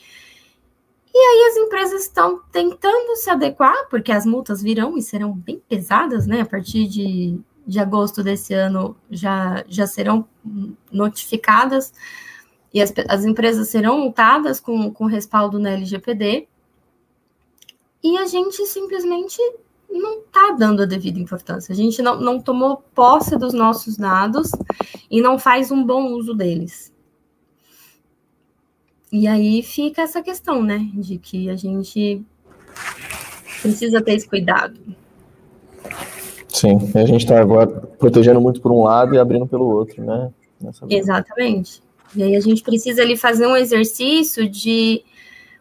E 1.14 1.18
aí 1.18 1.50
as 1.50 1.56
empresas 1.56 2.02
estão 2.02 2.40
tentando 2.50 3.16
se 3.16 3.28
adequar, 3.28 3.88
porque 3.90 4.10
as 4.10 4.24
multas 4.24 4.62
virão 4.62 4.96
e 4.96 5.02
serão 5.02 5.32
bem 5.32 5.62
pesadas, 5.68 6.26
né? 6.26 6.40
A 6.40 6.46
partir 6.46 6.86
de, 6.88 7.38
de 7.66 7.78
agosto 7.78 8.22
desse 8.22 8.54
ano 8.54 8.96
já, 9.10 9.62
já 9.68 9.86
serão 9.86 10.26
notificadas 10.90 11.92
e 12.72 12.80
as, 12.80 12.92
as 13.08 13.24
empresas 13.24 13.68
serão 13.68 13.98
multadas 13.98 14.58
com, 14.58 14.90
com 14.90 15.04
respaldo 15.06 15.58
na 15.58 15.70
LGPD. 15.70 16.48
E 18.02 18.18
a 18.18 18.26
gente 18.26 18.64
simplesmente 18.66 19.38
não 19.90 20.20
está 20.20 20.52
dando 20.52 20.82
a 20.82 20.86
devida 20.86 21.20
importância. 21.20 21.72
A 21.72 21.76
gente 21.76 22.00
não, 22.00 22.18
não 22.18 22.40
tomou 22.40 22.82
posse 22.94 23.36
dos 23.36 23.52
nossos 23.52 23.96
dados 23.96 24.50
e 25.10 25.20
não 25.20 25.38
faz 25.38 25.70
um 25.70 25.84
bom 25.84 26.12
uso 26.12 26.34
deles. 26.34 26.91
E 29.12 29.28
aí 29.28 29.62
fica 29.62 30.00
essa 30.00 30.22
questão, 30.22 30.62
né, 30.62 30.88
de 30.94 31.18
que 31.18 31.50
a 31.50 31.54
gente 31.54 32.24
precisa 33.60 34.00
ter 34.00 34.14
esse 34.14 34.26
cuidado. 34.26 34.80
Sim, 36.48 36.78
a 36.94 37.04
gente 37.04 37.24
está 37.24 37.38
agora 37.38 37.66
protegendo 37.66 38.40
muito 38.40 38.60
por 38.62 38.72
um 38.72 38.82
lado 38.82 39.14
e 39.14 39.18
abrindo 39.18 39.46
pelo 39.46 39.68
outro, 39.68 40.02
né? 40.02 40.32
Exatamente. 40.88 41.82
E 42.16 42.22
aí 42.22 42.36
a 42.36 42.40
gente 42.40 42.62
precisa 42.62 43.02
ali 43.02 43.16
fazer 43.16 43.46
um 43.46 43.56
exercício 43.56 44.48
de 44.48 45.04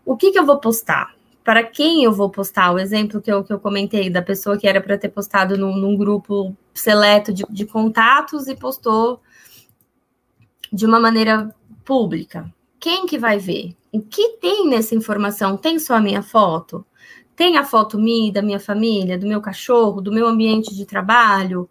o 0.06 0.16
que, 0.16 0.32
que 0.32 0.40
eu 0.40 0.46
vou 0.46 0.58
postar, 0.58 1.14
para 1.44 1.64
quem 1.64 2.04
eu 2.04 2.14
vou 2.14 2.30
postar. 2.30 2.72
O 2.72 2.80
exemplo 2.80 3.22
que 3.22 3.32
eu, 3.32 3.44
que 3.44 3.52
eu 3.52 3.60
comentei 3.60 4.10
da 4.10 4.22
pessoa 4.22 4.58
que 4.58 4.68
era 4.68 4.80
para 4.80 4.98
ter 4.98 5.10
postado 5.10 5.58
num, 5.58 5.76
num 5.76 5.98
grupo 5.98 6.56
seleto 6.74 7.34
de, 7.34 7.44
de 7.50 7.66
contatos 7.66 8.48
e 8.48 8.56
postou 8.56 9.20
de 10.72 10.86
uma 10.86 11.00
maneira 11.00 11.54
pública. 11.84 12.50
Quem 12.82 13.06
que 13.06 13.20
vai 13.20 13.38
ver? 13.38 13.78
O 13.92 14.02
que 14.02 14.38
tem 14.42 14.68
nessa 14.68 14.96
informação? 14.96 15.56
Tem 15.56 15.78
só 15.78 15.94
a 15.94 16.02
minha 16.02 16.24
foto? 16.24 16.84
Tem 17.36 17.56
a 17.56 17.64
foto 17.64 18.00
minha, 18.00 18.34
da 18.34 18.42
minha 18.42 18.60
família, 18.60 19.20
do 19.20 19.28
meu 19.28 19.40
cachorro, 19.40 20.02
do 20.02 20.12
meu 20.12 20.26
ambiente 20.26 20.76
de 20.76 20.84
trabalho? 20.84 21.70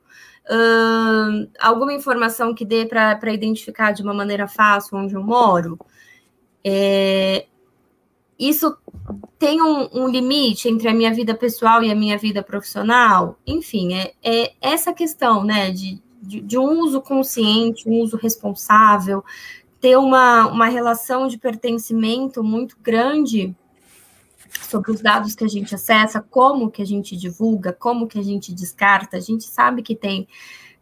Alguma 1.60 1.92
informação 1.92 2.54
que 2.54 2.64
dê 2.64 2.86
para 2.86 3.32
identificar 3.32 3.90
de 3.90 4.02
uma 4.02 4.14
maneira 4.14 4.46
fácil 4.46 4.98
onde 4.98 5.14
eu 5.14 5.22
moro? 5.22 5.76
É, 6.62 7.46
isso 8.38 8.76
tem 9.36 9.60
um, 9.60 9.88
um, 9.92 10.08
limite 10.08 10.68
entre 10.68 10.88
a 10.88 10.94
minha 10.94 11.12
vida 11.12 11.34
pessoal 11.34 11.82
e 11.82 11.90
a 11.90 11.94
minha 11.94 12.16
vida 12.16 12.40
profissional? 12.40 13.36
Enfim, 13.44 13.94
é, 13.94 14.12
é 14.22 14.52
essa 14.60 14.92
questão, 14.92 15.42
né, 15.42 15.72
de, 15.72 16.00
de, 16.22 16.40
de, 16.40 16.58
um 16.58 16.80
uso 16.80 17.00
consciente, 17.00 17.88
um 17.88 18.00
uso 18.00 18.16
responsável, 18.16 19.24
ter 19.80 19.96
uma, 19.96 20.46
uma 20.46 20.66
relação 20.66 21.26
de 21.26 21.38
pertencimento 21.38 22.44
muito 22.44 22.76
grande 22.82 23.54
sobre 24.68 24.90
os 24.90 25.00
dados 25.00 25.34
que 25.34 25.44
a 25.44 25.48
gente 25.48 25.74
acessa, 25.74 26.20
como 26.20 26.70
que 26.70 26.82
a 26.82 26.84
gente 26.86 27.16
divulga, 27.16 27.72
como 27.72 28.06
que 28.06 28.18
a 28.18 28.22
gente 28.22 28.52
descarta. 28.52 29.16
A 29.16 29.20
gente 29.20 29.44
sabe 29.44 29.82
que 29.82 29.94
tem, 29.94 30.28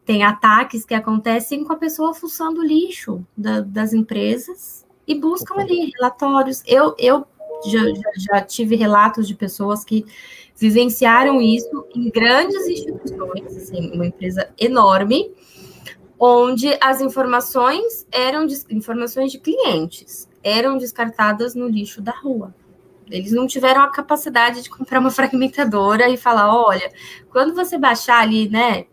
tem 0.05 0.24
ataques 0.24 0.84
que 0.84 0.94
acontecem 0.94 1.64
com 1.64 1.72
a 1.72 1.76
pessoa 1.76 2.14
fuçando 2.14 2.62
lixo 2.62 3.24
da, 3.36 3.61
das 3.61 3.92
empresas 3.92 4.84
e 5.07 5.14
buscam 5.14 5.61
ali 5.61 5.92
relatórios. 5.96 6.62
Eu, 6.66 6.94
eu 6.99 7.26
já, 7.66 7.84
já, 7.88 8.11
já, 8.16 8.40
tive 8.40 8.76
relatos 8.76 9.26
de 9.26 9.34
pessoas 9.34 9.84
que 9.84 10.05
vivenciaram 10.57 11.40
isso 11.40 11.86
em 11.94 12.11
grandes 12.11 12.66
instituições, 12.66 13.57
assim, 13.57 13.92
uma 13.92 14.07
empresa 14.07 14.51
enorme, 14.59 15.30
onde 16.18 16.76
as 16.80 17.00
informações 17.00 18.06
eram 18.10 18.46
informações 18.70 19.30
de 19.30 19.38
clientes 19.38 20.28
eram 20.42 20.78
descartadas 20.78 21.54
no 21.54 21.68
lixo 21.68 22.00
da 22.00 22.12
rua. 22.12 22.54
Eles 23.10 23.32
não 23.32 23.46
tiveram 23.46 23.82
a 23.82 23.90
capacidade 23.90 24.62
de 24.62 24.70
comprar 24.70 25.00
uma 25.00 25.10
fragmentadora 25.12 26.08
e 26.08 26.16
falar, 26.16 26.54
olha, 26.54 26.90
quando 27.30 27.54
você 27.54 27.78
baixar 27.78 28.20
ali, 28.20 28.48
né, 28.48 28.86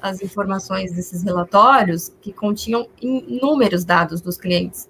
as 0.00 0.22
informações 0.22 0.92
desses 0.92 1.22
relatórios 1.22 2.12
que 2.20 2.32
continham 2.32 2.86
inúmeros 3.00 3.84
dados 3.84 4.20
dos 4.20 4.36
clientes, 4.36 4.88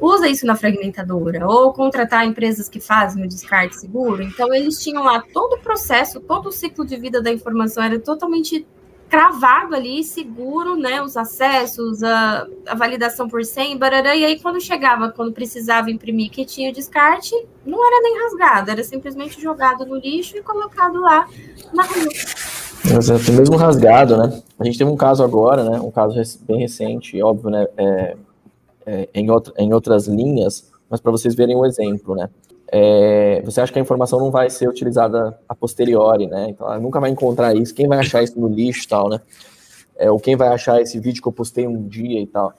usa 0.00 0.28
isso 0.28 0.46
na 0.46 0.54
fragmentadora, 0.54 1.46
ou 1.48 1.72
contratar 1.72 2.24
empresas 2.24 2.68
que 2.68 2.78
fazem 2.78 3.24
o 3.24 3.28
descarte 3.28 3.76
seguro. 3.76 4.22
Então, 4.22 4.54
eles 4.54 4.80
tinham 4.80 5.02
lá 5.02 5.20
todo 5.20 5.54
o 5.54 5.60
processo, 5.60 6.20
todo 6.20 6.50
o 6.50 6.52
ciclo 6.52 6.86
de 6.86 6.96
vida 6.96 7.20
da 7.20 7.32
informação 7.32 7.82
era 7.82 7.98
totalmente 7.98 8.64
cravado 9.08 9.74
ali, 9.74 10.04
seguro, 10.04 10.76
né? 10.76 11.02
Os 11.02 11.16
acessos, 11.16 12.02
a, 12.02 12.46
a 12.66 12.74
validação 12.74 13.28
por 13.28 13.44
100, 13.44 13.78
barará, 13.78 14.14
e 14.14 14.24
aí 14.24 14.38
quando 14.38 14.60
chegava, 14.60 15.10
quando 15.10 15.32
precisava 15.32 15.90
imprimir 15.90 16.30
que 16.30 16.44
tinha 16.44 16.70
o 16.70 16.72
descarte, 16.72 17.34
não 17.64 17.84
era 17.84 18.02
nem 18.02 18.22
rasgado, 18.22 18.70
era 18.70 18.84
simplesmente 18.84 19.40
jogado 19.40 19.86
no 19.86 19.96
lixo 19.96 20.36
e 20.36 20.42
colocado 20.42 21.00
lá 21.00 21.26
na 21.72 21.82
rua. 21.84 22.08
Exato, 22.96 23.32
mesmo 23.32 23.56
rasgado, 23.56 24.16
né? 24.16 24.42
A 24.58 24.64
gente 24.64 24.78
teve 24.78 24.90
um 24.90 24.96
caso 24.96 25.22
agora, 25.22 25.68
né? 25.68 25.80
Um 25.80 25.90
caso 25.90 26.14
bem 26.42 26.58
recente, 26.58 27.20
óbvio, 27.22 27.50
né? 27.50 27.66
É, 27.76 28.16
é, 28.86 29.08
em, 29.14 29.30
outra, 29.30 29.52
em 29.58 29.72
outras 29.72 30.06
linhas, 30.06 30.70
mas 30.88 31.00
para 31.00 31.12
vocês 31.12 31.34
verem 31.34 31.56
um 31.56 31.66
exemplo, 31.66 32.14
né? 32.14 32.28
É, 32.70 33.40
você 33.42 33.60
acha 33.60 33.72
que 33.72 33.78
a 33.78 33.82
informação 33.82 34.18
não 34.18 34.30
vai 34.30 34.50
ser 34.50 34.68
utilizada 34.68 35.38
a 35.48 35.54
posteriori, 35.54 36.26
né? 36.26 36.48
Então, 36.50 36.66
ela 36.66 36.78
nunca 36.78 37.00
vai 37.00 37.10
encontrar 37.10 37.56
isso. 37.56 37.74
Quem 37.74 37.88
vai 37.88 37.98
achar 37.98 38.22
isso 38.22 38.38
no 38.38 38.48
lixo 38.48 38.84
e 38.84 38.88
tal, 38.88 39.08
né? 39.08 39.20
É, 39.96 40.10
ou 40.10 40.20
quem 40.20 40.36
vai 40.36 40.48
achar 40.48 40.80
esse 40.80 41.00
vídeo 41.00 41.22
que 41.22 41.28
eu 41.28 41.32
postei 41.32 41.66
um 41.66 41.88
dia 41.88 42.20
e 42.20 42.26
tal. 42.26 42.52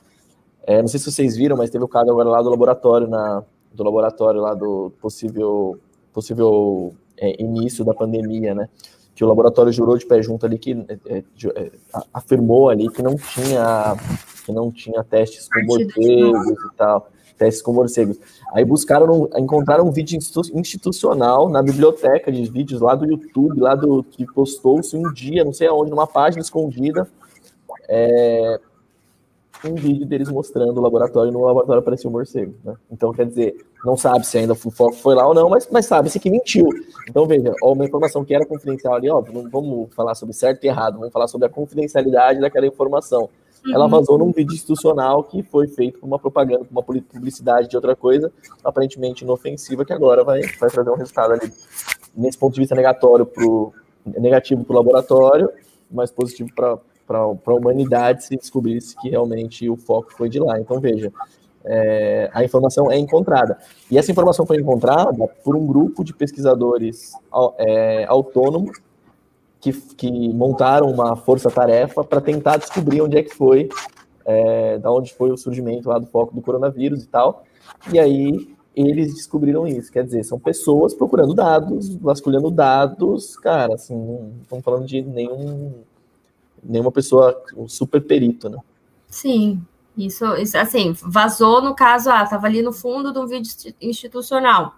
É, 0.64 0.82
não 0.82 0.88
sei 0.88 1.00
se 1.00 1.12
vocês 1.12 1.38
viram, 1.38 1.56
mas 1.56 1.70
teve 1.70 1.84
o 1.84 1.88
caso 1.88 2.10
agora 2.10 2.30
lá 2.30 2.42
do 2.42 2.50
laboratório, 2.50 3.08
na, 3.08 3.44
do 3.74 3.84
laboratório 3.84 4.42
lá 4.42 4.54
do 4.54 4.92
possível, 5.02 5.80
possível 6.12 6.94
é, 7.18 7.42
início 7.42 7.86
da 7.86 7.94
pandemia, 7.94 8.54
né? 8.54 8.68
Que 9.16 9.24
o 9.24 9.28
laboratório 9.28 9.72
jurou 9.72 9.98
de 9.98 10.06
pé 10.06 10.22
junto 10.22 10.46
ali 10.46 10.58
que 10.58 10.86
é, 11.08 11.18
é, 11.18 11.72
afirmou 12.14 12.70
ali 12.70 12.90
que 12.90 13.02
não 13.02 13.16
tinha 13.16 13.96
que 14.46 14.52
não 14.52 14.72
tinha 14.72 15.04
testes 15.04 15.48
com 15.50 15.62
morcegos 15.66 16.50
e 16.52 16.76
tal, 16.78 17.10
testes 17.40 17.64
com 17.64 17.74
morcegos. 17.74 18.20
Aí 18.54 18.64
buscaram, 18.64 19.30
encontraram 19.38 19.88
um 19.88 19.92
vídeo 19.92 20.20
institucional 20.54 21.50
na 21.50 21.64
biblioteca 21.64 22.32
de 22.32 22.44
vídeos 22.52 22.82
lá 22.82 22.94
do 22.94 23.06
YouTube, 23.06 23.62
lá 23.62 23.74
do 23.74 24.04
que 24.04 24.26
postou-se 24.26 24.96
um 24.96 25.12
dia, 25.14 25.44
não 25.44 25.54
sei 25.54 25.68
aonde, 25.68 25.90
numa 25.90 26.06
página 26.06 26.42
escondida, 26.42 27.08
é, 27.88 28.60
um 29.66 29.76
vídeo 29.76 30.06
deles 30.06 30.30
mostrando 30.30 30.78
o 30.78 30.82
laboratório, 30.82 31.32
no 31.32 31.44
laboratório 31.44 31.80
aparecia 31.80 32.10
um 32.10 32.14
morcego. 32.14 32.54
Né? 32.64 32.76
Então, 32.92 33.12
quer 33.12 33.26
dizer, 33.26 33.56
não 33.84 33.98
sabe 33.98 34.26
se 34.26 34.38
ainda 34.38 34.54
o 34.54 34.56
foco 34.56 34.96
foi 34.96 35.16
lá 35.16 35.28
ou 35.28 35.34
não, 35.34 35.50
mas, 35.50 35.68
mas 35.72 35.86
sabe-se 35.86 36.20
que 36.20 36.30
mentiu. 36.30 36.68
Então, 37.10 37.26
veja, 37.26 37.54
ó, 37.64 37.74
uma 37.74 37.86
informação 37.86 38.24
que 38.24 38.36
era 38.36 38.46
confidencial 38.46 38.94
ali, 38.94 39.10
ó, 39.10 39.22
vamos 39.22 39.94
falar 39.94 40.16
sobre 40.16 40.34
certo 40.34 40.64
e 40.64 40.68
errado, 40.68 40.98
vamos 40.98 41.12
falar 41.12 41.28
sobre 41.28 41.48
a 41.48 41.50
confidencialidade 41.50 42.40
daquela 42.40 42.68
informação. 42.68 43.30
Uhum. 43.66 43.74
Ela 43.74 43.88
vazou 43.88 44.18
num 44.18 44.32
vídeo 44.32 44.54
institucional 44.54 45.24
que 45.24 45.44
foi 45.44 45.68
feito 45.68 46.00
com 46.00 46.08
uma 46.08 46.20
propaganda, 46.20 46.66
com 46.66 46.72
uma 46.72 46.84
publicidade 46.84 47.68
de 47.68 47.76
outra 47.76 47.96
coisa, 47.96 48.32
aparentemente 48.64 49.24
inofensiva, 49.24 49.86
que 49.86 49.94
agora 49.94 50.24
vai, 50.24 50.42
vai 50.60 50.70
trazer 50.70 50.90
um 50.90 50.96
resultado 50.96 51.34
ali, 51.34 51.52
nesse 52.16 52.38
ponto 52.38 52.54
de 52.54 52.62
vista 52.62 52.76
negatório 52.76 53.26
pro, 53.26 53.74
negativo 54.06 54.64
para 54.64 54.74
o 54.74 54.78
laboratório, 54.78 55.50
mas 55.92 56.12
positivo 56.12 56.50
para 56.56 56.80
a 57.18 57.54
humanidade 57.54 58.24
se 58.24 58.36
descobrisse 58.36 58.96
que 58.98 59.10
realmente 59.10 59.70
o 59.70 59.76
foco 59.76 60.14
foi 60.14 60.30
de 60.30 60.40
lá. 60.40 60.60
Então, 60.60 60.80
veja, 60.80 61.12
é, 61.66 62.30
a 62.34 62.44
informação 62.44 62.92
é 62.92 62.98
encontrada. 62.98 63.58
E 63.92 63.98
essa 63.98 64.12
informação 64.12 64.46
foi 64.46 64.58
encontrada 64.58 65.28
por 65.44 65.56
um 65.56 65.66
grupo 65.66 66.04
de 66.04 66.14
pesquisadores 66.14 67.12
é, 67.58 68.06
autônomos 68.06 68.80
que, 69.60 69.74
que 69.74 70.30
montaram 70.34 70.90
uma 70.90 71.16
força-tarefa 71.16 72.04
para 72.04 72.22
tentar 72.22 72.58
descobrir 72.58 73.02
onde 73.02 73.18
é 73.18 73.24
que 73.24 73.36
foi, 73.36 73.70
é, 74.26 74.78
da 74.78 74.92
onde 74.92 75.14
foi 75.14 75.32
o 75.32 75.38
surgimento 75.38 75.90
lá 75.90 76.00
do 76.00 76.06
foco 76.08 76.34
do 76.34 76.42
coronavírus 76.42 77.04
e 77.04 77.08
tal. 77.08 77.44
E 77.92 78.00
aí 78.00 78.56
eles 78.76 79.14
descobriram 79.14 79.68
isso. 79.68 79.92
Quer 79.92 80.04
dizer, 80.06 80.24
são 80.24 80.40
pessoas 80.40 80.94
procurando 80.94 81.34
dados, 81.34 81.96
vasculhando 81.96 82.50
dados, 82.50 83.36
cara, 83.38 83.74
assim, 83.74 83.96
não 83.96 84.32
estamos 84.42 84.64
falando 84.64 84.86
de 84.86 85.02
nenhum, 85.02 85.74
nenhuma 86.64 86.92
pessoa, 86.92 87.42
um 87.58 87.68
super 87.68 88.02
perito, 88.02 88.50
né? 88.50 88.58
Sim, 89.08 89.62
isso, 89.98 90.26
isso 90.36 90.58
assim, 90.58 90.94
vazou 91.02 91.62
no 91.62 91.76
caso, 91.76 92.10
ah, 92.10 92.24
estava 92.24 92.48
ali 92.48 92.62
no 92.62 92.72
fundo 92.72 93.12
de 93.12 93.20
um 93.20 93.28
vídeo 93.28 93.52
institucional. 93.82 94.76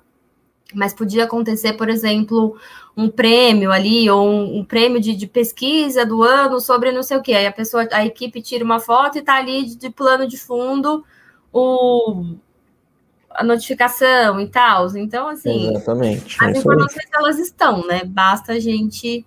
Mas 0.74 0.94
podia 0.94 1.26
acontecer, 1.26 1.74
por 1.74 1.90
exemplo, 1.90 2.58
um 2.96 3.10
prêmio 3.10 3.72
ali, 3.72 4.10
ou 4.10 4.28
um, 4.28 4.60
um 4.60 4.66
prêmio 4.66 5.00
de, 5.00 5.16
de, 5.16 5.28
pesquisa 5.28 6.06
do 6.06 6.24
ano 6.24 6.60
sobre 6.60 6.92
não 6.92 7.04
sei 7.04 7.18
o 7.18 7.22
que. 7.22 7.34
Aí 7.34 7.46
a 7.46 7.52
pessoa, 7.52 7.88
a 7.92 8.06
equipe 8.06 8.42
tira 8.42 8.64
uma 8.64 8.80
foto 8.80 9.18
e 9.18 9.22
tá 9.22 9.36
ali 9.36 9.66
de, 9.66 9.76
de 9.76 9.90
plano 9.90 10.28
de 10.28 10.38
fundo 10.38 11.04
o, 11.52 12.36
a 13.30 13.44
notificação 13.44 14.40
e 14.40 14.48
tal. 14.48 14.96
Então, 14.98 15.28
assim, 15.28 15.70
Exatamente. 15.70 16.38
as 16.40 16.56
é 16.56 16.60
informações 16.60 17.08
elas 17.14 17.40
estão, 17.40 17.86
né? 17.86 18.04
Basta 18.06 18.54
a 18.54 18.60
gente 18.60 19.26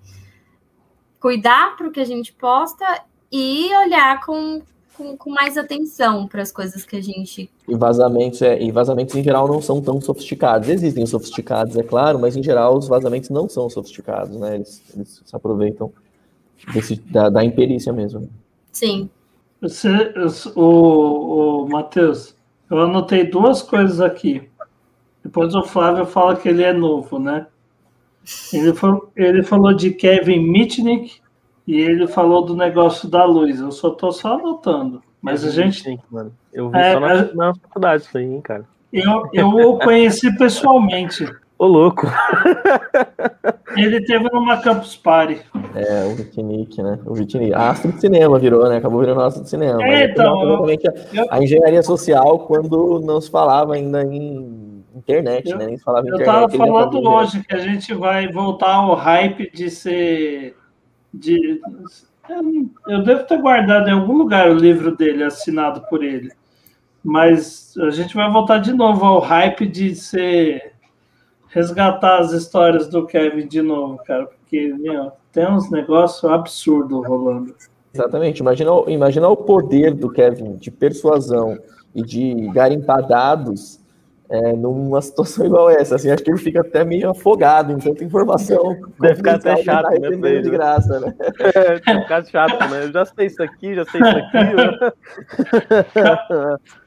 cuidar 1.20 1.76
para 1.76 1.88
o 1.88 1.90
que 1.90 2.00
a 2.00 2.04
gente 2.04 2.32
posta 2.32 2.84
e 3.32 3.70
olhar 3.84 4.24
com, 4.24 4.62
com, 4.96 5.16
com 5.16 5.30
mais 5.30 5.58
atenção 5.58 6.26
para 6.26 6.42
as 6.42 6.50
coisas 6.50 6.84
que 6.84 6.96
a 6.96 7.00
gente. 7.00 7.50
E 7.68 7.74
vazamentos, 7.74 8.40
é, 8.42 8.60
e 8.62 8.70
vazamentos 8.70 9.14
em 9.14 9.22
geral 9.22 9.46
não 9.46 9.60
são 9.60 9.80
tão 9.80 10.00
sofisticados. 10.00 10.68
Existem 10.68 11.04
sofisticados, 11.06 11.76
é 11.76 11.82
claro, 11.82 12.18
mas 12.18 12.36
em 12.36 12.42
geral 12.42 12.76
os 12.76 12.88
vazamentos 12.88 13.30
não 13.30 13.48
são 13.48 13.68
sofisticados, 13.68 14.36
né? 14.38 14.56
Eles, 14.56 14.82
eles 14.94 15.22
se 15.24 15.36
aproveitam 15.36 15.92
desse, 16.72 16.96
da, 16.96 17.28
da 17.28 17.44
imperícia 17.44 17.92
mesmo. 17.92 18.28
Sim. 18.72 19.10
Você, 19.60 20.12
o, 20.54 21.64
o 21.64 21.68
Matheus, 21.68 22.34
eu 22.70 22.80
anotei 22.80 23.24
duas 23.24 23.62
coisas 23.62 24.00
aqui. 24.00 24.48
Depois 25.22 25.54
o 25.54 25.62
Flávio 25.62 26.04
fala 26.04 26.36
que 26.36 26.48
ele 26.48 26.62
é 26.62 26.72
novo, 26.72 27.18
né? 27.18 27.46
Ele, 28.52 28.72
falou, 28.74 29.10
ele 29.16 29.42
falou 29.42 29.74
de 29.74 29.90
Kevin 29.90 30.50
Mitnick 30.50 31.20
e 31.66 31.80
ele 31.80 32.06
falou 32.06 32.44
do 32.44 32.56
negócio 32.56 33.08
da 33.08 33.24
luz. 33.24 33.60
Eu 33.60 33.72
só 33.72 33.90
tô 33.90 34.12
só 34.12 34.34
anotando. 34.34 35.02
Mas 35.20 35.44
a 35.44 35.50
gente. 35.50 35.82
Sim, 35.82 35.98
mano. 36.10 36.32
Eu 36.52 36.70
vi 36.70 36.78
é, 36.78 36.92
só 36.92 37.00
na, 37.00 37.34
na 37.34 37.54
faculdade 37.54 38.02
isso 38.02 38.18
aí, 38.18 38.24
hein, 38.24 38.40
cara. 38.40 38.64
Eu, 38.92 39.28
eu 39.32 39.48
o 39.48 39.78
conheci 39.78 40.36
pessoalmente. 40.36 41.24
Ô, 41.58 41.66
louco. 41.66 42.06
Ele 43.76 44.00
teve 44.04 44.28
numa 44.32 44.56
Campus 44.60 44.96
Party. 44.96 45.40
É, 45.74 46.04
o 46.04 46.14
Vitinic, 46.14 46.82
né? 46.82 46.98
O 47.06 47.14
Vitinic. 47.14 47.54
Astro 47.54 47.92
de 47.92 48.00
cinema 48.00 48.38
virou, 48.38 48.68
né? 48.68 48.76
Acabou 48.76 49.00
virando 49.00 49.22
astro 49.22 49.44
de 49.44 49.50
cinema. 49.50 49.82
É, 49.82 50.02
é 50.02 50.10
então, 50.10 50.42
exatamente 50.42 50.86
eu- 51.12 51.26
a, 51.30 51.42
engenharia 51.42 51.82
social 51.82 52.40
quando 52.40 53.00
não 53.00 53.20
se 53.20 53.30
falava 53.30 53.74
ainda 53.74 54.02
em 54.02 54.84
internet, 54.94 55.50
Eu- 55.50 55.58
né? 55.58 55.66
Nem 55.66 55.76
se 55.76 55.84
falava 55.84 56.06
em 56.06 56.10
Eu 56.10 56.14
internet. 56.16 56.34
tava 56.34 56.52
ele 56.52 56.58
já 56.58 56.64
falando 56.66 56.92
fazia. 56.92 57.10
hoje 57.10 57.44
que 57.44 57.54
a 57.54 57.58
gente 57.58 57.94
vai 57.94 58.28
voltar 58.28 58.74
ao 58.74 58.94
hype 58.94 59.50
de 59.52 59.70
ser. 59.70 60.56
De, 61.16 61.60
eu 62.88 63.02
devo 63.02 63.24
ter 63.24 63.40
guardado 63.40 63.88
em 63.88 63.92
algum 63.92 64.16
lugar 64.16 64.50
o 64.50 64.54
livro 64.54 64.96
dele, 64.96 65.24
assinado 65.24 65.82
por 65.88 66.02
ele. 66.02 66.32
Mas 67.02 67.74
a 67.78 67.90
gente 67.90 68.14
vai 68.14 68.30
voltar 68.30 68.58
de 68.58 68.72
novo 68.72 69.04
ao 69.04 69.20
hype 69.20 69.66
de 69.66 69.94
ser. 69.94 70.72
resgatar 71.48 72.18
as 72.18 72.32
histórias 72.32 72.88
do 72.88 73.06
Kevin 73.06 73.46
de 73.46 73.62
novo, 73.62 73.98
cara. 74.04 74.26
Porque, 74.26 74.74
meu, 74.78 75.12
tem 75.30 75.46
uns 75.46 75.70
negócios 75.70 76.24
absurdos 76.30 77.06
rolando. 77.06 77.54
Exatamente. 77.92 78.40
Imagina, 78.40 78.70
imagina 78.88 79.28
o 79.28 79.36
poder 79.36 79.94
do 79.94 80.10
Kevin 80.10 80.56
de 80.56 80.70
persuasão 80.70 81.58
e 81.94 82.02
de 82.02 82.48
garimpar 82.48 83.06
dados 83.06 83.83
é, 84.30 84.52
numa 84.52 85.00
situação 85.02 85.44
igual 85.46 85.70
essa. 85.70 85.96
Assim, 85.96 86.10
acho 86.10 86.22
que 86.22 86.30
ele 86.30 86.38
fica 86.38 86.60
até 86.60 86.84
meio 86.84 87.10
afogado 87.10 87.72
em 87.72 87.78
tanta 87.78 88.04
informação. 88.04 88.76
Deve 88.98 89.16
ficar 89.16 89.34
até 89.34 89.56
chato, 89.62 89.84
tá 89.84 89.90
né, 89.90 89.98
pra 89.98 90.30
de 90.30 90.42
né? 90.42 90.50
graça, 90.50 91.00
né? 91.00 91.14
É, 91.86 91.96
um 91.96 92.06
caso 92.06 92.30
chato, 92.30 92.58
né? 92.70 92.84
Eu 92.84 92.92
já 92.92 93.04
sei 93.04 93.26
isso 93.26 93.42
aqui, 93.42 93.74
já 93.74 93.84
sei 93.84 94.00
isso 94.00 94.16
aqui. 94.18 94.32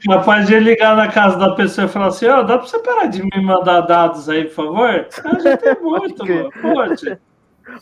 Capaz 0.06 0.48
de 0.48 0.60
ligar 0.60 0.96
na 0.96 1.08
casa 1.10 1.38
da 1.38 1.52
pessoa 1.56 1.86
e 1.86 1.90
falar 1.90 2.08
assim: 2.08 2.28
ó, 2.28 2.42
dá 2.44 2.58
pra 2.58 2.68
você 2.68 2.80
parar 2.80 3.06
de 3.06 3.22
me 3.24 3.42
mandar 3.42 3.82
dados 3.82 4.30
aí, 4.30 4.46
por 4.46 4.54
favor? 4.54 5.08
Ah, 5.24 5.40
já 5.40 5.58
tem 5.58 5.76
muito, 5.82 6.26
mano. 6.26 6.50
Poxa. 6.62 7.20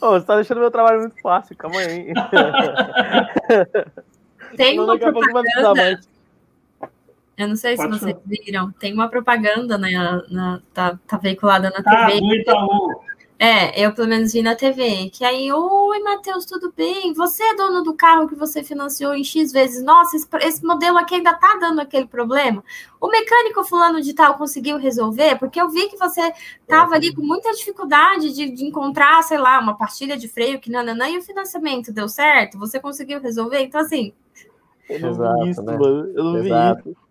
Ô, 0.01 0.12
você 0.12 0.26
tá 0.26 0.36
deixando 0.36 0.60
meu 0.60 0.72
trabalho 0.72 0.99
muito 1.01 1.22
fácil, 1.22 1.56
calma 1.56 1.80
aí. 1.80 2.12
Tem 4.58 4.72
Senão 4.72 4.86
uma 4.86 4.93
daqui 4.93 5.06
a 5.06 5.14
pouco 5.14 5.32
vai 5.32 5.43
precisar 5.43 5.74
propaganda, 5.74 5.95
mais. 5.95 6.14
Eu 7.38 7.47
não 7.47 7.55
sei 7.55 7.75
se 7.75 7.83
Pode 7.83 7.99
vocês 7.99 8.15
viram, 8.25 8.71
tem 8.73 8.93
uma 8.93 9.09
propaganda, 9.09 9.77
né, 9.77 9.91
na, 10.29 10.61
tá, 10.73 10.99
tá 11.07 11.17
veiculada 11.17 11.69
na 11.69 11.83
Ah, 11.86 12.07
TV. 12.07 12.19
do 12.21 12.36
Itaú. 12.36 13.05
É, 13.38 13.86
eu 13.86 13.93
pelo 13.93 14.07
menos 14.07 14.31
vi 14.31 14.41
na 14.41 14.55
TV, 14.55 15.09
que 15.11 15.25
aí, 15.25 15.51
oi, 15.51 15.99
Matheus, 15.99 16.45
tudo 16.45 16.71
bem? 16.75 17.11
Você 17.13 17.43
é 17.43 17.53
dono 17.53 17.83
do 17.83 17.93
carro 17.93 18.29
que 18.29 18.36
você 18.36 18.63
financiou 18.63 19.13
em 19.13 19.25
X 19.25 19.51
vezes? 19.51 19.83
Nossa, 19.83 20.15
esse, 20.15 20.25
esse 20.39 20.65
modelo 20.65 20.97
aqui 20.97 21.15
ainda 21.15 21.33
tá 21.33 21.57
dando 21.59 21.81
aquele 21.81 22.07
problema. 22.07 22.63
O 22.99 23.09
mecânico 23.09 23.61
fulano 23.65 24.01
de 24.01 24.13
tal 24.13 24.36
conseguiu 24.36 24.77
resolver? 24.77 25.38
Porque 25.38 25.59
eu 25.59 25.67
vi 25.67 25.89
que 25.89 25.97
você 25.97 26.31
tava 26.65 26.95
ali 26.95 27.13
com 27.13 27.21
muita 27.21 27.51
dificuldade 27.51 28.33
de, 28.33 28.49
de 28.51 28.63
encontrar, 28.63 29.21
sei 29.23 29.38
lá, 29.38 29.59
uma 29.59 29.77
pastilha 29.77 30.15
de 30.15 30.29
freio 30.29 30.57
que 30.61 30.71
nananã, 30.71 31.09
e 31.09 31.17
o 31.17 31.21
financiamento 31.21 31.91
deu 31.91 32.07
certo? 32.07 32.57
Você 32.57 32.79
conseguiu 32.79 33.19
resolver? 33.19 33.59
Então, 33.59 33.81
assim, 33.81 34.13
Eu 34.89 34.99
não 35.01 35.09
Exato, 35.09 35.43
vi 35.43 35.49
isso, 35.49 35.61
né? 35.61 35.77
mano. 35.77 36.11
Eu 36.15 36.23
não 36.23 36.33
vi 36.41 36.47
Exato. 36.47 36.89
isso. 36.89 37.05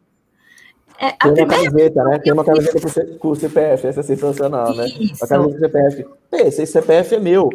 É, 1.00 1.08
a 1.20 1.32
Tem 1.32 1.44
uma 1.44 1.54
camiseta, 1.54 2.04
né? 2.04 2.18
Tem 2.18 2.32
uma 2.32 2.44
camiseta 2.44 2.80
com 2.80 2.88
C- 2.88 3.04
com 3.18 3.28
o 3.28 3.34
CPF, 3.36 3.86
essa 3.86 4.00
é 4.00 4.02
sensacional, 4.02 4.74
né? 4.74 4.86
Isso. 4.86 5.24
A 5.24 5.28
camiseta 5.28 5.58
do 5.58 5.66
CPF. 5.66 6.06
Esse 6.32 6.66
CPF 6.66 7.14
é 7.16 7.20
meu. 7.20 7.48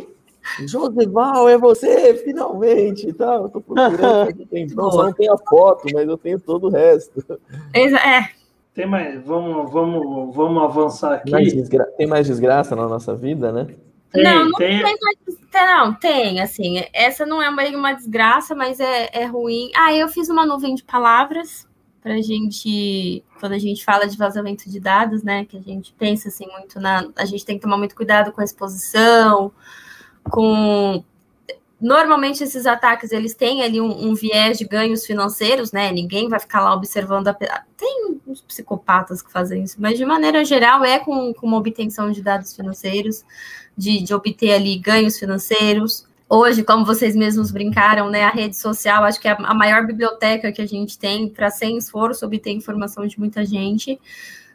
Josival, 0.66 1.48
é 1.50 1.58
você, 1.58 2.14
finalmente 2.16 3.12
tal. 3.14 3.44
Eu 3.44 3.50
tô 3.50 3.62
procurando 3.62 4.34
só 4.92 5.04
não 5.04 5.14
tenho 5.14 5.34
a 5.34 5.38
foto, 5.38 5.88
mas 5.94 6.08
eu 6.08 6.18
tenho 6.18 6.40
todo 6.40 6.68
o 6.68 6.70
resto. 6.70 7.24
É, 7.74 8.30
Tem 8.74 8.86
mais, 8.86 9.22
vamos, 9.26 9.72
vamos, 9.72 10.36
vamos 10.36 10.64
avançar 10.64 11.22
Mais 11.30 11.48
aqui. 11.48 11.58
desgra- 11.58 11.86
Tem 11.98 12.08
mais 12.08 12.28
desgraça 12.28 12.76
na 12.76 12.88
nossa 12.88 13.16
vida, 13.16 13.52
né? 13.52 13.68
Tem, 14.12 14.24
Não, 14.24 14.46
não 14.46 14.52
tem, 14.54 14.82
Tem, 14.82 14.98
não, 15.54 15.94
tem, 15.94 16.42
assim, 16.42 16.84
essa 16.94 17.26
não 17.28 17.42
é 17.42 17.50
uma, 17.50 17.64
uma 17.70 17.94
desgraça, 17.94 18.56
mas 18.56 18.80
é, 18.80 19.10
é 19.14 19.26
ruim. 19.26 19.70
Ah, 19.76 19.94
eu 19.94 20.08
fiz 20.08 20.30
uma 20.30 20.46
nuvem 20.48 20.74
de 20.74 20.84
palavras 20.84 21.68
pra 22.02 22.22
gente, 22.22 23.24
quando 23.40 23.54
a 23.54 23.60
gente 23.60 23.84
fala 23.84 24.08
de 24.08 24.18
vazamento 24.18 24.70
de 24.70 24.80
dados, 24.80 25.24
né, 25.24 25.46
que 25.46 25.58
a 25.58 25.62
gente 25.62 25.94
pensa, 25.94 26.30
assim, 26.30 26.48
muito 26.48 26.80
na, 26.80 27.08
a 27.16 27.26
gente 27.26 27.46
tem 27.46 27.58
que 27.58 27.62
tomar 27.62 27.78
muito 27.78 27.96
cuidado 27.96 28.32
com 28.32 28.42
a 28.42 28.44
exposição, 28.44 29.52
com... 30.24 31.04
Normalmente 31.82 32.44
esses 32.44 32.66
ataques, 32.66 33.14
eles 33.14 33.34
têm 33.34 33.64
ali 33.64 33.80
um, 33.80 34.10
um 34.10 34.14
viés 34.14 34.58
de 34.58 34.66
ganhos 34.66 35.06
financeiros, 35.06 35.72
né, 35.72 35.92
ninguém 35.92 36.28
vai 36.28 36.40
ficar 36.40 36.62
lá 36.62 36.74
observando, 36.74 37.30
a... 37.30 37.34
tem 37.78 38.20
uns 38.28 38.42
psicopatas 38.42 39.22
que 39.22 39.32
fazem 39.32 39.64
isso, 39.64 39.78
mas 39.80 39.98
de 39.98 40.06
maneira 40.06 40.44
geral 40.44 40.84
é 40.84 41.00
com, 41.00 41.34
com 41.34 41.48
uma 41.48 41.58
obtenção 41.58 42.12
de 42.12 42.22
dados 42.22 42.56
financeiros, 42.56 43.24
de, 43.78 44.02
de 44.04 44.14
obter 44.14 44.52
ali 44.52 44.78
ganhos 44.78 45.18
financeiros. 45.18 46.09
Hoje, 46.32 46.64
como 46.64 46.86
vocês 46.86 47.16
mesmos 47.16 47.50
brincaram, 47.50 48.08
né, 48.08 48.24
a 48.24 48.30
rede 48.30 48.56
social 48.56 49.04
acho 49.04 49.20
que 49.20 49.28
é 49.28 49.32
a, 49.32 49.54
maior 49.56 49.88
biblioteca 49.88 50.52
que 50.52 50.62
a 50.62 50.66
gente 50.68 51.00
tem 51.00 51.28
para 51.28 51.50
sem 51.50 51.76
esforço 51.76 52.24
obter 52.24 52.52
informação 52.52 53.08
de 53.08 53.20
muita 53.20 53.44
gente. 53.44 54.00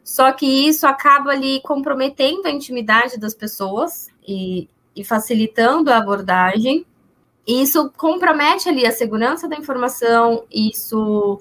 Só 0.05 0.31
que 0.31 0.47
isso 0.47 0.87
acaba 0.87 1.31
ali 1.31 1.61
comprometendo 1.63 2.47
a 2.47 2.51
intimidade 2.51 3.19
das 3.19 3.35
pessoas 3.35 4.09
e, 4.27 4.69
e 4.95 5.03
facilitando 5.03 5.91
a 5.91 5.97
abordagem. 5.97 6.87
E 7.45 7.63
isso 7.63 7.91
compromete 7.97 8.69
ali 8.69 8.87
a 8.87 8.93
segurança 8.93 9.49
da 9.49 9.57
informação, 9.57 10.45
isso 10.53 11.41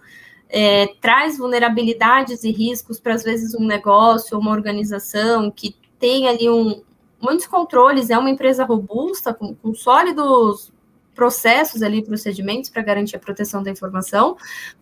é, 0.50 0.88
traz 1.00 1.38
vulnerabilidades 1.38 2.44
e 2.44 2.52
riscos 2.52 3.00
para, 3.00 3.14
às 3.14 3.24
vezes, 3.24 3.54
um 3.54 3.66
negócio, 3.66 4.40
uma 4.40 4.52
organização 4.52 5.52
que 5.52 5.76
tem 6.00 6.28
ali 6.28 6.50
um, 6.50 6.82
muitos 7.24 7.47
controles, 7.47 8.09
é 8.09 8.17
uma 8.17 8.30
empresa 8.30 8.65
robusta, 8.65 9.34
com, 9.34 9.55
com 9.55 9.74
sólidos 9.74 10.71
processos 11.15 11.82
ali, 11.82 12.03
procedimentos 12.03 12.69
para 12.69 12.82
garantir 12.82 13.15
a 13.15 13.19
proteção 13.19 13.63
da 13.63 13.71
informação, 13.71 14.36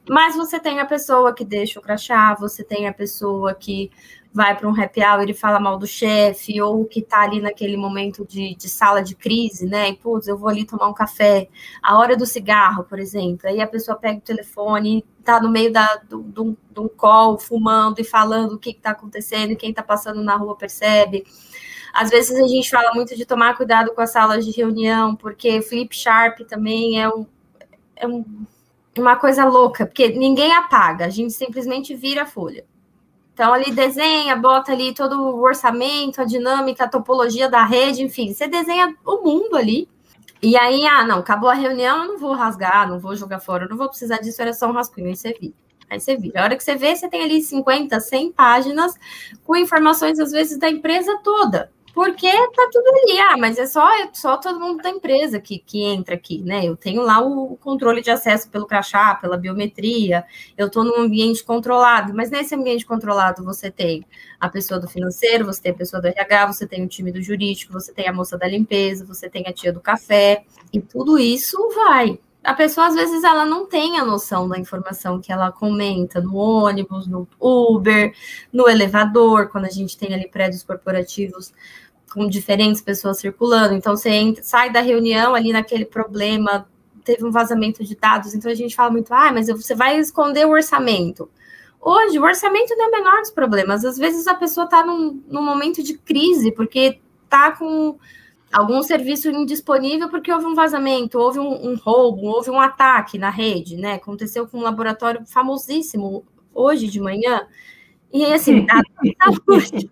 mas 0.09 0.35
você 0.35 0.59
tem 0.59 0.79
a 0.79 0.85
pessoa 0.85 1.33
que 1.33 1.43
deixa 1.43 1.79
o 1.79 1.83
crachá, 1.83 2.33
você 2.35 2.63
tem 2.63 2.87
a 2.87 2.93
pessoa 2.93 3.53
que 3.53 3.91
vai 4.33 4.57
para 4.57 4.67
um 4.67 4.81
happy 4.81 5.01
hour 5.03 5.29
e 5.29 5.33
fala 5.33 5.59
mal 5.59 5.77
do 5.77 5.85
chefe, 5.85 6.61
ou 6.61 6.85
que 6.85 7.01
está 7.01 7.21
ali 7.21 7.41
naquele 7.41 7.75
momento 7.75 8.25
de, 8.25 8.55
de, 8.55 8.69
sala 8.69 9.03
de 9.03 9.13
crise, 9.13 9.65
né? 9.65 9.89
E, 9.89 9.95
putz, 9.97 10.27
eu 10.27 10.37
vou 10.37 10.47
ali 10.47 10.65
tomar 10.65 10.87
um 10.87 10.93
café, 10.93 11.49
a 11.83 11.97
hora 11.99 12.15
do 12.15 12.25
cigarro, 12.25 12.85
por 12.85 12.97
exemplo, 12.97 13.49
aí 13.49 13.59
a 13.59 13.67
pessoa 13.67 13.97
pega 13.97 14.19
o 14.19 14.21
telefone, 14.21 15.03
está 15.19 15.41
no 15.41 15.49
meio 15.49 15.71
da, 15.71 15.97
do, 16.09 16.21
do, 16.21 16.57
de 16.71 16.79
um 16.79 16.87
call, 16.87 17.37
fumando 17.37 17.99
e 17.99 18.05
falando 18.05 18.53
o 18.53 18.57
que 18.57 18.69
está 18.69 18.91
acontecendo, 18.91 19.55
quem 19.55 19.71
está 19.71 19.83
passando 19.83 20.23
na 20.23 20.37
rua 20.37 20.55
percebe. 20.55 21.25
Às 21.93 22.09
vezes 22.09 22.35
a 22.37 22.47
gente 22.47 22.69
fala 22.69 22.93
muito 22.93 23.15
de 23.15 23.25
tomar 23.25 23.57
cuidado 23.57 23.93
com 23.93 24.01
as 24.01 24.11
salas 24.11 24.45
de 24.45 24.51
reunião, 24.51 25.15
porque 25.15 25.61
flip 25.61 25.95
sharp 25.95 26.39
também 26.41 27.01
é, 27.01 27.09
um, 27.09 27.25
é 27.95 28.07
um, 28.07 28.23
uma 28.97 29.15
coisa 29.15 29.45
louca, 29.45 29.85
porque 29.85 30.09
ninguém 30.09 30.53
apaga, 30.53 31.05
a 31.05 31.09
gente 31.09 31.33
simplesmente 31.33 31.95
vira 31.95 32.23
a 32.23 32.25
folha. 32.25 32.65
Então, 33.33 33.53
ali 33.53 33.71
desenha, 33.71 34.35
bota 34.35 34.71
ali 34.71 34.93
todo 34.93 35.19
o 35.19 35.41
orçamento, 35.41 36.21
a 36.21 36.25
dinâmica, 36.25 36.83
a 36.83 36.89
topologia 36.89 37.49
da 37.49 37.63
rede, 37.63 38.03
enfim, 38.03 38.33
você 38.33 38.47
desenha 38.47 38.95
o 39.05 39.23
mundo 39.23 39.55
ali. 39.55 39.87
E 40.41 40.57
aí, 40.57 40.85
ah, 40.85 41.05
não, 41.05 41.19
acabou 41.19 41.49
a 41.49 41.53
reunião, 41.53 42.03
eu 42.03 42.07
não 42.13 42.17
vou 42.17 42.33
rasgar, 42.33 42.89
não 42.89 42.99
vou 42.99 43.15
jogar 43.15 43.39
fora, 43.39 43.65
eu 43.65 43.69
não 43.69 43.77
vou 43.77 43.87
precisar 43.87 44.17
disso, 44.17 44.41
era 44.41 44.53
só 44.53 44.67
um 44.67 44.73
rascunho, 44.73 45.07
aí 45.07 45.15
você 45.15 45.33
vira. 45.33 45.53
Aí 45.89 45.99
você 45.99 46.15
vira. 46.15 46.41
A 46.41 46.43
hora 46.45 46.55
que 46.55 46.63
você 46.63 46.75
vê, 46.75 46.95
você 46.95 47.09
tem 47.09 47.23
ali 47.23 47.41
50, 47.41 47.99
100 47.99 48.31
páginas 48.31 48.93
com 49.43 49.55
informações, 49.55 50.19
às 50.19 50.31
vezes, 50.31 50.57
da 50.57 50.69
empresa 50.69 51.19
toda. 51.23 51.71
Porque 51.93 52.29
tá 52.29 52.69
tudo 52.71 52.87
ali, 52.87 53.19
ah, 53.19 53.37
mas 53.37 53.57
é 53.57 53.65
só, 53.65 53.87
é 54.01 54.09
só 54.13 54.37
todo 54.37 54.59
mundo 54.59 54.81
da 54.81 54.89
empresa 54.89 55.39
que, 55.39 55.59
que 55.59 55.83
entra 55.83 56.15
aqui, 56.15 56.41
né? 56.41 56.65
Eu 56.65 56.77
tenho 56.77 57.01
lá 57.01 57.19
o 57.19 57.57
controle 57.57 58.01
de 58.01 58.09
acesso 58.09 58.49
pelo 58.49 58.65
crachá, 58.65 59.15
pela 59.15 59.37
biometria, 59.37 60.23
eu 60.57 60.67
estou 60.67 60.83
num 60.83 60.99
ambiente 61.01 61.43
controlado, 61.43 62.13
mas 62.13 62.29
nesse 62.29 62.55
ambiente 62.55 62.85
controlado 62.85 63.43
você 63.43 63.69
tem 63.69 64.05
a 64.39 64.47
pessoa 64.47 64.79
do 64.79 64.87
financeiro, 64.87 65.45
você 65.45 65.61
tem 65.61 65.71
a 65.71 65.75
pessoa 65.75 66.01
do 66.01 66.07
RH, 66.07 66.47
você 66.47 66.65
tem 66.65 66.83
o 66.83 66.87
time 66.87 67.11
do 67.11 67.21
jurídico, 67.21 67.73
você 67.73 67.93
tem 67.93 68.07
a 68.07 68.13
moça 68.13 68.37
da 68.37 68.47
limpeza, 68.47 69.05
você 69.05 69.29
tem 69.29 69.45
a 69.47 69.53
tia 69.53 69.73
do 69.73 69.81
café, 69.81 70.43
e 70.71 70.79
tudo 70.79 71.19
isso 71.19 71.57
vai. 71.75 72.17
A 72.43 72.55
pessoa, 72.55 72.87
às 72.87 72.95
vezes, 72.95 73.23
ela 73.23 73.45
não 73.45 73.67
tem 73.67 73.99
a 73.99 74.05
noção 74.05 74.49
da 74.49 74.57
informação 74.57 75.21
que 75.21 75.31
ela 75.31 75.51
comenta 75.51 76.19
no 76.19 76.35
ônibus, 76.35 77.05
no 77.05 77.27
Uber, 77.39 78.15
no 78.51 78.67
elevador, 78.67 79.49
quando 79.49 79.65
a 79.65 79.69
gente 79.69 79.95
tem 79.95 80.11
ali 80.11 80.27
prédios 80.27 80.63
corporativos 80.63 81.53
com 82.14 82.28
diferentes 82.28 82.82
pessoas 82.82 83.20
circulando. 83.20 83.74
Então, 83.74 83.95
você 83.95 84.09
entra, 84.09 84.43
sai 84.43 84.72
da 84.72 84.82
reunião 84.82 85.34
ali 85.34 85.51
naquele 85.51 85.86
problema, 85.86 86.68
teve 87.03 87.26
um 87.26 87.32
vazamento 87.32 87.84
de 87.84 87.95
dados, 87.95 88.36
então 88.36 88.51
a 88.51 88.55
gente 88.55 88.76
fala 88.76 88.91
muito, 88.91 89.14
ah, 89.14 89.32
mas 89.34 89.47
você 89.47 89.74
vai 89.74 89.97
esconder 89.97 90.45
o 90.45 90.51
orçamento. 90.51 91.30
Hoje, 91.80 92.20
o 92.20 92.24
orçamento 92.24 92.76
não 92.76 92.86
é 92.86 92.88
o 92.89 92.91
menor 92.91 93.22
dos 93.22 93.32
problemas. 93.32 93.84
Às 93.84 93.97
vezes 93.97 94.28
a 94.28 94.36
pessoa 94.36 94.66
está 94.66 94.86
num, 94.86 95.22
num 95.28 95.43
momento 95.43 95.82
de 95.82 95.97
crise, 95.97 96.51
porque 96.51 96.99
está 97.24 97.51
com 97.53 97.97
algum 98.51 98.84
serviço 98.84 99.30
indisponível 99.30 100.09
porque 100.09 100.32
houve 100.32 100.45
um 100.45 100.53
vazamento, 100.53 101.18
houve 101.18 101.39
um, 101.39 101.72
um, 101.72 101.76
roubo, 101.76 102.28
houve 102.28 102.51
um 102.51 102.59
ataque 102.59 103.18
na 103.18 103.30
rede, 103.30 103.78
né? 103.78 103.93
Aconteceu 103.93 104.47
com 104.47 104.59
um 104.59 104.62
laboratório 104.62 105.26
famosíssimo 105.26 106.24
hoje 106.53 106.88
de 106.88 106.99
manhã. 106.99 107.47
E 108.14 108.26
assim, 108.26 108.68
saúde. 109.47 109.89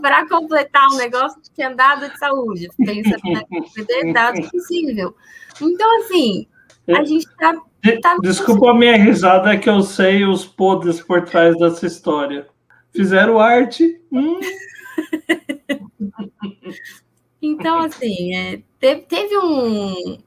Para 0.00 0.28
completar 0.28 0.86
um 0.92 0.96
negócio 0.96 1.40
que 1.40 1.50
tinha 1.52 1.74
dado 1.74 2.08
de 2.08 2.18
saúde. 2.18 2.68
Pensando 2.76 3.32
na 3.32 4.12
dados 4.12 4.50
possível. 4.50 5.14
Então, 5.60 6.00
assim, 6.00 6.46
a 6.88 7.04
gente 7.04 7.26
está. 7.26 7.54
Tá 8.02 8.16
Desculpa 8.20 8.70
a 8.70 8.74
minha 8.74 8.96
risada, 8.96 9.54
é 9.54 9.56
que 9.56 9.68
eu 9.68 9.80
sei 9.80 10.24
os 10.24 10.44
podres 10.44 11.00
por 11.00 11.24
trás 11.24 11.56
dessa 11.58 11.86
história. 11.86 12.46
Fizeram 12.94 13.38
arte. 13.38 14.00
Hum. 14.12 14.38
então, 17.40 17.78
assim, 17.78 18.34
é, 18.34 18.62
teve, 18.78 19.00
teve 19.02 19.38
um, 19.38 20.18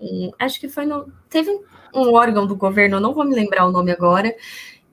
um, 0.00 0.30
Acho 0.38 0.60
que 0.60 0.68
foi 0.68 0.86
no. 0.86 1.10
Teve 1.28 1.50
um, 1.50 1.62
um 1.94 2.14
órgão 2.14 2.46
do 2.46 2.54
governo, 2.54 3.00
não 3.00 3.12
vou 3.12 3.24
me 3.24 3.34
lembrar 3.34 3.66
o 3.66 3.72
nome 3.72 3.90
agora, 3.90 4.32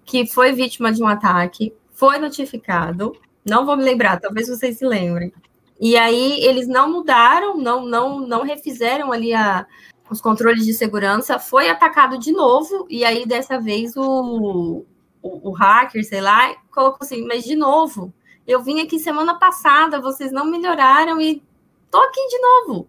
que 0.03 0.25
foi 0.25 0.53
vítima 0.53 0.91
de 0.91 1.03
um 1.03 1.07
ataque, 1.07 1.71
foi 1.91 2.17
notificado. 2.17 3.15
Não 3.45 3.65
vou 3.65 3.77
me 3.77 3.83
lembrar, 3.83 4.19
talvez 4.19 4.47
vocês 4.47 4.77
se 4.77 4.85
lembrem. 4.85 5.31
E 5.79 5.95
aí 5.95 6.43
eles 6.43 6.67
não 6.67 6.91
mudaram, 6.91 7.57
não, 7.57 7.85
não, 7.85 8.19
não 8.21 8.43
refizeram 8.43 9.11
ali 9.11 9.33
a, 9.33 9.65
os 10.09 10.21
controles 10.21 10.65
de 10.65 10.73
segurança, 10.73 11.37
foi 11.37 11.69
atacado 11.69 12.17
de 12.17 12.31
novo, 12.31 12.85
e 12.89 13.03
aí 13.03 13.25
dessa 13.25 13.59
vez 13.59 13.95
o, 13.95 14.85
o, 15.21 15.49
o, 15.49 15.51
hacker, 15.51 16.03
sei 16.05 16.21
lá, 16.21 16.55
colocou 16.71 16.99
assim, 17.01 17.25
mas 17.25 17.43
de 17.43 17.55
novo, 17.55 18.13
eu 18.47 18.63
vim 18.63 18.81
aqui 18.81 18.99
semana 18.99 19.35
passada, 19.35 19.99
vocês 19.99 20.31
não 20.31 20.45
melhoraram 20.45 21.19
e 21.19 21.43
tô 21.91 21.97
aqui 21.97 22.27
de 22.27 22.39
novo. 22.39 22.87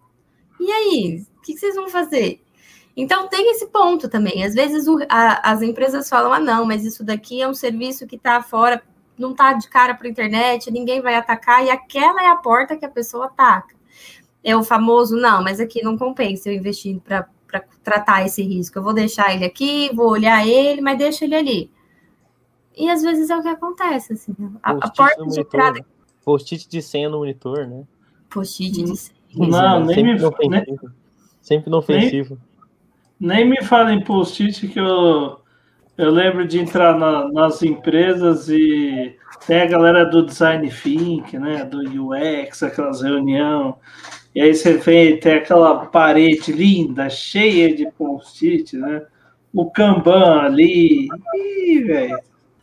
E 0.59 0.71
aí, 0.71 1.25
o 1.37 1.41
que, 1.41 1.57
vocês 1.57 1.75
vão 1.75 1.89
fazer? 1.89 2.41
Então 2.95 3.27
tem 3.27 3.51
esse 3.51 3.67
ponto 3.67 4.09
também. 4.09 4.43
Às 4.43 4.55
vezes 4.55 4.87
o, 4.87 4.97
a, 5.09 5.51
as 5.51 5.61
empresas 5.61 6.09
falam, 6.09 6.33
ah, 6.33 6.39
não, 6.39 6.65
mas 6.65 6.83
isso 6.83 7.03
daqui 7.03 7.41
é 7.41 7.47
um 7.47 7.53
serviço 7.53 8.07
que 8.07 8.15
está 8.15 8.41
fora, 8.41 8.81
não 9.17 9.31
está 9.31 9.53
de 9.53 9.67
cara 9.67 9.93
para 9.93 10.07
a 10.07 10.09
internet, 10.09 10.71
ninguém 10.71 11.01
vai 11.01 11.15
atacar, 11.15 11.65
e 11.65 11.69
aquela 11.69 12.23
é 12.23 12.27
a 12.27 12.35
porta 12.35 12.75
que 12.75 12.85
a 12.85 12.89
pessoa 12.89 13.25
ataca 13.25 13.77
é 14.47 14.55
o 14.55 14.63
famoso, 14.63 15.17
não, 15.17 15.43
mas 15.43 15.59
aqui 15.59 15.83
não 15.83 15.97
compensa 15.97 16.49
eu 16.49 16.55
investir 16.55 17.01
para 17.01 17.27
tratar 17.83 18.25
esse 18.25 18.41
risco. 18.41 18.79
Eu 18.79 18.83
vou 18.83 18.93
deixar 18.93 19.35
ele 19.35 19.43
aqui, 19.43 19.93
vou 19.93 20.09
olhar 20.09 20.47
ele, 20.47 20.79
mas 20.79 20.97
deixa 20.97 21.25
ele 21.25 21.35
ali. 21.35 21.71
E 22.73 22.89
às 22.89 23.01
vezes 23.01 23.29
é 23.29 23.35
o 23.35 23.41
que 23.41 23.49
acontece, 23.49 24.13
assim. 24.13 24.33
A, 24.63 24.71
a 24.71 24.89
porta 24.89 25.25
de 25.25 25.41
entrada. 25.41 25.85
Post-it 26.23 26.69
de 26.69 26.81
senha 26.81 27.09
no 27.09 27.17
monitor, 27.17 27.67
né? 27.67 27.83
Post-it 28.29 28.83
de 28.83 28.95
senha. 28.95 29.17
Não, 29.35 29.83
nem 29.83 29.95
sempre 29.95 30.13
me. 30.13 30.19
Inofensivo. 30.19 30.91
Sempre 31.41 31.69
inofensivo. 31.69 32.37
Nem, 33.19 33.37
nem 33.39 33.49
me 33.49 33.63
fala 33.65 33.91
em 33.93 34.01
post-it 34.01 34.65
que 34.69 34.79
eu, 34.79 35.41
eu 35.97 36.11
lembro 36.11 36.47
de 36.47 36.59
entrar 36.59 36.97
na, 36.97 37.27
nas 37.31 37.63
empresas 37.63 38.49
e 38.49 39.15
tem 39.45 39.61
a 39.61 39.65
galera 39.65 40.05
do 40.05 40.25
design 40.25 40.69
think, 40.69 41.37
né? 41.37 41.65
Do 41.65 41.79
UX, 41.79 42.63
aquelas 42.63 43.01
reuniões 43.01 43.75
e 44.37 44.41
aí 44.41 44.53
você 44.53 44.73
vê, 44.73 45.17
tem 45.17 45.33
aquela 45.33 45.87
parede 45.87 46.51
linda, 46.51 47.09
cheia 47.09 47.75
de 47.75 47.89
post-it, 47.97 48.77
né? 48.77 49.01
O 49.51 49.65
Kanban 49.71 50.41
ali. 50.41 51.07
Ih, 51.33 51.79
velho. 51.79 52.19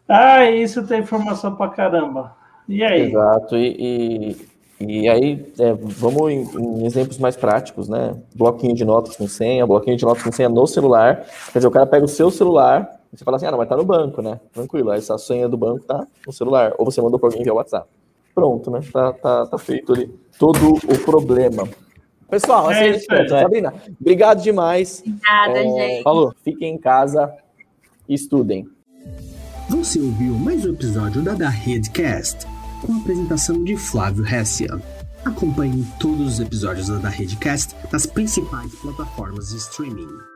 Ah, 0.09 0.49
isso 0.49 0.87
tem 0.87 1.01
informação 1.01 1.57
pra 1.57 1.67
caramba. 1.71 2.37
E 2.69 2.85
aí? 2.85 3.11
Exato. 3.11 3.57
E, 3.57 4.37
e, 4.79 4.99
e 5.03 5.09
aí, 5.09 5.53
é, 5.59 5.73
vamos 5.73 6.31
em, 6.31 6.43
em, 6.43 6.87
exemplos 6.87 7.19
mais 7.19 7.35
práticos, 7.35 7.89
né? 7.89 8.15
Bloquinho 8.37 8.77
de 8.77 8.85
notas 8.85 9.17
com 9.17 9.27
senha, 9.27 9.67
bloquinho 9.67 9.97
de 9.97 10.05
notas 10.05 10.23
com 10.23 10.31
senha 10.31 10.49
no 10.49 10.69
celular. 10.69 11.27
Quer 11.53 11.59
dizer, 11.59 11.67
o 11.67 11.73
cara 11.73 11.87
pega 11.87 12.05
o 12.05 12.09
seu 12.09 12.31
celular 12.31 12.89
você 13.17 13.25
fala 13.25 13.37
assim, 13.37 13.47
ah, 13.47 13.51
não, 13.51 13.59
mas 13.59 13.69
tá 13.69 13.77
no 13.77 13.85
banco, 13.85 14.21
né? 14.21 14.41
Tranquilo, 14.53 14.93
essa 14.93 15.17
senha 15.19 15.49
do 15.49 15.57
banco 15.57 15.85
tá 15.85 16.07
no 16.27 16.33
celular. 16.33 16.75
Ou 16.79 16.85
você 16.85 17.01
mandou 17.01 17.19
para 17.19 17.29
alguém 17.29 17.43
via 17.43 17.55
WhatsApp. 17.55 17.89
Pronto, 18.35 18.71
né? 18.71 18.81
Tá, 18.93 19.13
tá, 19.13 19.47
tá 19.47 19.59
feito 19.59 19.93
ali 19.93 20.13
todo 20.39 20.75
o 20.75 20.99
problema. 21.05 21.69
Pessoal, 22.29 22.69
assim 22.69 22.81
é 22.81 22.97
isso, 22.97 23.13
é. 23.13 23.29
Sabrina, 23.29 23.73
obrigado 24.01 24.43
demais. 24.43 25.03
Obrigada, 25.07 25.59
é, 25.59 25.63
gente. 25.63 26.03
Falou. 26.03 26.35
Fiquem 26.43 26.75
em 26.75 26.79
casa 26.79 27.33
e 28.09 28.15
estudem. 28.15 28.69
Você 29.69 30.01
ouviu 30.01 30.35
mais 30.35 30.67
um 30.67 30.71
episódio 30.71 31.23
da 31.23 31.35
Da 31.35 31.49
Redcast, 31.49 32.47
com 32.85 32.95
a 32.95 32.97
apresentação 32.97 33.63
de 33.63 33.77
Flávio 33.77 34.27
Hessia. 34.27 34.81
Acompanhe 35.25 35.87
todos 36.01 36.35
os 36.35 36.41
episódios 36.41 36.89
da 36.89 36.99
Da 36.99 37.09
Redcast 37.09 37.75
nas 37.93 38.05
principais 38.05 38.75
plataformas 38.75 39.51
de 39.51 39.57
streaming. 39.57 40.34